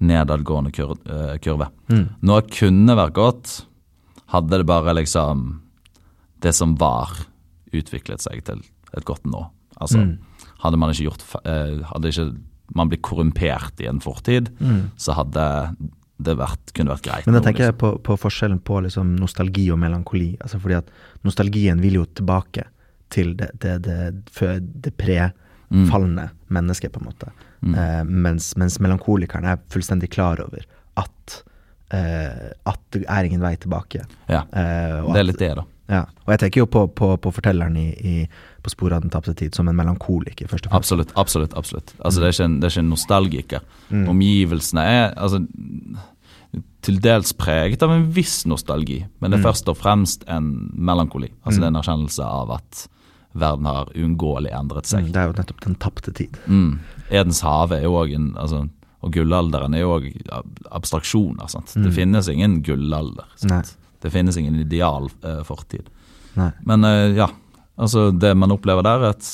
nedadgående 0.00 0.72
kur 0.72 0.94
eh, 1.06 1.36
kurve. 1.38 1.68
Mm. 1.88 2.08
Noe 2.22 2.42
kunne 2.42 2.96
vært 2.96 3.12
godt, 3.14 3.64
hadde 4.32 4.58
det 4.58 4.66
bare 4.66 4.94
liksom 4.94 5.60
Det 6.40 6.52
som 6.54 6.74
var, 6.76 7.08
utviklet 7.72 8.20
seg 8.20 8.42
til 8.44 8.60
et 8.96 9.04
godt 9.04 9.24
nå. 9.24 9.46
Altså, 9.80 9.98
Mm. 9.98 10.18
hadde 10.60 10.76
man 10.78 10.90
ikke 10.90 11.08
gjort 11.08 11.24
eh, 11.46 11.80
Hadde 11.92 12.08
ikke 12.12 12.36
man 12.74 12.88
blitt 12.88 13.02
korrumpert 13.02 13.80
i 13.80 13.86
en 13.88 14.00
fortid, 14.00 14.48
så 14.96 15.12
hadde 15.14 15.76
det 16.16 16.36
vært, 16.38 16.70
kunne 16.76 16.94
vært 16.94 17.06
greit. 17.06 17.24
Mm. 17.24 17.32
Men 17.32 17.38
da 17.38 17.42
tenker 17.46 17.64
jeg 17.66 17.74
liksom. 17.74 17.80
på, 17.82 18.02
på 18.06 18.18
forskjellen 18.22 18.60
på 18.62 18.80
liksom 18.86 19.16
nostalgi 19.18 19.66
og 19.74 19.80
melankoli. 19.82 20.34
Altså 20.40 20.60
fordi 20.62 20.78
at 20.78 20.92
nostalgien 21.26 21.82
vil 21.82 21.98
jo 22.00 22.04
tilbake 22.06 22.68
til 23.14 23.34
det, 23.38 23.50
det, 23.62 23.74
det, 23.86 23.98
før 24.34 24.60
det 24.60 24.94
prefalne 24.98 26.28
mennesket, 26.54 26.94
på 26.94 27.02
en 27.02 27.10
måte. 27.10 27.32
Eh, 27.64 28.04
mens, 28.04 28.52
mens 28.60 28.78
melankolikeren 28.82 29.46
er 29.48 29.60
fullstendig 29.72 30.10
klar 30.14 30.42
over 30.42 30.64
at, 31.00 31.36
eh, 31.94 32.50
at 32.68 32.82
det 32.94 33.04
er 33.08 33.28
ingen 33.28 33.44
vei 33.44 33.56
tilbake. 33.60 34.04
Ja, 34.28 34.44
Eh, 34.52 35.12
det 35.12 35.22
er 35.22 35.30
litt 35.30 35.40
det, 35.42 35.54
da. 35.58 35.66
Ja, 35.90 36.04
og 36.24 36.30
jeg 36.32 36.40
tenker 36.40 36.62
jo 36.62 36.68
på, 36.70 36.86
på, 36.96 37.10
på 37.20 37.30
fortelleren 37.36 37.74
i, 37.76 37.90
i 37.92 38.14
På 38.64 38.72
sporet 38.72 38.96
av 38.96 39.04
den 39.04 39.12
tapte 39.12 39.34
tid 39.36 39.56
som 39.56 39.68
en 39.68 39.76
melankoliker, 39.76 40.48
først 40.48 40.66
og 40.66 40.72
fremst. 40.72 40.80
Absolutt. 40.80 41.12
absolutt, 41.20 41.54
absolutt. 41.60 41.94
Altså, 42.00 42.22
det, 42.22 42.30
er 42.30 42.36
ikke 42.36 42.48
en, 42.48 42.58
det 42.60 42.68
er 42.68 42.74
ikke 42.74 42.84
en 42.86 42.92
nostalgiker. 42.94 43.66
Mm. 43.90 44.06
Omgivelsene 44.14 44.84
er 44.88 45.06
altså, 45.20 45.42
til 46.84 46.98
dels 47.04 47.32
preget 47.36 47.84
av 47.84 47.92
en 47.92 48.08
viss 48.14 48.42
nostalgi, 48.48 49.02
men 49.20 49.32
det 49.32 49.40
er 49.40 49.46
først 49.46 49.68
og 49.72 49.78
fremst 49.80 50.24
en 50.30 50.50
melankoli. 50.72 51.30
Altså 51.44 51.60
Det 51.60 51.68
er 51.68 51.72
en 51.72 51.80
erkjennelse 51.80 52.24
av 52.24 52.52
at 52.58 52.84
verden 53.34 53.66
har 53.66 53.90
uunngåelig 53.94 54.52
endret 54.54 54.88
seg. 54.88 55.08
Mm, 55.08 55.12
Det 55.12 55.20
er 55.20 55.28
jo 55.28 55.36
nettopp 55.38 55.62
den 55.64 55.78
tapte 55.82 56.14
tid. 56.14 56.36
Mm. 56.46 56.78
Edens 57.10 57.40
hage 57.44 57.80
er 57.80 57.88
jo 57.88 57.96
òg 57.98 58.14
en 58.14 58.34
altså, 58.38 58.68
Og 59.04 59.12
gullalderen 59.12 59.74
er 59.76 59.82
jo 59.82 59.98
òg 59.98 60.06
abstraksjoner. 60.72 61.48
Sant? 61.52 61.74
Det 61.76 61.90
finnes 61.92 62.28
ingen 62.32 62.62
gullalder. 62.64 63.26
Mm. 63.42 63.50
Nei. 63.50 63.58
Sant? 63.60 63.74
Det 64.00 64.12
finnes 64.12 64.36
ingen 64.36 64.56
ideal 64.60 65.10
uh, 65.24 65.42
fortid. 65.44 65.90
Nei. 66.36 66.50
Men 66.64 66.84
uh, 66.84 67.12
ja, 67.12 67.28
altså 67.76 68.10
det 68.12 68.34
man 68.38 68.54
opplever 68.54 68.86
der, 68.86 69.08
er 69.08 69.16
at 69.16 69.30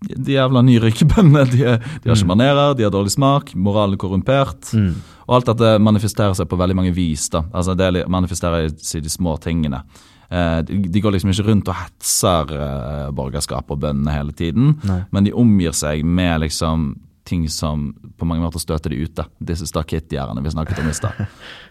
de 0.00 0.32
jævla 0.32 0.62
nyrykebøndene 0.64 1.44
de, 1.50 1.64
de 1.76 2.08
har 2.08 2.16
ikke 2.16 2.28
manerer, 2.30 2.74
de 2.76 2.86
har 2.86 2.92
dårlig 2.92 3.12
smak, 3.12 3.52
moralen 3.54 3.98
er 3.98 4.00
korrumpert. 4.00 4.70
Mm. 4.72 4.94
Og 5.28 5.34
alt 5.36 5.50
dette 5.52 5.74
manifesterer 5.82 6.32
seg 6.34 6.48
på 6.50 6.58
veldig 6.58 6.78
mange 6.78 6.94
vis. 6.96 7.28
da. 7.30 7.44
Altså 7.52 7.76
Det 7.78 8.06
manifesterer 8.10 8.70
seg 8.80 9.02
i 9.02 9.04
de 9.04 9.12
små 9.12 9.36
tingene. 9.42 9.82
Eh, 10.30 10.60
de, 10.66 10.78
de 10.88 11.02
går 11.02 11.16
liksom 11.16 11.32
ikke 11.34 11.46
rundt 11.50 11.68
og 11.70 11.78
hetser 11.82 12.52
eh, 12.56 13.06
borgerskap 13.14 13.70
og 13.70 13.80
bøndene 13.82 14.14
hele 14.14 14.34
tiden, 14.36 14.76
Nei. 14.86 15.00
men 15.10 15.26
de 15.26 15.34
omgir 15.34 15.74
seg 15.74 16.04
med 16.06 16.44
liksom 16.46 16.92
ting 17.30 17.44
som 17.52 17.92
på 18.18 18.26
mange 18.28 18.42
måter 18.42 18.58
støter 18.62 18.90
de 18.92 18.98
ute. 19.06 19.24
Disse 19.40 19.68
stakittgjerdene 19.70 20.42
vi 20.42 20.50
snakket 20.52 20.80
om 20.82 20.88
i 20.90 20.94
stad. 20.96 21.20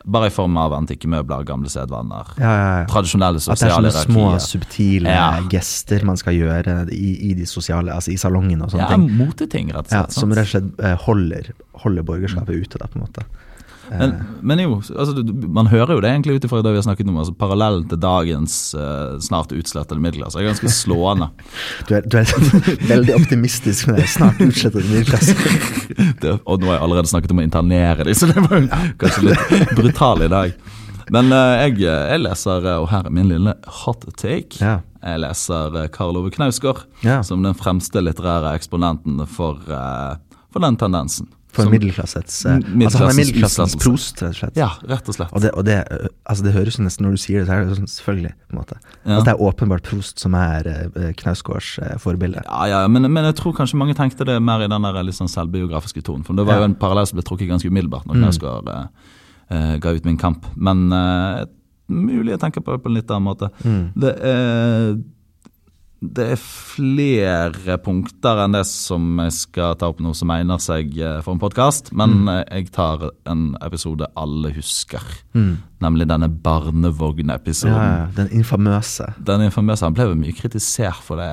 Bare 0.08 0.30
i 0.32 0.34
form 0.34 0.56
av 0.62 0.74
antikke 0.78 1.10
møbler, 1.12 1.44
gamle 1.48 1.68
sedvaner, 1.70 2.32
Ja, 2.40 2.52
ja, 2.56 2.70
ja. 2.80 2.86
tradisjonelle 2.90 3.42
At 3.44 3.60
det 3.60 3.68
er 3.68 3.76
sånne 3.76 3.92
små, 4.06 4.26
subtile 4.40 5.12
Ja. 5.12 5.42
gester 5.52 6.06
man 6.08 6.18
skal 6.22 6.38
gjøre 6.40 6.78
i, 6.96 7.12
i 7.30 7.34
de 7.38 7.46
sosiale 7.50 7.92
Altså 7.94 8.14
i 8.16 8.18
salongen 8.22 8.62
og 8.64 8.72
sånne 8.72 8.88
Ja, 8.88 8.96
ting. 8.96 9.10
moteting, 9.20 9.74
rett 9.76 9.92
og 9.92 9.98
Ja, 9.98 10.06
slett. 10.08 10.16
som 10.18 10.32
rett 10.32 10.48
og 10.48 10.54
slett 10.56 10.80
eh, 10.88 10.96
holder, 11.06 11.52
holder 11.84 12.04
borgerskapet 12.08 12.56
ute, 12.64 12.80
da, 12.80 12.88
på 12.88 13.00
en 13.02 13.06
måte. 13.08 13.26
Men, 13.90 14.12
men 14.46 14.60
jo, 14.62 14.76
altså, 14.94 15.24
man 15.50 15.68
hører 15.72 15.96
jo 15.96 16.02
det 16.04 16.12
egentlig 16.12 16.36
ut 16.38 16.46
ifra 16.46 16.62
det 16.62 16.74
vi 16.76 16.78
har 16.78 16.86
snakket 16.86 17.08
om. 17.10 17.18
altså 17.18 17.34
Parallellen 17.34 17.88
til 17.90 17.98
dagens 18.04 18.58
uh, 18.78 19.16
snart 19.24 19.54
utslettede 19.56 20.02
middelklasse 20.04 20.38
er 20.42 20.50
ganske 20.52 20.70
slående. 20.82 21.30
Du 21.90 21.96
er, 21.98 22.06
du 22.06 22.20
er 22.22 22.30
veldig 22.94 23.16
optimistisk 23.18 23.90
med 23.90 24.02
det. 24.04 24.10
Snart 24.14 24.42
utslettede 24.46 24.86
middelklasse. 24.92 25.34
det, 26.22 26.36
og 26.46 26.62
nå 26.62 26.70
har 26.70 26.78
jeg 26.78 26.84
allerede 26.86 27.12
snakket 27.14 27.34
om 27.34 27.42
å 27.42 27.48
internere 27.48 28.06
dem, 28.06 28.14
så 28.20 28.30
det 28.30 28.44
var 28.46 28.68
kanskje 29.02 29.26
litt 29.32 29.74
brutal 29.80 30.28
i 30.28 30.30
dag. 30.32 30.54
Men 31.10 31.32
uh, 31.34 31.56
jeg, 31.64 31.80
jeg 31.82 32.22
leser, 32.22 32.66
eh, 32.70 32.78
og 32.84 32.92
her 32.92 33.08
er 33.10 33.14
min 33.16 33.32
lille 33.32 33.56
hot 33.82 34.06
take, 34.22 34.60
Ja. 34.62 34.76
jeg 35.02 35.24
leser 35.24 35.80
eh, 35.82 35.88
Karl 35.90 36.20
Ove 36.22 36.30
Knausgård 36.36 36.84
Ja. 37.02 37.24
som 37.26 37.42
den 37.42 37.58
fremste 37.58 38.04
litterære 38.06 38.52
eksponenten 38.60 39.18
for, 39.26 39.58
uh, 39.74 40.20
for 40.54 40.62
den 40.62 40.78
tendensen. 40.78 41.26
For 41.60 41.68
Som- 41.68 41.74
middelklassets 41.76 42.38
eh, 42.48 42.56
Altså 42.88 43.02
han 43.04 43.10
er 43.12 43.18
middelklassens 43.20 43.76
prost, 43.84 44.22
rett 44.24 44.32
og 44.32 44.38
slett. 44.40 44.58
Ja, 44.60 44.70
rett 44.88 45.12
og 45.12 45.18
slett. 45.18 45.34
Og 45.36 45.44
det, 45.44 45.52
og 45.60 45.66
det, 45.68 45.76
ø, 45.92 46.08
altså 46.32 46.46
det 46.48 46.54
høres 46.56 46.78
jo 46.80 46.86
nesten 46.88 47.06
Når 47.06 47.18
du 47.18 47.22
sier 47.26 47.40
det, 47.44 47.48
så 47.50 47.54
er 47.58 47.66
det 47.68 47.78
sånn 47.82 47.92
selvfølgelig. 47.92 48.34
på 48.48 48.56
en 48.56 48.60
måte 48.62 48.78
Ja. 48.80 49.12
Altså 49.18 49.26
Det 49.28 49.34
er 49.36 49.44
åpenbart 49.50 49.84
Prost 49.90 50.24
som 50.24 50.34
er 50.40 50.72
uh, 50.96 51.12
Knausgårds 51.20 51.70
uh, 51.84 51.94
forbilde. 52.00 52.42
Ja, 52.48 52.64
ja, 52.72 52.82
men, 52.88 53.06
men 53.12 53.24
jeg 53.30 53.36
tror 53.42 53.54
kanskje 53.60 53.78
mange 53.82 53.94
tenkte 54.00 54.26
det 54.26 54.40
mer 54.42 54.64
i 54.66 54.72
den 54.72 54.82
der 54.90 55.04
litt 55.04 55.16
sånn 55.20 55.30
selvbiografiske 55.32 56.02
tonen. 56.08 56.24
For 56.26 56.34
det 56.40 56.48
var 56.48 56.56
Ja. 56.60 56.66
jo 56.66 56.72
en 56.72 56.76
parallell 56.80 57.08
som 57.12 57.20
ble 57.20 57.28
trukket 57.28 57.50
ganske 57.52 57.68
umiddelbart 57.70 58.06
når 58.10 58.22
Knausgård 58.24 58.70
uh, 58.74 58.88
uh, 59.52 59.78
ga 59.84 59.94
ut 59.96 60.06
Min 60.06 60.18
kamp. 60.18 60.46
Men 60.56 60.88
eh, 60.94 61.46
mulig 61.90 62.36
jeg 62.36 62.40
tenker 62.44 62.62
på 62.62 62.72
det 62.76 62.84
på 62.84 62.90
en 62.92 62.96
litt 63.00 63.10
annen 63.10 63.26
måte. 63.26 63.50
Det 63.98 64.12
er 64.22 65.00
det 66.00 66.26
er 66.34 66.40
flere 66.40 67.76
punkter 67.84 68.40
enn 68.46 68.54
det 68.56 68.64
som 68.70 69.20
jeg 69.20 69.34
skal 69.36 69.74
ta 69.80 69.90
opp 69.92 70.00
nå 70.04 70.14
som 70.16 70.32
egner 70.32 70.62
seg 70.64 70.94
eh, 70.96 71.18
for 71.26 71.36
en 71.36 71.42
podkast, 71.42 71.92
men 71.92 72.22
mm. 72.24 72.30
jeg 72.46 72.70
tar 72.76 73.04
en 73.28 73.50
episode 73.66 74.08
alle 74.20 74.54
husker. 74.56 75.04
Nemlig 75.84 76.08
denne 76.08 76.30
barnevognepisoden. 76.32 77.76
Ja, 77.76 77.90
ja, 78.06 78.08
den 78.16 78.32
infamøse. 78.40 79.12
Den 79.28 79.44
infamøse. 79.50 79.88
Han 79.88 79.98
ble 79.98 80.08
jo 80.08 80.18
mye 80.20 80.36
kritisert 80.36 81.04
for 81.04 81.20
det. 81.20 81.30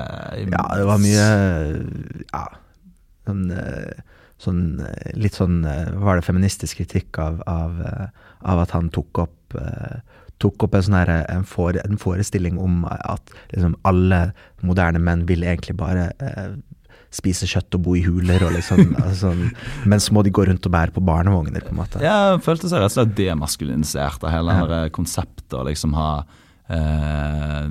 Ja, 0.51 0.67
det 0.75 0.87
var 0.87 1.01
mye 1.03 1.27
Ja, 2.33 2.43
sånn, 3.27 3.47
eh, 3.55 4.03
sånn 4.43 4.61
eh, 4.83 5.15
Litt 5.19 5.39
sånn 5.39 5.61
eh, 5.67 5.95
Var 5.95 6.19
det 6.19 6.27
feministisk 6.27 6.81
kritikk 6.81 7.19
av, 7.23 7.39
av, 7.47 7.79
eh, 7.87 8.31
av 8.51 8.63
at 8.65 8.75
han 8.75 8.91
tok 8.95 9.23
opp 9.23 9.59
eh, 9.59 9.99
tok 10.43 10.67
opp 10.67 10.77
en, 10.77 10.85
sånn 10.85 10.97
her, 10.99 11.11
en, 11.33 11.45
fore, 11.47 11.81
en 11.85 11.99
forestilling 12.01 12.59
om 12.61 12.83
at 12.89 13.33
liksom, 13.53 13.75
alle 13.87 14.27
moderne 14.65 15.01
menn 15.01 15.25
vil 15.29 15.45
egentlig 15.45 15.77
bare 15.79 16.11
eh, 16.21 16.57
spise 17.13 17.47
kjøtt 17.49 17.77
og 17.77 17.83
bo 17.85 17.95
i 17.97 18.03
huler, 18.05 18.43
og 18.45 18.55
liksom, 18.57 18.93
altså, 19.05 19.33
men 19.87 20.03
så 20.03 20.15
må 20.15 20.23
de 20.25 20.33
gå 20.35 20.45
rundt 20.47 20.67
og 20.67 20.73
bære 20.73 20.95
på 20.95 21.03
barnevogner, 21.07 21.63
på 21.65 21.73
en 21.73 21.79
måte. 21.81 22.03
Jeg 22.03 22.41
følte 22.45 22.69
seg 22.69 22.83
rett 22.83 22.93
og 22.93 22.97
slett 22.99 23.15
demaskulinisert 23.19 24.25
av 24.27 24.35
hele 24.35 24.57
det 24.73 24.81
konseptet 24.95 25.57
å 25.57 25.63
liksom 25.67 25.95
ha 25.97 26.11
eh, 26.73 27.65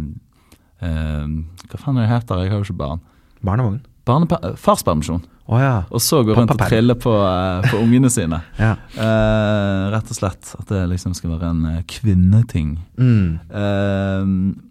eh, 0.86 1.36
Hva 1.66 1.82
faen 1.82 2.00
er 2.00 2.06
det 2.06 2.12
heter? 2.14 2.44
Jeg 2.44 2.54
har 2.54 2.62
jo 2.62 2.68
ikke 2.68 2.82
barn. 2.82 3.04
Barnevogn? 3.46 3.80
Barnepa 4.06 4.54
farspermisjon. 4.60 5.24
Å 5.47 5.59
ja. 5.62 5.74
Og 5.94 6.03
så 6.03 6.22
gå 6.26 6.34
rundt 6.34 6.51
og 6.51 6.59
triller 6.59 6.70
trille 6.76 6.97
på, 6.99 7.12
eh, 7.22 7.70
på 7.70 7.80
ungene 7.84 8.11
sine. 8.11 8.40
ja. 8.64 8.74
Eh, 8.99 9.82
rett 9.94 10.11
og 10.11 10.18
slett. 10.18 10.55
At 10.59 10.70
det 10.72 10.84
liksom 10.90 11.14
skal 11.14 11.36
være 11.36 11.51
en 11.53 11.66
eh, 11.70 11.82
kvinneting. 11.90 12.76
Mm. 12.99 13.38
Eh, 13.51 14.64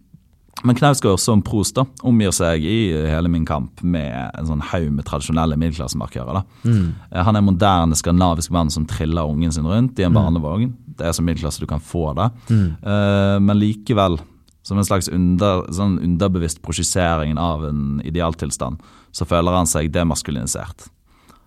men 0.65 0.78
Knausgård 0.80 1.19
som 1.21 1.43
prost 1.45 1.76
da, 1.78 1.84
omgir 2.07 2.32
seg 2.34 2.63
i 2.65 2.78
hele 3.11 3.30
min 3.30 3.45
kamp 3.45 3.84
med 3.86 4.15
en 4.34 4.47
sånn 4.49 4.63
haug 4.71 4.88
med 4.95 5.05
tradisjonelle 5.07 5.57
middelklassemarkører. 5.61 6.45
Mm. 6.65 6.88
Eh, 7.11 7.21
Han 7.23 7.36
er 7.36 7.43
en 7.43 7.49
moderne 7.51 7.99
skandinavisk 7.99 8.51
mann 8.55 8.71
som 8.73 8.88
triller 8.89 9.30
ungen 9.30 9.53
sin 9.53 9.67
rundt 9.69 9.99
i 9.99 10.07
en 10.07 10.15
barnevogn. 10.15 10.73
Det 10.95 11.07
er 11.07 11.15
så 11.15 11.23
middelklasse 11.23 11.63
du 11.63 11.67
kan 11.69 11.84
få 11.84 12.13
det. 12.17 12.30
Eh, 12.51 13.38
men 13.43 13.59
likevel, 13.59 14.17
som 14.66 14.80
en 14.82 14.88
slags 14.88 15.07
under, 15.13 15.63
sånn 15.74 15.99
underbevisst 16.01 16.63
prosjisering 16.66 17.38
av 17.38 17.68
en 17.68 18.01
idealtilstand, 18.05 18.82
så 19.13 19.28
føler 19.30 19.53
han 19.55 19.70
seg 19.70 19.91
demaskulinisert. 19.93 20.88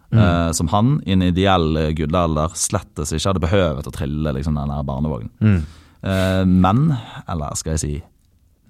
Eh, 0.08 0.50
som 0.56 0.70
han, 0.72 0.94
i 1.04 1.12
en 1.12 1.22
ideell 1.26 1.76
eh, 1.76 1.90
gudalder, 1.98 2.54
slettes 2.56 3.10
ikke 3.12 3.28
hadde 3.28 3.42
behøvet 3.44 3.88
å 3.90 3.92
trille 3.92 4.32
liksom, 4.38 4.54
den 4.56 4.70
der 4.72 4.86
barnevognen. 4.88 5.32
Mm. 5.42 5.58
Eh, 6.00 6.44
men, 6.48 6.84
eller 7.28 7.58
skal 7.60 7.74
jeg 7.76 7.82
si 7.82 7.96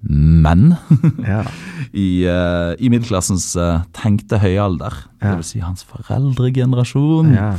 menn, 0.09 0.73
Ja. 1.27 1.41
i, 1.91 2.23
uh, 2.23 2.71
i 2.79 2.87
middelklassens 2.91 3.49
tenkte 3.95 4.39
høyalder, 4.39 4.95
Ja. 5.19 5.33
det 5.33 5.39
vil 5.41 5.47
si 5.49 5.59
hans 5.63 5.83
foreldregenerasjon, 5.87 7.33
ja. 7.35 7.49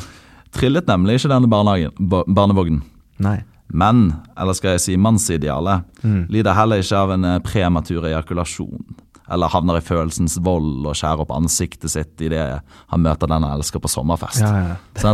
trillet 0.56 0.88
nemlig 0.88 1.18
ikke 1.18 1.32
denne 1.34 1.50
barnevognen. 1.50 2.80
Nei. 3.20 3.42
Men, 3.72 4.14
eller 4.38 4.52
skal 4.58 4.76
jeg 4.76 4.80
si 4.86 4.96
mannsidealet, 4.96 5.84
Mm. 6.02 6.26
lider 6.32 6.54
heller 6.56 6.80
ikke 6.80 6.96
av 6.96 7.10
en 7.12 7.24
eh, 7.24 7.38
prematur 7.44 8.06
ejakulasjon. 8.08 8.84
Eller 9.30 9.46
havner 9.52 9.76
i 9.78 9.80
følelsens 9.84 10.38
vold 10.42 10.86
og 10.88 10.94
skjærer 10.98 11.20
opp 11.22 11.30
ansiktet 11.30 11.90
sitt 11.92 12.18
idet 12.24 12.62
han 12.90 13.02
møter 13.04 13.28
den 13.30 13.44
han 13.44 13.58
elsker 13.60 13.78
på 13.78 13.86
sommerfest. 13.92 14.40
Ja, 14.42 14.74
ja. 14.74 14.76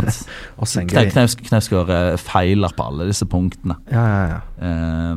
Knaus- 1.13 1.37
Knausgård 1.49 1.89
eh, 1.93 2.15
feiler 2.17 2.73
på 2.73 2.87
alle 2.87 3.05
disse 3.11 3.27
punktene. 3.29 3.75
Ja, 3.91 4.05
ja, 4.07 4.23
ja. 4.31 4.39
Eh, 4.57 5.15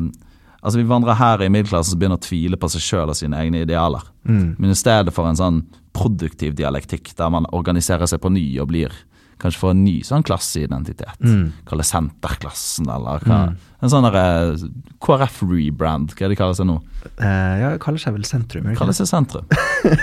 altså 0.60 0.76
Vi 0.82 0.84
vandrer 0.90 1.16
her 1.16 1.40
i 1.46 1.48
middelklassen 1.48 1.94
som 1.94 1.98
begynner 2.02 2.20
å 2.20 2.26
tvile 2.26 2.58
på 2.60 2.68
seg 2.74 2.84
sjøl 2.84 3.08
og 3.14 3.16
sine 3.16 3.38
egne 3.40 3.62
idealer. 3.64 4.02
Mm. 4.28 4.56
Men 4.58 4.70
i 4.74 4.76
stedet 4.76 5.14
for 5.16 5.30
en 5.30 5.38
sånn 5.38 5.62
produktiv 5.96 6.54
dialektikk 6.58 7.14
der 7.16 7.30
man 7.32 7.46
organiserer 7.56 8.06
seg 8.10 8.20
på 8.20 8.28
ny 8.34 8.44
og 8.60 8.68
blir 8.74 8.92
kanskje 9.40 9.60
få 9.62 9.72
en 9.72 9.82
ny 9.84 9.96
sånn 10.06 10.24
klasseidentitet. 10.26 11.16
Mm. 11.24 11.50
Kalle 11.68 11.86
Senterklassen, 11.86 12.90
eller 12.92 13.24
hva. 13.24 13.40
En 13.80 13.92
sånn 13.92 14.04
derre 14.04 14.24
KrF-rebrand, 15.00 16.12
hva 16.12 16.26
er 16.26 16.28
det 16.28 16.34
de 16.34 16.38
kaller 16.40 16.58
seg 16.58 16.68
nå? 16.68 16.76
Eh, 17.16 17.54
ja, 17.62 17.72
det 17.72 17.80
kaller 17.82 18.02
seg 18.02 18.16
vel 18.18 18.26
sentrum? 18.28 18.68
ikke 18.68 18.82
Kaller 18.82 18.96
seg 18.96 19.08
Sentrum. 19.08 19.48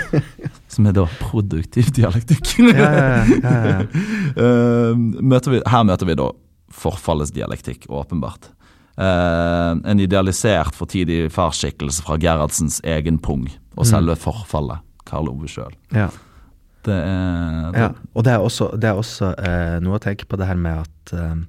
Som 0.74 0.90
er 0.90 0.96
da 0.98 1.06
produktiv 1.22 1.92
dialektikk. 1.96 2.56
Ja, 2.72 2.90
ja, 2.90 3.56
ja. 3.70 3.80
Eh, 4.38 4.94
møter 4.94 5.54
vi, 5.54 5.58
her 5.66 5.82
møter 5.86 6.06
vi 6.06 6.14
da 6.18 6.28
forfallets 6.74 7.32
dialektikk, 7.34 7.88
åpenbart. 7.88 8.50
Uh, 8.98 9.78
en 9.86 10.00
idealisert 10.02 10.74
fortidig 10.74 11.28
farsskikkelse 11.30 12.02
fra 12.02 12.16
Gerhardsens 12.18 12.80
egen 12.82 13.20
pung, 13.22 13.44
og 13.78 13.86
selve 13.86 14.16
forfallet, 14.18 14.82
Karl 15.06 15.30
Ove 15.30 15.50
sjøl. 15.50 15.76
ja. 15.94 16.08
Det 16.86 16.94
er 16.94 17.70
det, 17.74 17.80
Ja, 17.82 17.88
og 18.14 18.24
det 18.24 18.32
er 18.32 18.44
også, 18.44 18.70
det 18.78 18.90
er 18.90 18.98
også 18.98 19.32
eh, 19.34 19.78
noe 19.84 19.98
å 19.98 20.02
tenke 20.02 20.28
på 20.28 20.38
det 20.38 20.46
her 20.46 20.58
med 20.60 20.84
at 20.84 21.14
eh, 21.16 21.40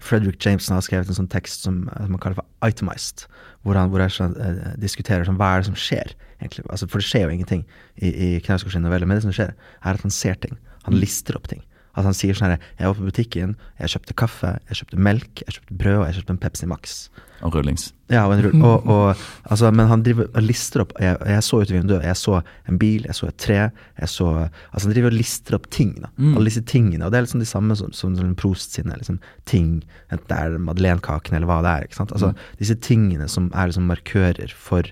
Frederick 0.00 0.40
Jameson 0.44 0.76
har 0.76 0.84
skrevet 0.86 1.10
en 1.10 1.18
sånn 1.18 1.30
tekst 1.30 1.66
som, 1.66 1.84
eh, 1.88 2.02
som 2.04 2.14
man 2.14 2.22
kaller 2.22 2.40
for 2.40 2.68
itemized, 2.68 3.26
hvor 3.62 3.78
han 3.78 3.92
hvor 3.92 4.02
han 4.02 4.12
sånn, 4.12 4.36
eh, 4.40 4.74
diskuterer 4.80 5.26
sånn, 5.28 5.38
hva 5.40 5.54
er 5.54 5.62
det 5.62 5.70
som 5.70 5.78
skjer, 5.78 6.14
egentlig. 6.40 6.66
Altså, 6.68 6.88
for 6.90 7.02
det 7.02 7.08
skjer 7.08 7.26
jo 7.26 7.34
ingenting 7.36 7.64
i, 7.96 8.10
i 8.10 8.28
Knausgårds 8.44 8.80
novelle, 8.82 9.08
men 9.08 9.18
det 9.18 9.26
som 9.26 9.34
skjer, 9.34 9.54
er 9.54 9.98
at 9.98 10.06
han 10.06 10.14
ser 10.14 10.38
ting. 10.42 10.58
Han 10.86 10.96
lister 10.98 11.36
opp 11.36 11.50
ting. 11.50 11.62
At 11.98 12.06
han 12.06 12.14
sier 12.14 12.36
sånn 12.38 12.52
her 12.52 12.60
Jeg 12.78 12.86
var 12.86 12.98
på 12.98 13.08
butikken, 13.08 13.56
jeg 13.80 13.94
kjøpte 13.94 14.14
kaffe, 14.22 14.52
jeg 14.68 14.80
kjøpte 14.80 15.00
melk, 15.08 15.42
jeg 15.42 15.56
kjøpte 15.56 15.76
brød, 15.80 15.98
og 15.98 16.04
jeg 16.06 16.16
kjøpte 16.18 16.34
en 16.36 16.40
Pepsi 16.44 16.68
Max. 16.70 17.00
og 17.42 17.54
rullings. 17.56 17.86
Ja, 18.12 18.26
og 18.28 18.34
en 18.34 18.42
rull. 18.44 18.62
Og, 18.62 18.86
og, 18.94 19.22
altså, 19.50 19.70
men 19.74 19.88
han 19.90 20.04
driver 20.04 20.28
og 20.28 20.44
lister 20.44 20.84
opp 20.84 20.92
Jeg, 21.00 21.16
jeg 21.24 21.44
så 21.46 21.60
ut 21.62 21.72
i 21.72 21.76
vinduet, 21.76 22.04
jeg 22.04 22.18
så 22.20 22.40
en 22.68 22.78
bil, 22.78 23.06
jeg 23.08 23.16
så 23.16 23.30
et 23.30 23.38
tre. 23.40 23.58
Jeg 24.00 24.12
så, 24.12 24.28
altså 24.70 24.84
Han 24.86 24.94
driver 24.94 25.10
og 25.10 25.18
lister 25.18 25.58
opp 25.58 25.70
ting. 25.72 25.96
da 26.02 26.12
Alle 26.20 26.50
disse 26.50 26.64
tingene. 26.68 27.04
Og 27.06 27.12
det 27.12 27.18
er 27.18 27.26
liksom 27.26 27.42
de 27.42 27.48
samme 27.48 27.78
som, 27.80 27.92
som, 27.96 28.14
som 28.18 28.36
Prost 28.38 28.76
sine 28.76 28.96
liksom, 29.00 29.18
ting. 29.50 29.80
Enten 30.12 30.28
det 30.30 30.38
er 30.38 30.62
madeleinekakene 30.68 31.40
eller 31.40 31.50
hva 31.50 31.60
det 31.64 31.74
er. 31.74 31.88
ikke 31.88 32.00
sant 32.02 32.14
Altså 32.14 32.34
Disse 32.60 32.78
tingene 32.78 33.28
som 33.30 33.50
er 33.54 33.70
liksom 33.72 33.88
markører 33.90 34.54
for 34.54 34.86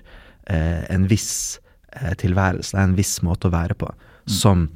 eh, 0.49 0.83
en 0.89 1.07
viss 1.11 1.59
eh, 1.95 2.15
tilværelse. 2.19 2.73
Det 2.73 2.81
er 2.81 2.91
en 2.91 2.99
viss 2.99 3.19
måte 3.25 3.47
å 3.49 3.55
være 3.55 3.77
på. 3.79 3.91
Som 4.29 4.67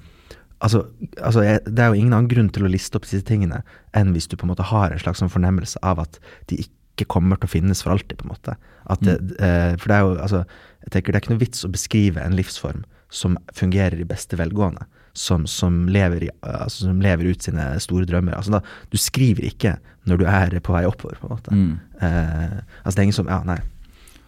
Altså, 0.63 0.85
altså 1.19 1.43
jeg, 1.43 1.59
Det 1.67 1.83
er 1.83 1.91
jo 1.91 1.99
ingen 1.99 2.15
annen 2.15 2.29
grunn 2.31 2.49
til 2.53 2.63
å 2.63 2.71
liste 2.71 2.95
opp 2.99 3.07
disse 3.07 3.25
tingene 3.27 3.61
enn 3.97 4.13
hvis 4.15 4.29
du 4.31 4.37
på 4.39 4.47
en 4.47 4.53
måte 4.53 4.65
har 4.69 4.93
en 4.93 5.01
slags 5.01 5.19
sånn 5.19 5.31
fornemmelse 5.33 5.81
av 5.83 5.99
at 6.05 6.19
de 6.51 6.61
ikke 6.63 7.07
kommer 7.11 7.39
til 7.39 7.49
å 7.49 7.53
finnes 7.55 7.83
for 7.83 7.95
alltid. 7.95 8.17
på 8.19 8.27
en 8.27 8.33
måte. 8.33 8.55
Det, 9.03 9.17
eh, 9.43 9.75
for 9.81 9.91
det 9.91 9.97
er 9.97 10.03
jo, 10.05 10.17
altså, 10.23 10.43
jeg 10.85 10.95
tenker 10.95 11.11
det 11.11 11.19
er 11.19 11.23
ikke 11.25 11.33
noe 11.33 11.43
vits 11.43 11.65
å 11.65 11.71
beskrive 11.73 12.23
en 12.23 12.37
livsform 12.37 12.83
som 13.13 13.37
fungerer 13.53 13.99
i 13.99 14.07
beste 14.07 14.37
velgående. 14.39 14.87
Som, 15.13 15.43
som, 15.45 15.83
lever, 15.93 16.23
i, 16.25 16.29
altså, 16.41 16.87
som 16.87 17.01
lever 17.01 17.27
ut 17.29 17.45
sine 17.45 17.67
store 17.83 18.07
drømmer. 18.09 18.33
Altså, 18.33 18.55
da, 18.55 18.61
du 18.89 18.97
skriver 18.97 19.45
ikke 19.45 19.75
når 20.09 20.17
du 20.17 20.25
er 20.25 20.55
på 20.65 20.73
vei 20.73 20.87
oppover, 20.89 21.19
på 21.21 21.27
en 21.27 21.35
måte. 21.35 21.53
Eh, 22.01 22.55
altså, 22.81 22.95
det 22.95 23.03
er 23.03 23.07
ingen 23.09 23.19
som 23.19 23.29
Ja, 23.29 23.43
nei. 23.45 23.59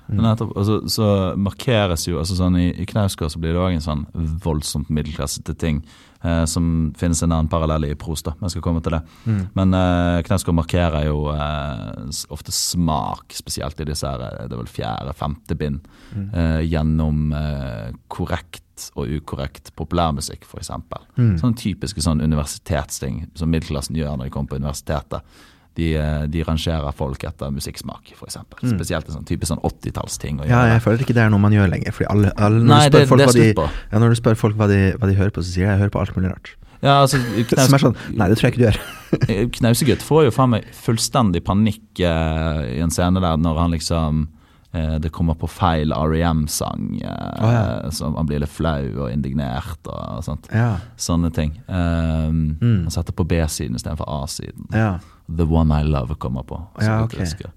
Men 0.07 0.25
nettopp, 0.27 0.51
altså, 0.57 0.79
så 0.91 1.07
markeres 1.39 2.07
jo 2.07 2.19
altså 2.21 2.37
sånn 2.37 2.57
I, 2.59 2.67
i 2.83 2.85
Knausgård 2.89 3.33
så 3.33 3.41
blir 3.41 3.55
det 3.55 3.61
òg 3.63 3.77
en 3.77 3.85
sånn 3.85 4.03
voldsomt 4.43 4.91
middelklassete 4.93 5.55
ting. 5.57 5.81
Eh, 6.25 6.45
som 6.49 6.93
finnes 6.97 7.21
en 7.23 7.33
annen 7.33 7.49
parallell 7.51 7.85
i 7.85 7.95
Prost, 7.99 8.25
da, 8.25 8.33
men 8.37 8.47
jeg 8.47 8.55
skal 8.55 8.63
komme 8.65 8.81
til 8.85 8.95
det. 8.95 9.01
Men 9.57 9.75
eh, 9.77 10.21
Knausgård 10.25 10.57
markerer 10.57 11.05
jo 11.09 11.27
eh, 11.33 12.21
ofte 12.33 12.53
smak, 12.55 13.35
spesielt 13.35 13.81
i 13.83 13.87
disse 13.91 14.09
her, 14.09 14.23
eh, 14.25 14.45
det 14.47 14.55
er 14.55 14.61
vel 14.63 14.71
fjerde, 14.71 15.13
femte 15.17 15.57
bind, 15.59 15.85
eh, 16.15 16.63
gjennom 16.65 17.27
eh, 17.35 17.91
korrekt 18.09 18.89
og 18.95 19.11
ukorrekt 19.19 19.71
populærmusikk, 19.77 20.47
f.eks. 20.47 20.71
Mm. 21.15 21.35
Sånne 21.39 21.59
typiske 21.61 22.03
sånn 22.03 22.23
universitetsting 22.23 23.25
som 23.37 23.51
middelklassen 23.53 23.97
gjør 23.99 24.17
når 24.17 24.27
de 24.27 24.33
kommer 24.33 24.55
på 24.55 24.59
universitetet. 24.63 25.37
De, 25.75 25.89
de 26.31 26.43
rangerer 26.47 26.93
folk 26.95 27.23
etter 27.27 27.49
musikksmak, 27.51 28.13
f.eks. 28.15 28.35
eksempel 28.37 28.69
Spesielt 28.77 29.09
en 29.09 29.17
sånn 29.17 29.25
type 29.27 29.47
sånn 29.49 29.59
80-tallsting. 29.59 30.37
Ja, 30.47 30.61
jeg 30.71 30.83
føler 30.85 31.03
ikke 31.03 31.15
det 31.17 31.25
er 31.25 31.33
noe 31.33 31.41
man 31.43 31.51
gjør 31.55 31.67
lenger. 31.73 31.91
Fordi 31.97 32.07
alle, 32.13 32.31
alle, 32.37 32.61
når, 32.63 32.69
Nei, 32.71 32.85
du 32.89 32.97
det- 32.97 33.09
det 33.09 33.33
de, 33.35 33.65
ja, 33.91 33.99
når 33.99 34.13
du 34.15 34.19
spør 34.21 34.37
folk 34.39 34.55
hva 34.55 34.69
de, 34.71 34.79
hva 34.95 35.09
de 35.11 35.17
hører 35.19 35.33
på, 35.35 35.43
så 35.43 35.51
sier 35.51 35.65
jeg 35.67 35.73
jeg 35.75 35.81
hører 35.83 35.91
på 35.97 35.99
alt 36.05 36.15
mulig 36.15 36.31
rart. 36.31 36.53
Ja, 36.85 37.01
altså, 37.01 37.17
Som 37.65 37.75
er 37.75 37.81
sånn 37.81 37.95
Nei, 38.13 38.27
det 38.29 38.37
tror 38.37 38.47
jeg 38.49 38.53
ikke 38.55 38.61
du 38.61 38.67
gjør. 38.69 38.79
Knausegutt 39.59 40.03
får 40.05 40.25
jo 40.29 40.33
faen 40.35 40.51
meg 40.55 40.65
fullstendig 40.85 41.43
panikk 41.47 42.01
eh, 42.03 42.61
i 42.77 42.79
en 42.83 42.91
scene 42.93 43.19
der 43.23 43.37
når 43.41 43.59
han 43.63 43.75
liksom 43.75 44.25
det 44.99 45.09
kommer 45.15 45.35
på 45.39 45.47
feil 45.47 45.93
REM-sang. 45.95 46.99
Eh, 47.01 47.41
ja. 47.41 47.91
så 47.91 48.09
man 48.11 48.25
blir 48.29 48.39
litt 48.43 48.51
flau 48.51 48.83
og 49.05 49.11
indignert 49.13 49.87
og 49.87 50.23
sånt. 50.25 50.49
Ja. 50.51 50.77
Sånne 50.99 51.31
ting. 51.35 51.53
Um, 51.67 52.57
Han 52.61 52.91
setter 52.93 53.13
på 53.15 53.23
B-siden 53.29 53.75
istedenfor 53.79 54.09
A-siden. 54.21 54.67
Ja. 54.75 54.97
The 55.27 55.45
One 55.49 55.73
I 55.81 55.83
Love 55.87 56.15
kommer 56.21 56.43
på. 56.43 56.59
så 56.79 56.85
Ja, 56.85 57.01
vidt 57.01 57.13
jeg 57.17 57.21
ok. 57.21 57.25
husker. 57.25 57.51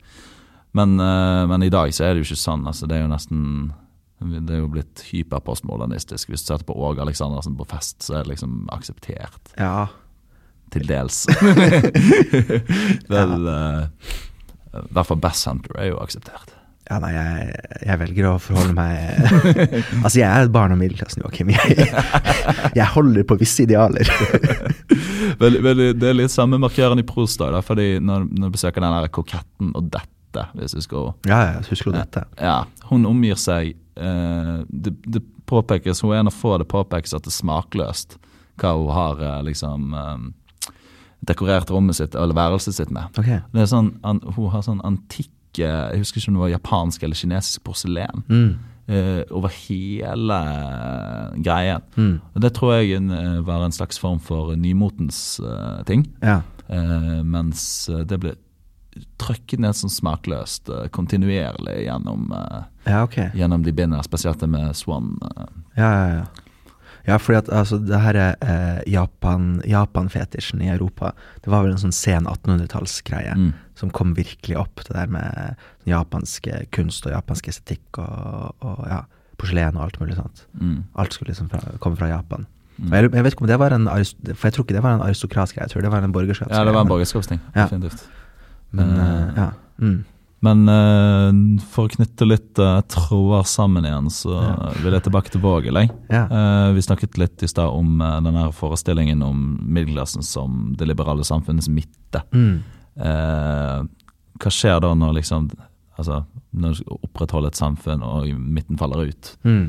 Men, 0.79 0.99
eh, 1.01 1.47
men 1.49 1.62
i 1.62 1.71
dag 1.73 1.91
så 1.97 2.05
er 2.05 2.14
det 2.14 2.23
jo 2.23 2.29
ikke 2.33 2.43
sånn. 2.45 2.66
Altså, 2.69 2.87
det 2.89 2.97
er 2.99 3.03
jo 3.07 3.12
nesten 3.14 3.73
Det 4.21 4.51
er 4.51 4.59
jo 4.64 4.69
blitt 4.69 5.03
hyperpostmodernistisk. 5.12 6.29
Hvis 6.33 6.43
du 6.43 6.53
setter 6.53 6.64
på 6.66 6.75
Åge 6.75 7.01
Aleksandersen 7.05 7.55
på 7.57 7.64
fest, 7.71 8.03
så 8.03 8.16
er 8.19 8.25
det 8.27 8.33
liksom 8.37 8.69
akseptert. 8.75 9.55
ja. 9.57 9.87
Til 10.71 10.85
dels. 10.85 11.23
Vel 13.09 13.49
eh, 13.49 13.87
I 14.75 14.83
hvert 14.93 15.09
fall 15.09 15.21
Bass 15.23 15.45
Hunter 15.49 15.79
er 15.81 15.87
jo 15.93 16.01
akseptert. 16.03 16.53
Ja, 16.89 16.99
nei, 17.03 17.11
jeg, 17.12 17.49
jeg 17.84 18.01
velger 18.01 18.26
å 18.30 18.34
forholde 18.41 18.72
meg 18.72 18.95
Altså, 20.05 20.14
jeg 20.22 20.28
er 20.28 20.47
et 20.47 20.53
barn 20.55 20.72
av 20.72 20.78
middelklassen, 20.80 21.20
Joakim. 21.20 21.51
Jeg, 21.59 21.89
jeg 22.76 22.86
holder 22.95 23.26
på 23.28 23.36
visse 23.41 23.66
idealer. 23.66 24.09
Vel, 25.39 25.59
vel, 25.62 25.82
det 25.95 26.07
er 26.09 26.16
litt 26.16 26.32
samme 26.32 26.57
markøren 26.59 26.99
i 26.99 27.05
Prost, 27.07 27.39
da, 27.43 27.61
fordi 27.62 27.99
når, 28.03 28.24
når 28.32 28.49
du 28.49 28.55
besøker 28.57 28.82
den 28.82 28.95
der 28.95 29.11
koketten 29.12 29.74
og 29.76 29.91
dette, 29.93 30.47
hvis 30.57 30.74
du 30.74 30.80
skal 30.82 31.11
Ja, 31.28 31.39
ja, 31.45 31.61
husker 31.68 31.93
du 31.93 31.99
dette? 31.99 32.24
Ja, 32.41 32.62
hun 32.89 33.05
omgir 33.07 33.39
seg 33.39 33.74
eh, 33.76 34.55
det, 34.68 34.95
det 35.05 35.22
påpekes, 35.49 36.03
Hun 36.03 36.14
er 36.14 36.22
en 36.22 36.32
av 36.32 36.36
få 36.36 36.57
det 36.61 36.68
påpekes 36.70 37.14
at 37.16 37.26
det 37.26 37.32
er 37.34 37.39
smakløst 37.39 38.18
hva 38.59 38.74
hun 38.74 38.91
har 38.97 39.22
eh, 39.22 39.41
liksom 39.47 39.95
eh, 39.95 40.72
dekorert 41.28 41.70
rommet 41.70 41.99
sitt 42.01 42.16
eller 42.18 42.36
værelset 42.36 42.78
sitt 42.78 42.91
med. 42.95 43.11
Okay. 43.18 43.43
Det 43.53 43.64
er 43.64 43.70
sånn, 43.70 43.93
an, 44.07 44.22
Hun 44.34 44.51
har 44.55 44.64
sånn 44.66 44.82
antikk 44.86 45.30
eh, 45.61 45.92
Jeg 45.92 46.02
husker 46.02 46.20
ikke 46.20 46.32
om 46.32 46.38
det 46.38 46.44
var 46.44 46.56
japansk 46.56 47.04
eller 47.06 47.18
kinesisk 47.18 47.64
porselen. 47.66 48.24
Mm. 48.28 48.50
Uh, 48.88 49.20
over 49.36 49.52
hele 49.52 50.36
greien. 51.44 51.82
Mm. 51.96 52.20
Og 52.34 52.40
Det 52.40 52.52
tror 52.56 52.78
jeg 52.78 52.96
eh, 52.96 53.40
var 53.44 53.64
en 53.64 53.72
slags 53.72 53.98
form 54.00 54.18
for 54.18 54.54
nymotens 54.56 55.40
uh, 55.44 55.84
ting. 55.84 56.06
Ja. 56.22 56.40
Mens 57.24 57.88
det 57.88 58.18
ble 58.20 58.34
trykket 59.16 59.62
ned 59.62 59.76
sånn 59.76 59.92
smakløst 59.92 60.68
kontinuerlig 60.92 61.78
gjennom, 61.86 62.26
ja, 62.84 62.98
okay. 63.06 63.30
gjennom 63.32 63.64
de 63.64 63.72
bindene, 63.72 64.02
spesielt 64.04 64.42
det 64.42 64.50
med 64.52 64.76
Swan. 64.76 65.14
Ja, 65.78 65.88
ja, 65.88 66.11
ja. 66.18 66.48
Ja, 67.09 67.16
fordi 67.16 67.38
at 67.38 67.48
altså, 67.48 67.78
det 67.80 68.00
her 68.02 68.16
er 68.20 68.34
eh, 68.44 68.80
Japan, 68.92 69.62
Japan-fetisjen 69.64 70.61
i 70.61 70.68
Europa. 70.68 71.14
Det 71.44 71.52
var 71.52 71.64
vel 71.64 71.72
en 71.72 71.80
sånn 71.86 71.96
sen 71.96 72.28
1800-tallsgreie 72.28 73.36
Mm. 73.38 73.52
Som 73.79 73.93
kom 73.95 74.16
virkelig 74.18 74.59
opp. 74.59 74.83
Det 74.85 74.97
der 74.97 75.11
med 75.12 75.55
japansk 75.89 76.51
kunst 76.74 77.07
og 77.07 77.14
japansk 77.14 77.49
estetikk 77.53 78.01
og, 78.03 78.53
og 78.66 78.85
ja, 78.91 79.03
porselen 79.39 79.79
og 79.79 79.89
alt 79.89 79.99
mulig 80.03 80.18
sånt. 80.18 80.45
Mm. 80.59 80.83
Alt 80.99 81.16
skulle 81.16 81.33
liksom 81.33 81.51
fra, 81.53 81.62
komme 81.83 81.99
fra 82.01 82.11
Japan. 82.11 82.47
Mm. 82.79 82.93
jeg, 82.93 83.09
jeg 83.11 83.24
vet 83.26 83.35
ikke 83.35 83.43
om 83.43 83.51
det 83.51 83.57
var 83.59 83.74
en 83.74 83.89
For 83.89 84.47
jeg 84.47 84.55
tror 84.55 84.64
ikke 84.64 84.74
det 84.76 84.85
var 84.85 84.93
en 84.95 85.03
aristokratgreie, 85.03 85.64
jeg 85.66 85.72
tror 85.72 85.83
det 85.83 85.91
var 85.91 86.05
en 86.07 86.14
borgerskapsgreie. 86.14 86.61
Ja, 86.61 86.68
det 86.68 86.76
var 86.76 86.87
en 86.87 86.93
borgerskapsting. 86.93 87.41
Ja. 87.55 87.64
Definitivt. 87.64 88.07
Men, 88.70 88.95
eh, 89.01 89.26
ja. 89.39 89.49
Mm. 89.79 89.99
Men 90.47 90.68
uh, 90.70 91.59
for 91.72 91.89
å 91.89 91.91
knytte 91.91 92.29
litt 92.29 92.61
uh, 92.62 92.79
tråder 92.87 93.47
sammen 93.51 93.87
igjen, 93.89 94.11
så 94.14 94.37
vil 94.85 94.95
jeg 94.95 95.07
tilbake 95.09 95.33
til 95.35 95.43
Vågel. 95.43 95.81
Ja. 96.07 96.26
Uh, 96.31 96.68
vi 96.76 96.85
snakket 96.87 97.18
litt 97.18 97.43
i 97.43 97.51
stad 97.51 97.74
om 97.74 97.99
uh, 97.99 98.20
denne 98.22 98.45
forestillingen 98.55 99.24
om 99.26 99.57
middelklassen 99.66 100.22
som 100.22 100.76
det 100.79 100.87
liberale 100.87 101.26
samfunnets 101.26 101.70
midte. 101.72 102.22
Mm. 102.31 102.61
Eh, 102.99 103.82
hva 104.38 104.51
skjer 104.55 104.80
da 104.84 104.92
når 104.99 105.16
liksom 105.22 105.51
Altså, 105.99 106.20
når 106.55 106.68
du 106.70 106.74
skal 106.78 106.99
opprettholde 107.09 107.49
et 107.51 107.57
samfunn 107.59 108.03
og 108.07 108.28
midten 108.38 108.78
faller 108.78 109.09
ut? 109.11 109.32
Mm. 109.42 109.64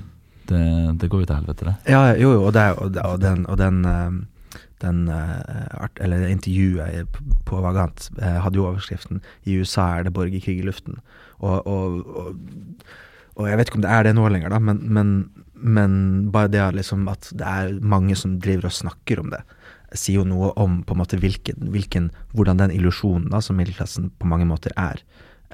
Det, 0.45 0.59
det 1.01 1.07
går 1.09 1.23
jo 1.23 1.25
til 1.25 1.39
helvete, 1.39 1.65
det. 1.65 1.73
Ja, 1.89 2.03
jo, 2.17 2.35
jo, 2.35 2.43
og, 2.45 2.53
det, 2.53 2.65
og, 2.77 2.99
og 3.01 3.15
den, 3.23 3.47
og 3.49 3.57
den, 3.57 3.79
eh, 3.89 4.59
den 4.83 4.99
eh, 5.09 5.65
art, 5.81 5.97
eller 6.05 6.27
intervjuet 6.29 7.09
på- 7.15 7.25
på 7.49 7.61
Vagant 7.65 8.11
eh, 8.21 8.37
hadde 8.45 8.61
jo 8.61 8.67
overskriften 8.69 9.23
'I 9.45 9.57
USA 9.63 9.87
er 9.97 10.03
det 10.05 10.13
borgerkrig 10.13 10.59
i 10.59 10.67
luften'. 10.69 10.99
Og, 11.39 11.65
og, 11.65 12.05
og, 12.05 12.35
og 13.35 13.49
jeg 13.49 13.57
vet 13.57 13.67
ikke 13.71 13.81
om 13.81 13.87
det 13.87 13.91
er 13.97 14.03
det 14.03 14.15
nå 14.15 14.29
lenger, 14.29 14.49
da, 14.53 14.59
men, 14.59 14.79
men, 14.85 15.29
men 15.55 16.29
bare 16.31 16.47
det 16.53 16.75
liksom 16.77 17.07
at 17.09 17.31
det 17.33 17.41
er 17.47 17.73
mange 17.81 18.13
som 18.15 18.37
driver 18.39 18.65
og 18.69 18.77
snakker 18.83 19.19
om 19.25 19.33
det, 19.33 19.41
sier 19.93 20.21
jo 20.21 20.27
noe 20.27 20.51
om 20.59 20.81
på 20.85 20.95
en 20.95 21.01
måte 21.01 21.19
hvilken, 21.21 21.69
hvilken, 21.73 22.09
hvordan 22.35 22.61
den 22.61 22.73
illusjonen 22.75 23.33
som 23.41 23.57
middelklassen 23.59 24.11
på 24.19 24.29
mange 24.29 24.47
måter 24.49 24.73
er, 24.77 25.01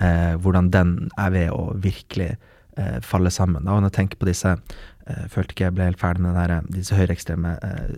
eh, 0.01 0.36
hvordan 0.36 0.71
den 0.73 0.95
er 1.17 1.33
ved 1.36 1.51
å 1.53 1.71
virkelig 1.81 2.36
eh, 2.77 2.99
falle 3.01 3.31
sammen. 3.31 3.63
Da. 3.63 3.75
Og 3.75 3.83
når 3.83 3.93
jeg 3.93 3.97
tenker 3.99 4.21
på 4.21 4.29
disse 4.29 4.55
eh, 4.55 5.27
følte 5.31 5.55
ikke 5.55 5.67
jeg 5.69 5.77
ble 5.77 5.89
helt 5.91 6.01
ferdig 6.01 6.25
med 6.25 6.39
der, 6.39 6.55
disse 6.73 6.97
høyreekstreme 6.97 7.57
eh, 7.63 7.93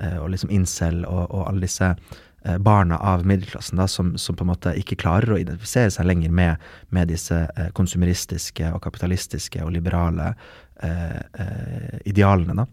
eh, 0.00 0.18
og 0.20 0.30
liksom 0.34 0.52
incel 0.54 1.02
og, 1.08 1.24
og 1.30 1.48
alle 1.48 1.66
disse 1.66 1.90
eh, 1.94 2.58
barna 2.58 3.00
av 3.12 3.26
middelklassen 3.28 3.80
da, 3.80 3.88
som, 3.90 4.14
som, 4.18 4.38
på 4.38 4.46
en 4.46 4.52
måte 4.52 4.76
ikke 4.78 5.00
klarer 5.02 5.34
å 5.34 5.40
identifisere 5.40 5.90
seg 5.94 6.08
lenger 6.08 6.34
med, 6.34 6.70
med 6.94 7.10
disse 7.10 7.44
eh, 7.56 7.72
konsumeristiske 7.76 8.70
og 8.74 8.82
kapitalistiske 8.86 9.64
og 9.64 9.74
liberale 9.74 10.32
eh, 10.82 11.18
eh, 11.18 11.98
idealene. 12.12 12.62
da. 12.62 12.70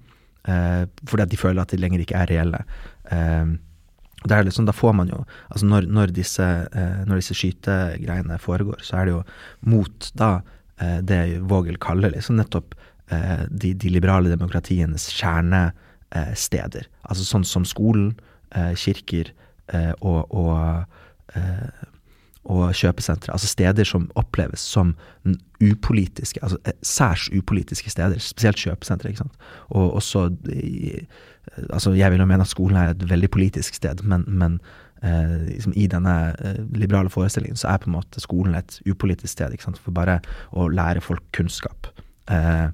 Eh, 0.47 0.85
fordi 1.07 1.25
at 1.25 1.31
de 1.31 1.37
føler 1.39 1.61
at 1.61 1.73
de 1.73 1.79
lenger 1.81 2.03
ikke 2.03 2.19
er 2.19 2.31
reelle. 2.31 2.61
Eh, 3.09 3.57
er 4.27 4.43
liksom, 4.43 4.65
da 4.65 4.73
får 4.75 4.93
man 4.93 5.09
jo 5.09 5.23
altså 5.49 5.65
når, 5.65 5.87
når, 5.87 6.13
disse, 6.15 6.43
eh, 6.43 7.01
når 7.07 7.21
disse 7.21 7.37
skytegreiene 7.37 8.39
foregår, 8.41 8.81
så 8.83 8.99
er 8.99 9.07
det 9.07 9.13
jo 9.15 9.21
mot 9.71 10.09
da 10.19 10.41
eh, 10.81 10.99
det 10.99 11.39
Vågel 11.47 11.79
kaller 11.79 12.11
liksom 12.11 12.39
nettopp 12.39 12.75
eh, 13.11 13.45
de, 13.49 13.73
de, 13.73 13.89
liberale 13.89 14.31
demokratienes 14.31 15.09
kjernesteder. 15.15 16.89
altså 17.03 17.23
sånn 17.23 17.47
som 17.47 17.65
skolen, 17.65 18.17
kirker 18.49 19.27
og, 20.01 20.31
og, 20.33 20.85
og 22.49 22.71
kjøpesentre. 22.73 23.29
Altså 23.29 23.45
steder 23.45 23.85
som 23.85 24.07
oppleves 24.17 24.63
som 24.65 24.95
upolitiske, 25.61 26.41
altså 26.41 26.57
særs 26.81 27.27
upolitiske 27.29 27.93
steder. 27.93 28.17
Spesielt 28.17 28.57
kjøpesentre. 28.57 29.11
ikke 29.11 29.21
sant? 29.21 29.37
Og 29.69 29.93
også 30.01 30.25
altså 31.69 31.93
Jeg 31.97 32.11
vil 32.11 32.21
jo 32.23 32.29
mene 32.29 32.45
at 32.45 32.51
skolen 32.51 32.77
er 32.77 32.93
et 32.93 33.09
veldig 33.09 33.29
politisk 33.33 33.75
sted, 33.75 34.03
men, 34.03 34.23
men 34.27 34.59
eh, 35.03 35.35
liksom 35.49 35.73
i 35.75 35.87
denne 35.87 36.15
eh, 36.39 36.61
liberale 36.75 37.09
forestillingen 37.09 37.59
så 37.59 37.71
er 37.73 37.81
på 37.81 37.89
en 37.89 37.97
måte 37.97 38.21
skolen 38.23 38.55
et 38.55 38.79
upolitisk 38.85 39.33
sted. 39.33 39.53
ikke 39.53 39.69
sant? 39.69 39.81
For 39.83 39.95
bare 39.95 40.19
å 40.51 40.67
lære 40.69 41.01
folk 41.01 41.23
kunnskap. 41.35 41.91
Eh, 42.29 42.67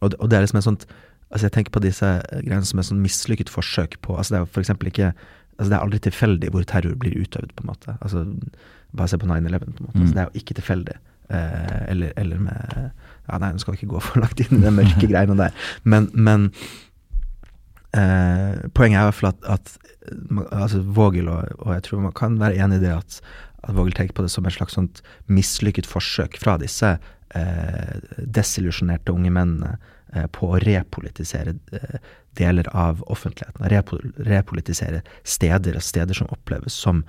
og, 0.00 0.14
og, 0.18 0.30
det 0.30 0.38
er 0.38 0.46
liksom 0.46 0.60
en 0.62 0.68
sånt 0.70 0.90
altså 1.30 1.46
Jeg 1.46 1.52
tenker 1.52 1.74
på 1.74 1.82
disse 1.82 2.06
greiene 2.30 2.66
som 2.66 2.80
et 2.80 2.86
sånn 2.88 3.02
mislykket 3.02 3.50
forsøk 3.52 4.00
på 4.02 4.16
altså 4.16 4.34
Det 4.34 4.38
er 4.40 4.48
for 4.50 4.62
eksempel 4.62 4.88
ikke 4.90 5.10
altså 5.12 5.68
Det 5.68 5.76
er 5.76 5.84
aldri 5.84 6.00
tilfeldig 6.02 6.50
hvor 6.50 6.64
terror 6.66 6.94
blir 6.98 7.14
utøvd, 7.20 7.52
på 7.54 7.64
en 7.64 7.70
måte. 7.70 7.94
altså 8.00 8.24
Bare 8.96 9.08
se 9.08 9.18
på 9.20 9.28
9-11, 9.28 9.58
på 9.58 9.66
en 9.66 9.86
måte. 9.86 9.98
Altså, 10.00 10.14
det 10.14 10.22
er 10.22 10.28
jo 10.28 10.40
ikke 10.40 10.54
tilfeldig. 10.58 10.94
Eh, 11.30 11.90
eller, 11.92 12.12
eller, 12.16 12.38
med 12.38 12.90
Ja, 13.28 13.38
nei, 13.38 13.52
nå 13.52 13.62
skal 13.62 13.74
vi 13.74 13.82
ikke 13.82 13.92
gå 13.92 14.00
for 14.02 14.18
langt 14.22 14.40
inn 14.42 14.56
i 14.56 14.64
de 14.64 14.72
mørke 14.74 15.06
greiene 15.12 15.36
der. 15.38 15.54
Men, 15.84 16.08
men 16.14 16.48
Eh, 17.90 18.70
poenget 18.76 19.00
er 19.00 19.02
i 19.02 19.08
hvert 19.08 19.18
fall 19.18 19.32
at, 19.32 19.46
at 19.58 19.70
altså 20.54 20.82
Vågel, 20.86 21.28
og, 21.28 21.48
og, 21.58 21.72
jeg 21.74 21.86
tror 21.86 22.04
man 22.04 22.16
kan 22.16 22.38
være 22.40 22.60
enig 22.62 22.78
i 22.78 22.84
det, 22.84 22.92
at, 22.94 23.20
at 23.66 23.74
Vågel 23.74 23.96
tenker 23.96 24.14
på 24.14 24.26
det 24.26 24.30
som 24.30 24.46
et 24.46 24.54
slags 24.54 24.76
sånt 24.78 25.02
mislykket 25.26 25.88
forsøk 25.90 26.38
fra 26.40 26.56
disse 26.62 26.92
eh, 27.34 27.96
desillusjonerte 28.16 29.14
unge 29.14 29.32
mennene 29.34 29.76
eh, 30.14 30.28
på 30.30 30.52
å 30.52 30.60
repolitisere 30.62 31.56
eh, 31.74 31.98
deler 32.38 32.70
av 32.76 33.02
offentligheten. 33.10 33.66
Repol 33.72 34.12
repolitisere 34.28 35.02
steder, 35.24 35.80
steder 35.82 36.16
som 36.16 36.30
oppleves 36.30 36.76
som 36.78 37.02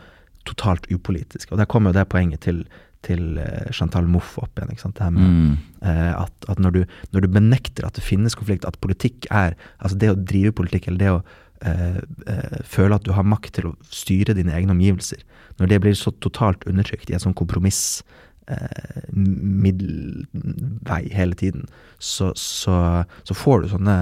totalt 0.50 0.88
upolitiske. 0.90 1.54
Og 1.54 1.62
der 1.62 1.70
kommer 1.70 1.92
jo 1.92 2.00
det 2.00 2.10
poenget 2.10 2.42
til 2.48 2.66
til 3.06 3.38
eh, 3.42 3.70
Chantal 3.74 4.08
Mouffe 4.10 4.42
opp 4.44 4.58
igjen. 4.58 4.74
ikke 4.74 4.86
sant? 4.86 4.98
Det 4.98 5.06
her 5.06 5.14
med 5.16 5.30
mm. 5.30 5.54
eh, 5.90 6.12
at, 6.16 6.50
at 6.52 6.62
når, 6.62 6.76
du, 6.76 6.82
når, 7.14 7.26
du, 7.26 7.30
benekter 7.34 7.88
at 7.88 7.98
det 7.98 8.06
finnes 8.06 8.38
konflikt, 8.38 8.68
at 8.68 8.80
politikk 8.84 9.30
er 9.30 9.56
Altså 9.80 9.98
det 10.02 10.12
å 10.14 10.20
drive 10.20 10.54
politikk, 10.58 10.90
eller 10.90 11.02
det 11.02 11.14
å 11.16 11.22
eh, 11.68 12.02
eh, 12.30 12.58
føle 12.68 12.98
at 12.98 13.06
du 13.08 13.14
har 13.18 13.28
makt 13.28 13.56
til 13.58 13.72
å 13.72 13.76
styre 13.94 14.38
dine 14.38 14.54
egne 14.58 14.76
omgivelser, 14.76 15.24
når 15.60 15.74
det 15.74 15.82
blir 15.84 15.98
så 15.98 16.14
totalt 16.24 16.66
undertrykt 16.70 17.10
i 17.12 17.18
en 17.18 17.26
sånn 17.26 17.38
kompromiss 17.38 18.02
eh, 18.48 19.14
middelvei 19.14 21.10
hele 21.14 21.36
tiden, 21.36 21.68
så, 22.00 22.32
så, 22.36 23.04
så, 23.24 23.38
får 23.38 23.62
du 23.62 23.72
sånne 23.74 23.96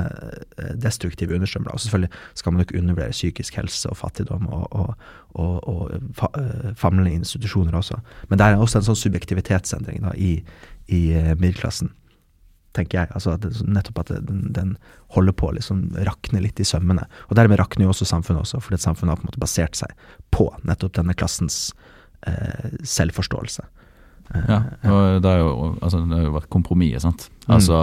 eh, 0.57 0.73
destruktive 0.79 1.35
understrømmer. 1.35 1.73
Og 1.73 1.83
selvfølgelig 1.83 2.41
skal 2.41 2.55
man 2.55 2.65
ikke 2.65 2.79
undervurdere 2.79 3.15
psykisk 3.15 3.59
helse 3.59 3.91
og 3.91 3.99
fattigdom 3.99 4.47
og, 4.47 4.67
og, 4.71 5.07
og, 5.35 5.55
og 5.67 6.11
fa, 6.17 6.31
eh, 6.39 6.73
famlende 6.79 7.17
institusjoner 7.19 7.75
også. 7.75 7.99
Men 8.29 8.39
det 8.39 8.47
er 8.47 8.59
også 8.59 8.81
en 8.81 8.91
sånn 8.91 9.03
subjektivitetsendring 9.03 10.03
da, 10.07 10.15
i, 10.15 10.37
i 10.87 11.03
middelklassen 11.39 11.93
tenker 12.75 13.01
jeg. 13.01 13.11
Altså 13.17 13.35
det, 13.41 13.51
nettopp 13.65 14.03
at 14.03 14.11
den, 14.27 14.43
den, 14.55 14.75
holder 15.15 15.33
på 15.33 15.49
å 15.49 15.55
liksom 15.57 15.87
rakne 16.05 16.43
litt 16.43 16.59
i 16.61 16.67
sømmene. 16.67 17.07
Og 17.29 17.37
dermed 17.39 17.57
rakner 17.57 17.87
jo 17.87 17.93
også 17.93 18.05
samfunnet 18.05 18.43
også, 18.43 18.59
fordi 18.61 18.77
samfunnet 18.83 19.15
har 19.15 19.21
på 19.21 19.25
en 19.25 19.31
måte 19.31 19.41
basert 19.41 19.79
seg 19.79 20.03
på 20.35 20.45
nettopp 20.69 20.99
denne 20.99 21.15
klassens 21.17 21.71
eh, 22.29 22.75
selvforståelse. 22.85 23.65
Ja, 24.29 24.59
og 24.91 25.23
det 25.23 25.31
har 25.31 25.41
jo, 25.41 25.53
altså, 25.81 26.03
det 26.05 26.17
har 26.19 26.27
jo 26.27 26.35
vært 26.35 26.51
kompromisset, 26.53 27.05
sant. 27.07 27.27
Mm. 27.47 27.53
Altså, 27.55 27.79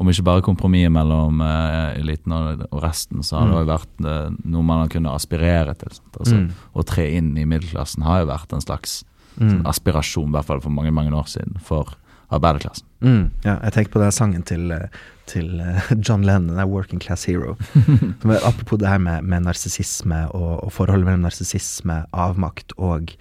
om 0.00 0.08
ikke 0.08 0.24
bare 0.26 0.44
kompromisset 0.44 0.92
mellom 0.92 1.40
eh, 1.44 2.00
eliten 2.00 2.34
og, 2.36 2.66
og, 2.70 2.78
resten, 2.84 3.22
så 3.24 3.38
har 3.38 3.48
det 3.48 3.54
mm. 3.54 3.60
jo 3.60 3.70
vært 3.70 4.04
uh, 4.06 4.36
noe 4.54 4.66
man 4.68 4.84
har 4.84 4.92
kunnet 4.92 5.14
aspirere 5.14 5.74
til. 5.80 5.96
Altså, 6.16 6.38
mm. 6.38 6.46
Å 6.72 6.84
tre 6.88 7.08
inn 7.18 7.32
i 7.40 7.48
middelklassen 7.48 8.04
har 8.06 8.22
jo 8.22 8.30
vært 8.32 8.54
en 8.56 8.64
slags 8.64 9.02
mm. 9.36 9.48
sånn 9.48 9.66
aspirasjon, 9.68 10.30
i 10.30 10.36
hvert 10.36 10.48
fall 10.48 10.62
for 10.64 10.74
mange 10.74 10.94
mange 10.94 11.12
år 11.16 11.28
siden, 11.30 11.60
for 11.64 11.94
arbeiderklassen. 12.32 12.86
Mm. 13.04 13.24
Ja, 13.44 13.58
jeg 13.58 13.74
tenker 13.76 13.96
på 13.96 14.02
den 14.02 14.14
sangen 14.14 14.44
til, 14.48 14.72
til 15.28 15.50
John 16.06 16.24
Lennon, 16.24 16.56
den 16.56 16.70
'Working 16.70 17.02
Class 17.02 17.26
Hero'. 17.28 17.56
apropos 18.48 18.80
det 18.80 18.88
her 18.88 19.02
med, 19.02 19.22
med 19.28 19.44
narsissisme 19.44 20.24
og, 20.30 20.64
og, 20.64 20.72
forholdet 20.72 21.10
mellom 21.10 21.26
narsissisme, 21.28 22.02
avmakt 22.12 22.72
og, 22.78 23.12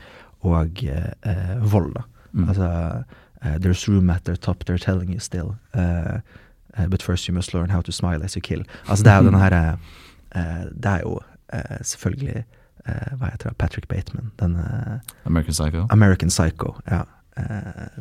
og 0.47 0.83
eh, 0.87 1.57
vold. 1.59 1.93
da. 1.99 2.07
Mm. 2.33 2.49
Altså 2.49 2.67
uh, 3.45 3.55
There's 3.55 3.87
room 3.87 4.09
at 4.09 4.25
their 4.25 4.35
top, 4.35 4.65
they're 4.65 4.77
telling 4.77 5.13
you 5.13 5.19
still. 5.19 5.55
Uh, 5.73 6.19
uh, 6.77 6.87
but 6.87 7.01
first 7.01 7.27
you 7.27 7.33
must 7.33 7.53
learn 7.53 7.69
how 7.69 7.81
to 7.81 7.91
smile 7.91 8.23
as 8.23 8.35
you 8.35 8.41
kill. 8.41 8.63
Altså 8.87 9.03
Det 9.03 9.11
er 9.11 9.17
jo 9.17 9.25
den 9.29 9.39
herre 9.45 9.77
Det 10.83 10.85
er 10.85 10.99
jo 11.03 11.19
selvfølgelig 11.81 12.45
Hva 13.17 13.29
heter 13.31 13.49
det? 13.49 13.57
Patrick 13.57 13.87
Bateman. 13.87 14.31
Den, 14.39 14.57
American 15.25 15.53
Psycho? 15.53 15.87
American 15.89 16.29
Psycho, 16.29 16.73
ja. 16.91 17.03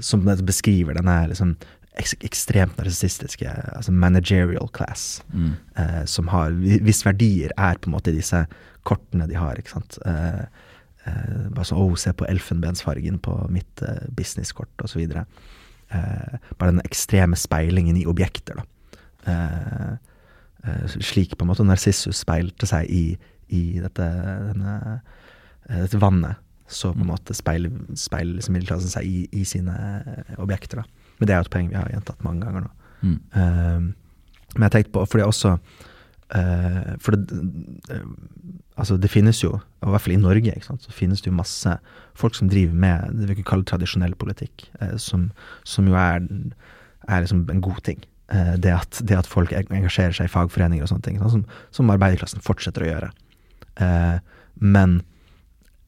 som 0.00 0.24
beskriver 0.46 0.94
denne 0.94 1.26
liksom 1.28 1.56
ek 1.98 2.14
ekstremt 2.24 2.78
narsissistiske 2.78 3.50
altså 3.76 3.92
managerial 3.92 4.68
class, 4.72 5.22
mm. 5.32 5.52
som 6.06 6.28
har 6.28 6.50
Hvis 6.80 7.04
verdier 7.06 7.50
er 7.58 7.76
på 7.76 7.90
en 7.90 7.92
måte 7.98 8.14
disse 8.14 8.46
kortene 8.82 9.26
de 9.28 9.36
har, 9.36 9.58
ikke 9.58 9.70
sant. 9.74 9.98
Uh, 10.06 10.46
Eh, 11.08 11.48
bare 11.48 11.64
sånn 11.64 11.80
oh, 11.80 11.94
se 11.98 12.12
på 12.16 12.26
elfenbensfargen 12.28 13.20
på 13.24 13.34
mitt 13.52 13.82
eh, 13.86 14.04
businesskort', 14.16 14.84
osv. 14.84 15.00
Eh, 15.00 16.34
bare 16.58 16.74
den 16.74 16.84
ekstreme 16.84 17.38
speilingen 17.40 17.96
i 17.96 18.06
objekter, 18.10 18.60
da. 18.60 18.98
Eh, 19.30 19.94
eh, 20.64 20.98
slik 21.00 21.36
på 21.36 21.46
en 21.46 21.52
måte 21.52 21.66
Narsissus 21.66 22.20
speilte 22.20 22.68
seg 22.68 22.90
i, 22.92 23.04
i 23.48 23.64
dette, 23.80 24.06
denne, 24.50 24.76
eh, 25.68 25.84
dette 25.86 26.00
vannet. 26.02 26.46
Så 26.70 26.92
på 26.92 27.00
en 27.00 27.08
mm. 27.08 27.10
måte 27.10 27.34
speiler, 27.34 27.72
speiler 27.98 28.36
liksom 28.36 28.54
middelklassen 28.54 28.92
seg 28.92 29.06
i, 29.08 29.24
i, 29.34 29.46
sine 29.48 29.74
objekter. 30.38 30.84
da. 30.84 31.08
Men 31.18 31.26
det 31.26 31.34
er 31.34 31.40
jo 31.40 31.48
et 31.48 31.54
poeng 31.56 31.72
vi 31.72 31.80
har 31.80 31.90
gjentatt 31.90 32.22
mange 32.26 32.44
ganger 32.44 32.68
nå. 32.68 32.76
Mm. 33.00 33.16
men 33.32 34.64
jeg 34.66 34.72
tenkte 34.74 34.92
på, 34.92 35.02
fordi 35.08 35.24
også 35.24 35.54
Uh, 36.30 36.94
for 37.02 37.10
det, 37.10 37.26
uh, 37.90 38.06
altså 38.76 38.96
det 38.96 39.10
finnes 39.10 39.42
jo, 39.42 39.56
og 39.80 39.88
i 39.88 39.94
hvert 39.94 40.04
fall 40.04 40.14
i 40.16 40.20
Norge, 40.20 40.54
så 40.68 40.94
finnes 40.94 41.22
det 41.22 41.30
jo 41.30 41.38
masse 41.38 41.74
folk 42.18 42.36
som 42.36 42.50
driver 42.52 42.76
med 42.76 43.16
det 43.16 43.30
vi 43.30 43.38
kan 43.40 43.48
kalle 43.54 43.68
tradisjonell 43.68 44.16
politikk, 44.20 44.68
eh, 44.80 44.96
som, 45.00 45.30
som, 45.64 45.88
jo 45.88 45.96
er, 45.98 46.24
er 47.08 47.24
liksom 47.24 47.46
en 47.52 47.64
god 47.64 47.82
ting. 47.88 48.02
Det 48.30 48.70
at, 48.70 49.00
det, 49.02 49.16
at, 49.18 49.26
folk 49.26 49.50
engasjerer 49.50 50.14
seg 50.14 50.28
i 50.28 50.30
fagforeninger 50.30 50.84
og 50.86 50.90
sånne 50.92 51.02
ting, 51.02 51.16
sånn, 51.18 51.40
som, 51.40 51.62
som, 51.74 51.88
arbeiderklassen 51.90 52.44
fortsetter 52.46 52.84
å 52.84 52.90
gjøre. 52.92 53.08
men 54.54 55.00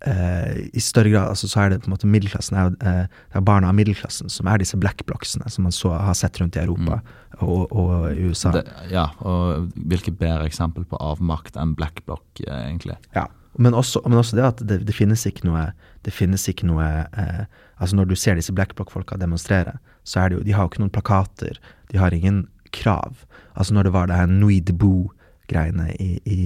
eh, 0.07 0.69
i 0.73 0.83
større 0.83 1.13
grad 1.13 1.33
altså, 1.33 1.49
så 1.49 1.65
er 1.65 1.73
det 1.73 1.83
på 1.83 1.91
en 1.91 1.95
måte 1.95 2.11
middelklassen, 2.11 2.59
er, 2.59 2.73
eh, 2.83 3.21
er 3.37 3.45
barna 3.47 3.71
av 3.71 3.77
middelklassen 3.79 4.31
som 4.33 4.49
er 4.51 4.63
disse 4.63 4.79
black 4.81 5.05
blocksene 5.09 5.51
som 5.53 5.67
man 5.67 5.75
så 5.75 5.93
har 5.95 6.17
sett 6.19 6.41
rundt 6.41 6.59
i 6.59 6.63
Europa 6.65 6.99
mm. 7.01 7.13
og, 7.41 7.71
og, 7.71 7.93
i 8.13 8.31
USA. 8.31 8.55
Det, 8.57 8.65
ja, 8.93 9.09
og 9.21 9.71
hvilket 9.77 10.19
bedre 10.21 10.49
eksempel 10.51 10.87
på 10.89 11.01
avmakt 11.01 11.59
enn 11.61 11.77
black 11.79 12.05
block, 12.07 12.27
eh, 12.47 12.67
egentlig. 12.67 12.99
Ja, 13.17 13.29
men 13.59 13.75
også, 13.77 14.01
men 14.07 14.19
også, 14.19 14.37
det 14.37 14.45
at 14.45 14.61
det, 14.65 14.79
det, 14.89 14.95
finnes 14.97 15.27
ikke 15.29 15.45
noe 15.45 15.67
det 16.07 16.15
finnes 16.15 16.47
ikke 16.49 16.67
noe 16.71 16.87
eh, 17.13 17.45
altså 17.77 17.97
Når 17.99 18.09
du 18.09 18.15
ser 18.17 18.39
disse 18.39 18.53
black 18.55 18.75
block-folka 18.79 19.19
demonstrere, 19.21 19.77
så 20.05 20.23
er 20.23 20.31
det 20.31 20.39
jo 20.39 20.45
De 20.47 20.55
har 20.57 20.65
jo 20.65 20.73
ikke 20.73 20.83
noen 20.85 20.95
plakater, 20.95 21.59
de 21.93 21.99
har 21.99 22.15
ingen 22.15 22.47
krav. 22.73 23.27
Altså 23.55 23.75
Når 23.75 23.89
det 23.89 23.93
var 23.93 24.09
det 24.09 24.17
her 24.17 24.31
Nuit 24.31 24.65
debout-greiene 24.71 25.91
i, 26.01 26.17
i, 26.25 26.39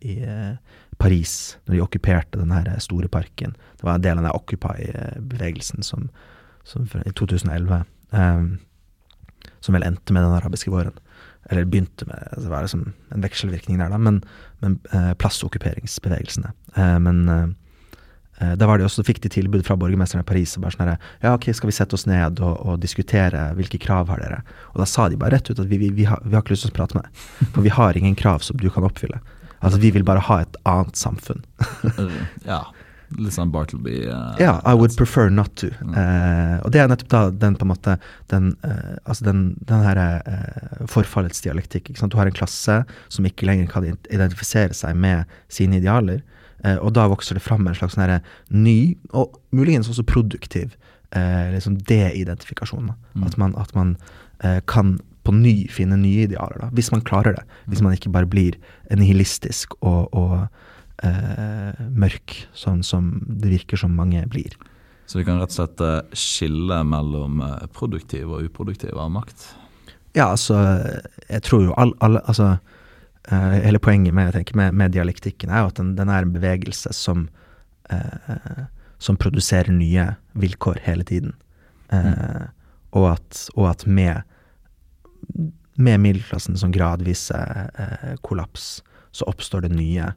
i, 0.00 0.14
Paris, 0.98 1.58
når 1.66 1.74
de 1.74 1.82
okkuperte 1.82 2.38
den 2.38 2.52
her 2.54 2.68
store 2.80 3.08
parken. 3.08 3.56
Det 3.76 3.84
var 3.84 3.98
en 3.98 4.04
del 4.04 4.18
av 4.18 4.24
den 4.24 4.32
Occupy-bevegelsen 4.32 5.82
som, 5.82 6.08
som, 6.64 6.86
i 7.04 7.12
2011 7.12 7.82
eh, 8.14 8.44
Som 9.60 9.76
vel 9.76 9.84
endte 9.84 10.14
med 10.14 10.24
den 10.24 10.36
arabiske 10.38 10.72
våren. 10.72 10.96
Eller 11.50 11.66
begynte 11.68 12.06
med 12.08 12.22
altså 12.30 12.46
Det 12.46 12.52
var 12.52 12.64
liksom 12.64 12.86
en 13.14 13.24
vekselvirkning 13.24 13.82
der, 13.82 13.92
da. 13.92 13.98
Men, 14.00 14.22
men 14.64 14.78
uh, 14.94 15.12
plassokkuperingsbevegelsene. 15.20 16.54
Uh, 16.78 16.96
men 17.04 17.20
eh, 17.28 18.54
da 18.58 18.66
var 18.66 18.80
det 18.80 18.86
også, 18.88 19.04
fikk 19.06 19.20
de 19.22 19.30
tilbud 19.30 19.62
fra 19.66 19.76
borgermesteren 19.78 20.24
i 20.24 20.26
Paris. 20.26 20.56
Og 20.56 20.64
bare 20.64 20.74
sånn 20.74 20.90
ja, 20.94 21.34
ok, 21.34 21.50
Skal 21.54 21.70
vi 21.70 21.76
sette 21.76 21.98
oss 21.98 22.06
ned 22.10 22.42
og, 22.42 22.56
og, 22.64 22.80
diskutere 22.82 23.50
hvilke 23.58 23.78
krav 23.82 24.10
har 24.10 24.24
dere? 24.24 24.40
Og 24.72 24.82
da 24.82 24.88
sa 24.90 25.06
de 25.08 25.20
bare 25.20 25.36
rett 25.36 25.50
ut 25.52 25.60
at 25.60 25.70
vi, 25.70 25.78
vi, 25.84 25.92
vi, 26.00 26.08
har, 26.10 26.22
vi 26.24 26.34
har 26.34 26.42
ikke 26.42 26.56
lyst 26.56 26.66
til 26.66 26.74
å 26.74 26.78
prate 26.80 26.98
med 26.98 27.06
deg. 27.06 27.52
For 27.54 27.62
vi 27.66 27.74
har 27.76 28.00
ingen 28.00 28.18
krav 28.18 28.42
som 28.46 28.58
du 28.60 28.66
kan 28.74 28.86
oppfylle. 28.88 29.20
Altså, 29.64 29.78
vi 29.80 29.92
vil 29.94 30.04
bare 30.04 30.24
ha 30.26 30.40
et 30.42 30.58
annet 30.68 30.98
samfunn. 30.98 31.44
ja. 32.50 32.64
Litt 33.20 33.36
sånn 33.36 33.52
Bartleby. 33.54 33.94
Uh, 34.08 34.34
ja, 34.42 34.56
I 34.66 34.74
would 34.74 34.94
prefer 34.98 35.30
not 35.30 35.52
to. 35.60 35.70
Mm. 35.84 35.94
Uh, 35.94 36.56
og 36.64 36.72
det 36.74 36.82
er 36.82 36.90
nettopp 36.90 37.12
da 37.12 37.22
den 37.44 37.56
på 37.58 37.66
en 37.66 37.70
måte 37.70 37.96
den, 38.32 38.52
uh, 38.66 38.96
altså 39.04 39.28
den, 39.28 39.44
den 39.68 39.84
her 39.86 40.00
forfallets 40.90 41.44
dialektikk. 41.44 41.90
ikke 41.90 42.02
sant? 42.02 42.14
Du 42.14 42.18
har 42.18 42.30
en 42.30 42.36
klasse 42.36 42.80
som 43.12 43.28
ikke 43.28 43.46
lenger 43.48 43.70
kan 43.70 43.86
identifisere 43.86 44.74
seg 44.76 44.98
med 44.98 45.30
sine 45.52 45.78
idealer. 45.82 46.22
og 46.80 46.94
da 46.96 47.04
vokser 47.12 47.36
det 47.36 47.42
fram 47.44 47.66
en 47.68 47.74
slags 47.76 47.94
sånn 47.94 48.22
ny, 48.48 48.96
og 49.12 49.36
muligens 49.52 49.88
også 49.92 50.02
produktiv, 50.08 50.72
liksom 51.52 51.76
de-identifikasjon. 51.90 52.88
Mm. 53.12 53.26
At 53.26 53.36
man, 53.36 53.54
at 53.60 53.74
man 53.76 53.96
kan 54.66 54.96
på 55.24 55.32
ny 55.32 55.68
finne 55.72 55.98
nye 56.00 56.24
idealer, 56.24 56.56
da, 56.62 56.70
hvis 56.72 56.90
man 56.92 57.04
klarer 57.04 57.36
det. 57.36 57.44
Hvis 57.68 57.82
man 57.84 57.92
ikke 57.96 58.12
bare 58.12 58.28
blir 58.28 58.56
nihilistisk 58.92 59.76
og, 59.80 60.08
og 60.12 60.46
eh, 61.02 61.82
mørk, 61.90 62.36
sånn 62.54 62.82
som 62.86 63.10
det 63.26 63.50
virker 63.52 63.80
som 63.80 63.94
mange 63.96 64.24
blir. 64.30 64.54
Så 65.06 65.18
vi 65.20 65.26
kan 65.26 65.40
rett 65.40 65.52
og 65.52 65.58
slett 65.58 65.82
eh, 65.84 66.00
skille 66.16 66.80
mellom 66.88 67.42
eh, 67.44 67.66
produktiv 67.76 68.30
og 68.30 68.46
uproduktiv 68.46 68.96
av 68.96 69.10
makt? 69.12 69.50
Ja, 70.14 70.30
altså 70.30 70.56
Jeg 71.26 71.42
tror 71.42 71.64
jo 71.64 71.72
alle, 71.74 71.96
all, 71.98 72.20
Altså 72.22 72.52
uh, 72.54 73.54
Hele 73.64 73.80
poenget 73.82 74.14
med, 74.14 74.30
tenker, 74.36 74.54
med, 74.54 74.76
med, 74.78 74.92
dialektikken 74.94 75.50
er 75.50 75.64
jo 75.64 75.72
at 75.72 75.80
den, 75.80 75.96
den 75.98 76.12
er 76.12 76.22
en 76.22 76.30
bevegelse 76.36 76.92
som 76.94 77.26
uh, 77.90 78.68
Som 79.02 79.18
produserer 79.18 79.74
nye 79.74 80.06
vilkår 80.38 80.78
hele 80.86 81.02
tiden. 81.04 81.34
Uh, 81.90 81.98
mm. 81.98 82.46
og, 82.94 83.08
at, 83.10 83.42
og 83.58 83.66
at 83.72 83.82
med 83.90 84.22
med 85.74 86.00
middelklassen 86.00 86.58
som 86.58 86.72
gradvise 86.72 87.34
eh, 87.78 88.14
kollaps, 88.22 88.82
så 89.10 89.26
oppstår 89.30 89.66
det 89.66 89.74
nye 89.74 90.12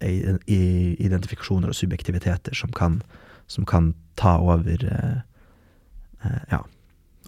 identifikasjoner 0.00 1.70
og 1.70 1.76
subjektiviteter 1.76 2.56
som 2.56 2.72
kan, 2.76 3.00
som 3.50 3.66
kan 3.68 3.94
ta 4.20 4.38
over 4.38 4.84
eh, 4.84 5.16
eh, 6.24 6.44
Ja. 6.50 6.64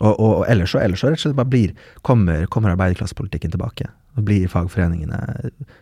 Og, 0.00 0.16
og, 0.18 0.30
og, 0.38 0.44
ellers 0.48 0.72
så, 0.72 0.80
ellers 0.82 1.02
så 1.04 1.10
rett 1.12 1.20
og 1.20 1.22
slett 1.22 1.36
bare 1.36 1.52
blir, 1.52 1.72
kommer, 2.02 2.46
kommer 2.50 2.72
arbeiderklassepolitikken 2.72 3.52
tilbake. 3.52 3.86
Og 4.16 4.24
blir 4.26 4.48
fagforeningene 4.50 5.20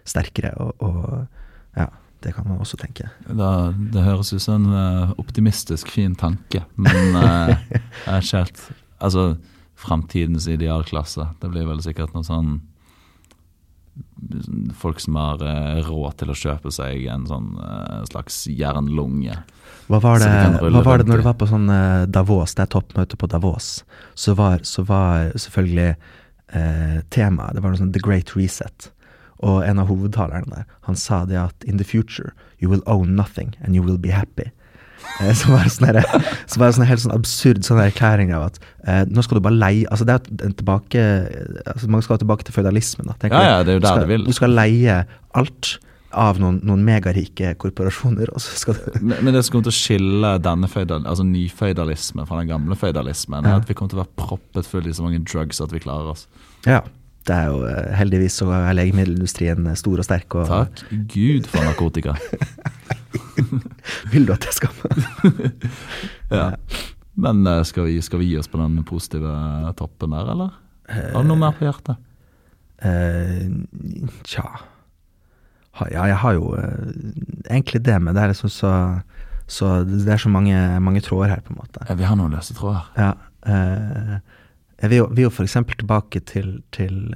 sterkere, 0.04 0.50
og, 0.60 0.74
og 0.82 1.78
ja. 1.78 1.86
Det 2.20 2.34
kan 2.36 2.44
man 2.44 2.58
også 2.60 2.76
tenke. 2.76 3.06
Da, 3.24 3.72
det 3.72 4.02
høres 4.04 4.34
ut 4.34 4.42
som 4.44 4.66
en 4.66 4.74
uh, 4.76 5.12
optimistisk, 5.16 5.88
fin 5.88 6.12
tanke, 6.12 6.60
men 6.76 7.16
uh, 7.16 7.54
jeg 8.04 8.10
er 8.12 8.26
ikke 8.26 8.42
helt 8.42 8.60
Altså, 9.00 9.22
framtidens 9.80 10.44
idealklasse. 10.52 11.24
Det 11.40 11.48
blir 11.48 11.64
vel 11.64 11.80
sikkert 11.80 12.12
noe 12.12 12.26
sånn 12.26 12.58
Folk 14.76 15.00
som 15.00 15.16
har 15.16 15.42
eh, 15.44 15.80
råd 15.86 16.18
til 16.20 16.32
å 16.32 16.36
kjøpe 16.36 16.72
seg 16.74 17.06
en 17.12 17.26
sånn 17.28 17.54
eh, 17.60 18.04
slags 18.10 18.42
jernlunge. 18.50 19.36
Hva 19.90 20.00
var 20.02 20.22
det, 20.22 20.30
hva 20.60 20.82
var 20.86 21.00
det 21.00 21.08
når 21.08 21.22
du 21.22 21.26
var 21.26 21.36
på 21.40 21.48
sånn 21.50 21.70
eh, 21.72 22.06
Davos, 22.06 22.54
det 22.54 22.66
er 22.66 22.72
toppmøte 22.76 23.18
på 23.18 23.28
Davos, 23.30 23.80
så 24.14 24.36
var, 24.38 24.62
så 24.68 24.84
var 24.86 25.32
selvfølgelig 25.34 25.90
eh, 25.90 27.00
temaet 27.10 27.56
Det 27.56 27.64
var 27.64 27.72
noe 27.72 27.80
sånn 27.80 27.94
The 27.96 28.02
Great 28.04 28.36
Reset. 28.36 28.90
Og 29.40 29.64
en 29.64 29.80
av 29.80 29.88
hovedtalerne 29.88 30.52
der, 30.52 30.64
han 30.86 30.98
sa 31.00 31.24
det 31.24 31.38
at 31.40 31.64
in 31.64 31.80
the 31.80 31.86
future 31.86 32.34
you 32.60 32.68
will 32.68 32.84
own 32.86 33.16
nothing 33.16 33.54
and 33.60 33.74
you 33.74 33.82
will 33.82 33.98
be 33.98 34.12
happy. 34.12 34.50
Eh, 35.20 35.34
som 35.36 35.52
var 35.54 35.68
sånn 35.68 35.90
en 35.90 36.76
sånn 36.76 36.88
helt 36.88 37.02
sånn 37.02 37.14
absurd 37.14 37.66
sånn 37.66 37.82
erklæring 37.82 38.32
av 38.36 38.48
at 38.48 38.58
eh, 38.86 39.02
nå 39.08 39.24
skal 39.24 39.38
du 39.38 39.44
bare 39.44 39.58
leie 39.58 39.88
altså 39.92 40.06
det 40.08 40.16
er 40.16 40.54
tilbake, 40.56 41.04
altså 41.66 41.90
Man 41.92 42.04
skal 42.04 42.20
tilbake 42.22 42.46
til 42.46 42.56
føydalismen. 42.56 43.12
Ja, 43.28 43.44
ja, 43.44 43.62
det 43.64 43.76
er 43.76 43.80
jo 43.80 43.84
der 43.84 44.04
du 44.04 44.10
vil. 44.14 44.26
Du 44.28 44.36
skal 44.36 44.54
leie 44.56 45.02
alt 45.36 45.76
av 46.10 46.40
noen, 46.42 46.58
noen 46.66 46.82
megarike 46.86 47.52
korporasjoner. 47.60 48.32
Og 48.34 48.42
så 48.42 48.56
skal 48.58 48.78
du 48.78 48.86
men, 49.00 49.18
men 49.22 49.36
det 49.36 49.44
som 49.46 49.56
kommer 49.56 49.68
til 49.68 49.74
å 49.74 49.78
skille 49.78 50.32
denne 50.42 50.70
feudal, 50.70 51.04
altså 51.06 51.26
nyføydalismen 51.26 52.28
fra 52.28 52.40
den 52.40 52.50
gamle 52.50 52.78
føydalismen, 52.78 53.46
er 53.46 53.60
at 53.60 53.68
vi 53.68 53.76
kommer 53.78 53.94
til 53.94 54.00
å 54.00 54.04
være 54.04 54.16
proppet 54.18 54.70
full 54.70 54.88
i 54.90 54.96
så 54.96 55.06
mange 55.06 55.22
drugs 55.22 55.62
at 55.62 55.74
vi 55.74 55.82
klarer 55.82 56.14
oss. 56.14 56.26
Ja, 56.66 56.82
det 57.28 57.36
er 57.36 57.50
jo 57.50 57.64
eh, 57.68 57.90
heldigvis 57.98 58.38
så 58.40 58.48
er 58.56 58.76
legemiddelindustrien 58.78 59.68
stor 59.78 60.00
og 60.00 60.06
sterk. 60.06 60.36
Og 60.40 60.48
Takk 60.48 60.82
Gud 61.12 61.48
for 61.50 61.66
narkotika. 61.66 62.16
Vil 64.12 64.26
du 64.28 64.32
at 64.34 64.46
jeg 64.48 64.56
skal 64.56 64.72
Ja. 66.38 66.46
Men 67.20 67.44
eh, 67.46 67.62
skal 67.68 67.90
vi, 67.90 67.98
skal 68.04 68.22
vi, 68.22 68.30
gi 68.32 68.40
oss 68.40 68.48
på 68.50 68.60
den 68.60 68.80
positive 68.88 69.34
toppen 69.78 70.16
der, 70.16 70.32
eller? 70.32 70.56
Har 70.90 71.22
du 71.22 71.28
noe 71.28 71.38
mer 71.38 71.54
på 71.54 71.66
hjertet? 71.68 72.00
Uh, 72.80 73.60
tja 74.24 74.40
Ja, 75.92 76.06
jeg 76.08 76.16
har 76.22 76.32
jo 76.32 76.54
egentlig 76.56 77.82
det, 77.84 77.98
men 78.00 78.16
det 78.16 78.22
er 78.22 78.32
liksom 78.32 78.48
så 78.48 78.72
så 79.50 79.82
det 79.82 80.08
er 80.08 80.20
så 80.22 80.30
mange, 80.30 80.54
mange 80.80 81.02
tråder 81.02 81.32
her, 81.34 81.40
på 81.42 81.52
en 81.52 81.58
måte. 81.58 81.82
Ja, 81.88 81.96
vi 81.98 82.06
har 82.06 82.14
noen 82.14 82.36
løse 82.36 82.54
tråder. 82.54 82.86
Ja. 82.94 83.10
Uh, 83.42 84.20
jeg 84.80 84.90
vil 84.90 85.02
jo, 85.02 85.06
vil 85.12 85.26
jo 85.26 85.30
f.eks. 85.30 85.56
tilbake 85.76 86.20
til, 86.24 86.62
til 86.72 87.14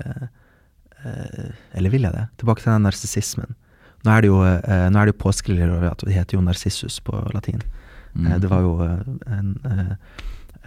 Eller 1.74 1.90
vil 1.90 2.06
jeg 2.06 2.12
det? 2.12 2.26
Tilbake 2.40 2.62
til 2.62 2.72
den 2.72 2.84
narsissismen. 2.86 3.54
Nå 4.04 4.12
er 4.12 4.20
det 4.20 4.28
jo, 4.28 4.42
eh, 4.44 4.86
nå 4.92 5.00
er 5.00 5.08
det 5.08 5.14
jo 5.14 5.22
påskeliljer 5.24 5.72
over 5.72 5.88
at 5.94 6.04
det 6.04 6.12
heter 6.12 6.36
jo 6.36 6.44
Narsissus 6.44 6.98
på 7.00 7.16
latin. 7.32 7.62
Mm. 8.12 8.26
Eh, 8.26 8.38
det 8.42 8.50
var 8.52 8.64
jo 8.64 8.74
eh, 8.84 8.98
en 9.32 9.54
eh, 9.64 9.94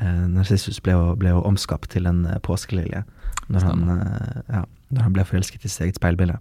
eh, 0.01 0.23
Narsissus 0.33 0.81
ble 0.81 0.95
ble 1.21 1.35
jo, 1.35 1.43
omskapt 1.45 1.91
til 1.93 2.09
en 2.09 2.25
eh, 2.25 2.39
påskelilje 2.41 3.03
når, 3.47 3.63
han, 3.63 3.83
ja, 4.49 4.63
når 4.91 5.05
han 5.05 5.13
ble 5.15 5.23
forelsket 5.23 5.63
i 5.63 5.69
sitt 5.71 5.85
eget 5.85 5.99
speilbilde. 6.01 6.35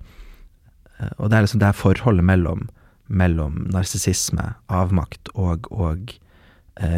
og 1.18 1.28
det 1.30 1.36
er 1.36 1.44
liksom 1.44 1.60
det 1.60 1.68
er 1.68 1.76
forholdet 1.76 2.24
mellom, 2.24 2.64
mellom 3.06 3.68
narsissisme, 3.70 4.54
avmakt 4.66 5.28
og, 5.34 5.68
og 5.70 6.16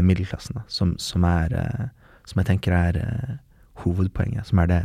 middelklassen 0.01 0.57
da, 0.57 0.63
som, 0.69 0.95
som, 0.99 1.25
er 1.25 1.91
Som 2.25 2.41
jeg 2.41 2.47
tenker 2.47 2.73
er 2.73 2.97
hovedpoenget. 3.85 4.49
Som 4.49 4.63
er 4.63 4.71
det 4.71 4.83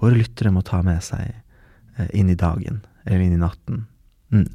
våre 0.00 0.16
lyttere 0.18 0.50
må 0.50 0.62
ta 0.66 0.80
med 0.82 1.02
seg 1.04 1.34
inn 2.16 2.30
i 2.32 2.38
dagen 2.38 2.80
eller 3.04 3.22
inn 3.22 3.36
i 3.36 3.40
natten. 3.40 3.84
Mm. 4.34 4.48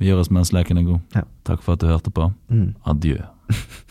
Vi 0.00 0.08
gjør 0.08 0.24
oss 0.24 0.32
mens 0.34 0.50
leken 0.54 0.80
er 0.80 0.88
god. 0.88 1.02
Ja. 1.14 1.22
Takk 1.46 1.62
for 1.62 1.76
at 1.76 1.82
du 1.82 1.86
hørte 1.86 2.10
på. 2.10 2.32
Mm. 2.50 2.72
Adjø. 2.90 3.20